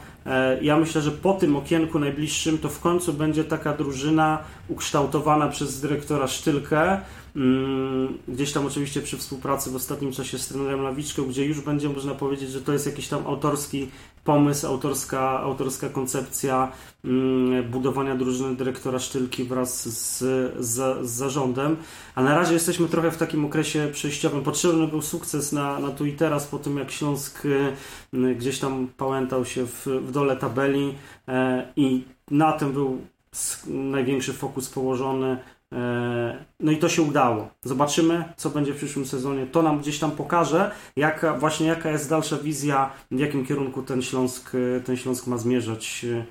Ja 0.62 0.76
myślę, 0.76 1.02
że 1.02 1.10
po 1.10 1.32
tym 1.32 1.56
okienku 1.56 1.98
najbliższym 1.98 2.58
to 2.58 2.68
w 2.68 2.80
końcu 2.80 3.12
będzie 3.12 3.44
taka 3.44 3.76
drużyna 3.76 4.38
ukształtowana 4.68 5.48
przez 5.48 5.80
dyrektora 5.80 6.28
Sztylkę, 6.28 7.00
Mm, 7.36 8.18
gdzieś 8.28 8.52
tam 8.52 8.66
oczywiście 8.66 9.00
przy 9.00 9.18
współpracy 9.18 9.70
w 9.70 9.76
ostatnim 9.76 10.12
czasie 10.12 10.38
z 10.38 10.48
trenerem 10.48 10.82
Lawiczką, 10.82 11.22
gdzie 11.22 11.44
już 11.44 11.60
będzie 11.60 11.88
można 11.88 12.14
powiedzieć, 12.14 12.50
że 12.50 12.62
to 12.62 12.72
jest 12.72 12.86
jakiś 12.86 13.08
tam 13.08 13.26
autorski 13.26 13.88
pomysł, 14.24 14.66
autorska, 14.66 15.40
autorska 15.40 15.88
koncepcja 15.88 16.72
mm, 17.04 17.70
budowania 17.70 18.16
drużyny 18.16 18.56
dyrektora 18.56 18.98
Sztylki 18.98 19.44
wraz 19.44 19.88
z, 19.88 20.18
z, 20.58 20.96
z 21.00 21.10
zarządem. 21.10 21.76
A 22.14 22.22
na 22.22 22.34
razie 22.34 22.54
jesteśmy 22.54 22.88
trochę 22.88 23.10
w 23.10 23.16
takim 23.16 23.44
okresie 23.44 23.88
przejściowym. 23.92 24.42
Potrzebny 24.42 24.86
był 24.86 25.02
sukces 25.02 25.52
na, 25.52 25.78
na 25.78 25.90
tu 25.90 26.06
i 26.06 26.12
teraz, 26.12 26.46
po 26.46 26.58
tym 26.58 26.78
jak 26.78 26.90
Śląsk 26.90 27.44
y, 27.44 28.34
gdzieś 28.34 28.58
tam 28.58 28.88
pałętał 28.96 29.44
się 29.44 29.66
w, 29.66 29.86
w 29.86 30.10
dole 30.10 30.36
tabeli 30.36 30.94
e, 31.28 31.66
i 31.76 32.04
na 32.30 32.52
tym 32.52 32.72
był 32.72 32.98
największy 33.66 34.32
fokus 34.32 34.68
położony 34.70 35.36
E, 35.72 36.44
no 36.60 36.72
i 36.72 36.76
to 36.76 36.88
się 36.88 37.02
udało. 37.02 37.48
Zobaczymy, 37.62 38.24
co 38.36 38.50
będzie 38.50 38.72
w 38.72 38.76
przyszłym 38.76 39.06
sezonie. 39.06 39.46
To 39.46 39.62
nam 39.62 39.80
gdzieś 39.80 39.98
tam 39.98 40.10
pokaże, 40.10 40.70
jaka, 40.96 41.38
właśnie 41.38 41.66
jaka 41.66 41.90
jest 41.90 42.10
dalsza 42.10 42.36
wizja, 42.36 42.90
w 43.10 43.18
jakim 43.18 43.46
kierunku 43.46 43.82
ten 43.82 44.02
Śląsk, 44.02 44.52
e, 44.54 44.80
ten 44.80 44.96
Śląsk 44.96 45.26
ma 45.26 45.36
zmierzać, 45.36 46.06
e, 46.10 46.24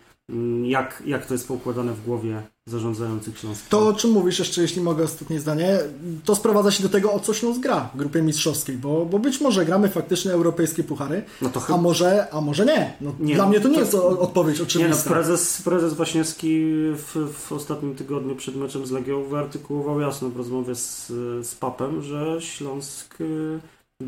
jak, 0.63 1.03
jak 1.05 1.25
to 1.25 1.33
jest 1.33 1.47
poukładane 1.47 1.93
w 1.93 2.05
głowie 2.05 2.41
zarządzających 2.65 3.37
Śląskiem. 3.37 3.67
To 3.69 3.87
o 3.87 3.93
czym 3.93 4.11
mówisz 4.11 4.39
jeszcze, 4.39 4.61
jeśli 4.61 4.81
mogę 4.81 5.03
ostatnie 5.03 5.39
zdanie, 5.39 5.79
to 6.25 6.35
sprowadza 6.35 6.71
się 6.71 6.83
do 6.83 6.89
tego, 6.89 7.13
o 7.13 7.19
co 7.19 7.33
Śląsk 7.33 7.59
gra 7.61 7.89
w 7.93 7.97
grupie 7.97 8.21
mistrzowskiej, 8.21 8.77
bo, 8.77 9.05
bo 9.05 9.19
być 9.19 9.41
może 9.41 9.65
gramy 9.65 9.89
faktycznie 9.89 10.31
europejskie 10.31 10.83
puchary, 10.83 11.23
no 11.41 11.49
to 11.49 11.59
chyba... 11.59 11.79
a, 11.79 11.81
może, 11.81 12.27
a 12.31 12.41
może 12.41 12.65
nie. 12.65 12.93
No, 13.01 13.15
nie 13.19 13.35
dla 13.35 13.43
no, 13.43 13.49
mnie 13.49 13.59
to 13.59 13.67
nie 13.67 13.75
to... 13.75 13.81
jest 13.81 13.95
odpowiedź 13.95 14.61
oczywista. 14.61 15.03
Nie, 15.03 15.09
no, 15.09 15.15
prezes, 15.15 15.61
prezes 15.61 15.93
Waśniewski 15.93 16.61
w, 16.93 17.33
w 17.33 17.51
ostatnim 17.51 17.95
tygodniu 17.95 18.35
przed 18.35 18.55
meczem 18.55 18.85
z 18.85 18.91
Legią 18.91 19.23
wyartykułował 19.23 19.99
jasno 19.99 20.29
w 20.29 20.37
rozmowie 20.37 20.75
z, 20.75 21.07
z 21.47 21.55
Papem, 21.55 22.01
że 22.01 22.37
Śląsk 22.39 23.17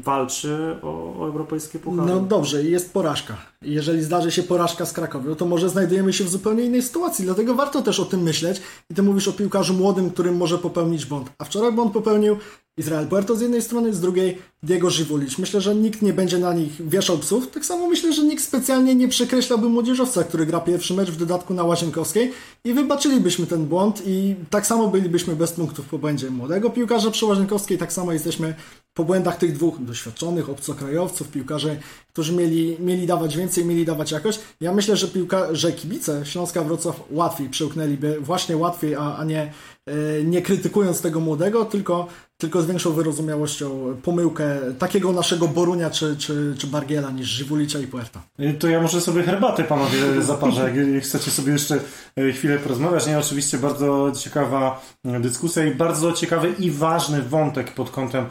walczy 0.02 0.78
o, 0.82 1.16
o 1.20 1.26
europejskie 1.26 1.80
puchary. 1.80 2.08
No 2.08 2.20
dobrze, 2.20 2.64
jest 2.64 2.94
porażka. 2.94 3.38
Jeżeli 3.62 4.04
zdarzy 4.04 4.32
się 4.32 4.44
porażka 4.44 4.86
z 4.86 4.94
Krakowią, 4.94 5.36
to 5.36 5.46
może 5.46 5.70
znajdujemy 5.70 6.14
się 6.14 6.24
w 6.24 6.30
zupełnie 6.30 6.64
innej 6.64 6.82
sytuacji, 6.82 7.26
dlatego 7.26 7.56
warto 7.56 7.82
też 7.82 8.00
o 8.00 8.06
tym 8.06 8.22
myśleć. 8.22 8.62
I 8.90 8.94
ty 8.94 9.04
mówisz 9.04 9.28
o 9.28 9.34
piłkarzu 9.34 9.74
młodym, 9.74 10.10
którym 10.10 10.38
może 10.38 10.58
popełnić 10.58 11.06
błąd. 11.06 11.30
A 11.38 11.46
wczoraj 11.46 11.72
błąd 11.72 11.94
popełnił 11.94 12.38
Izrael 12.78 13.08
Puerto 13.08 13.36
z 13.36 13.42
jednej 13.42 13.62
strony, 13.62 13.94
z 13.94 14.00
drugiej 14.00 14.38
Diego 14.64 14.90
Żywulicz. 14.90 15.38
Myślę, 15.38 15.62
że 15.62 15.76
nikt 15.76 16.02
nie 16.02 16.14
będzie 16.14 16.38
na 16.38 16.54
nich 16.54 16.90
wieszał 16.90 17.18
psów. 17.18 17.52
Tak 17.52 17.66
samo 17.66 17.88
myślę, 17.88 18.14
że 18.14 18.24
nikt 18.24 18.44
specjalnie 18.44 18.96
nie 18.96 19.08
przekreślałby 19.08 19.70
młodzieżowca, 19.70 20.24
który 20.24 20.46
gra 20.46 20.60
pierwszy 20.60 20.94
mecz 20.94 21.10
w 21.12 21.18
dodatku 21.18 21.54
na 21.54 21.64
Łazienkowskiej 21.64 22.32
i 22.64 22.74
wybaczylibyśmy 22.74 23.46
ten 23.46 23.66
błąd 23.66 24.04
i 24.06 24.36
tak 24.50 24.68
samo 24.68 24.88
bylibyśmy 24.88 25.36
bez 25.36 25.52
punktów 25.52 25.86
po 25.86 25.98
błędzie 25.98 26.30
młodego 26.30 26.70
piłkarza 26.70 27.12
przy 27.12 27.26
Łazienkowskiej, 27.26 27.78
tak 27.78 27.94
samo 27.94 28.14
jesteśmy 28.14 28.56
po 28.94 29.04
błędach 29.04 29.38
tych 29.38 29.54
dwóch 29.54 29.84
doświadczonych 29.84 30.50
obcokrajowców, 30.50 31.28
piłkarzy, 31.28 31.80
którzy 32.14 32.34
mieli, 32.34 32.78
mieli 32.80 33.08
dawać 33.08 33.38
więcej, 33.38 33.66
mieli 33.66 33.86
dawać 33.86 34.12
jakość. 34.12 34.40
Ja 34.62 34.74
myślę, 34.74 34.98
że, 34.98 35.08
piłka, 35.08 35.56
że 35.56 35.72
kibice 35.72 36.26
Śląska 36.26 36.64
Wrocław 36.64 37.04
łatwiej 37.12 37.50
przełknęliby, 37.50 38.18
właśnie 38.20 38.58
łatwiej, 38.58 38.96
a, 38.96 39.18
a 39.18 39.24
nie, 39.24 39.54
e, 39.86 40.24
nie 40.24 40.42
krytykując 40.42 41.02
tego 41.02 41.20
młodego, 41.20 41.66
tylko 41.66 42.08
tylko 42.44 42.62
z 42.62 42.66
większą 42.66 42.92
wyrozumiałością 42.92 43.98
pomyłkę 44.04 44.53
takiego 44.80 45.12
naszego 45.12 45.48
Borunia 45.48 45.90
czy, 45.90 46.18
czy, 46.18 46.56
czy 46.58 46.68
Bargiela 46.68 47.12
niż 47.12 47.28
Żywulicza 47.28 47.80
i 47.80 47.88
Puerta. 47.88 48.22
To 48.60 48.68
ja 48.68 48.82
może 48.82 49.02
sobie 49.02 49.24
herbatę 49.24 49.64
panowie 49.64 50.00
zaparzę, 50.22 50.72
jak 50.94 51.04
chcecie 51.04 51.32
sobie 51.32 51.54
jeszcze 51.54 51.80
e, 52.16 52.32
chwilę 52.32 52.60
porozmawiać. 52.60 53.08
Nie, 53.08 53.20
oczywiście 53.20 53.58
bardzo 53.58 54.12
ciekawa 54.20 54.82
e, 55.06 55.20
dyskusja 55.20 55.66
i 55.66 55.76
bardzo 55.76 56.12
ciekawy 56.12 56.54
i 56.60 56.72
ważny 56.72 57.22
wątek 57.22 57.74
pod 57.74 57.90
kątem 57.90 58.26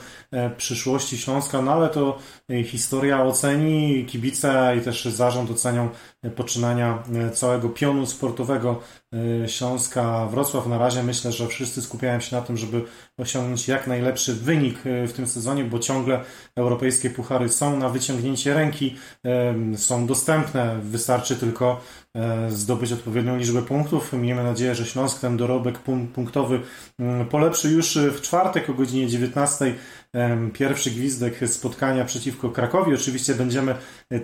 przyszłości 0.56 1.18
Śląska, 1.18 1.62
no 1.62 1.72
ale 1.72 1.88
to 1.88 2.18
historia 2.64 3.22
oceni, 3.22 4.06
kibice 4.06 4.76
i 4.78 4.80
też 4.80 5.04
zarząd 5.04 5.50
ocenią 5.50 5.88
poczynania 6.36 7.02
całego 7.34 7.68
pionu 7.68 8.06
sportowego 8.06 8.80
Śląska 9.46 10.26
Wrocław. 10.26 10.66
Na 10.66 10.78
razie 10.78 11.02
myślę, 11.02 11.32
że 11.32 11.46
wszyscy 11.46 11.82
skupiają 11.82 12.20
się 12.20 12.36
na 12.36 12.42
tym, 12.42 12.56
żeby 12.56 12.84
osiągnąć 13.18 13.68
jak 13.68 13.86
najlepszy 13.86 14.34
wynik 14.34 14.86
e, 14.86 15.06
w 15.06 15.12
tym 15.12 15.26
sezonie, 15.26 15.64
bo 15.64 15.78
ciągle 15.78 16.20
europejskie 16.56 17.10
puchary 17.10 17.48
są 17.48 17.76
na 17.76 17.88
wyciągnięcie 17.88 18.54
ręki, 18.54 18.96
są 19.76 20.06
dostępne, 20.06 20.80
wystarczy 20.82 21.36
tylko 21.36 21.80
zdobyć 22.48 22.92
odpowiednią 22.92 23.36
liczbę 23.36 23.62
punktów. 23.62 24.12
Miejmy 24.12 24.42
nadzieję, 24.42 24.74
że 24.74 24.86
Śląsk 24.86 25.20
ten 25.20 25.36
dorobek 25.36 25.78
punktowy 26.14 26.60
polepszy 27.30 27.70
już 27.70 27.98
w 27.98 28.20
czwartek 28.20 28.70
o 28.70 28.74
godzinie 28.74 29.08
19 29.08 29.74
pierwszy 30.52 30.90
gwizdek 30.90 31.48
spotkania 31.48 32.04
przeciwko 32.04 32.50
Krakowi. 32.50 32.94
Oczywiście 32.94 33.34
będziemy 33.34 33.74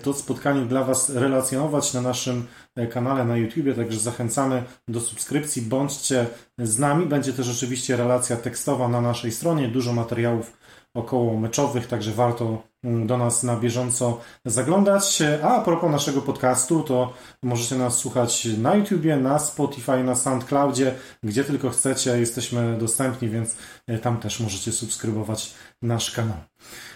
to 0.02 0.14
spotkanie 0.14 0.62
dla 0.62 0.84
Was 0.84 1.10
relacjonować 1.10 1.94
na 1.94 2.00
naszym 2.00 2.46
kanale 2.86 3.24
na 3.24 3.36
YouTube, 3.36 3.76
także 3.76 4.00
zachęcamy 4.00 4.62
do 4.88 5.00
subskrypcji. 5.00 5.62
Bądźcie 5.62 6.26
z 6.58 6.78
nami. 6.78 7.06
Będzie 7.06 7.32
też 7.32 7.50
oczywiście 7.50 7.96
relacja 7.96 8.36
tekstowa 8.36 8.88
na 8.88 9.00
naszej 9.00 9.32
stronie, 9.32 9.68
dużo 9.68 9.92
materiałów 9.92 10.58
około 10.94 11.40
meczowych, 11.40 11.86
także 11.86 12.12
warto 12.12 12.62
mm, 12.84 13.06
do 13.06 13.18
nas 13.18 13.42
na 13.42 13.56
bieżąco 13.56 14.20
zaglądać. 14.44 15.22
A 15.42 15.56
a 15.56 15.60
propos 15.60 15.90
naszego 15.90 16.22
podcastu, 16.22 16.82
to 16.82 17.12
możecie 17.42 17.76
nas 17.76 17.98
słuchać 17.98 18.48
na 18.58 18.74
YouTubie, 18.74 19.16
na 19.16 19.38
Spotify, 19.38 20.04
na 20.04 20.14
SoundCloudzie, 20.14 20.94
gdzie 21.22 21.44
tylko 21.44 21.70
chcecie. 21.70 22.18
Jesteśmy 22.18 22.78
dostępni, 22.78 23.28
więc 23.28 23.56
e, 23.86 23.98
tam 23.98 24.16
też 24.16 24.40
możecie 24.40 24.72
subskrybować 24.72 25.54
nasz 25.82 26.10
kanał. 26.10 26.47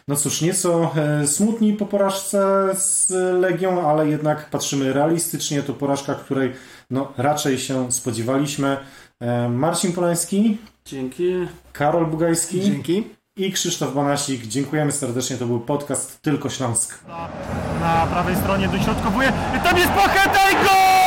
No 0.08 0.16
cóż, 0.16 0.40
nieco 0.40 0.90
e, 0.96 1.26
smutni 1.26 1.72
po 1.72 1.86
porażce 1.86 2.68
z 2.74 3.10
Legią, 3.40 3.88
ale 3.88 4.08
jednak 4.08 4.50
patrzymy 4.50 4.92
realistycznie. 4.92 5.62
To 5.62 5.72
porażka, 5.72 6.14
której 6.14 6.52
no, 6.90 7.12
raczej 7.16 7.58
się 7.58 7.92
spodziewaliśmy. 7.92 8.76
E, 9.20 9.48
Marcin 9.48 9.92
Polański, 9.92 10.58
Dzięki. 10.84 11.32
Karol 11.72 12.06
Bugajski 12.06 12.60
Dzięki. 12.60 13.04
i 13.36 13.52
Krzysztof 13.52 13.94
Banasik. 13.94 14.46
Dziękujemy 14.46 14.92
serdecznie. 14.92 15.36
To 15.36 15.46
był 15.46 15.60
podcast 15.60 16.22
Tylko 16.22 16.50
Śląsk. 16.50 16.98
Na 17.80 18.06
prawej 18.06 18.36
stronie 18.36 18.68
dośrodkowuje. 18.68 19.32
Tam 19.64 19.76
jest 19.78 19.90
Pacheta 19.90 20.50
i 20.50 20.54
gol! 20.54 21.01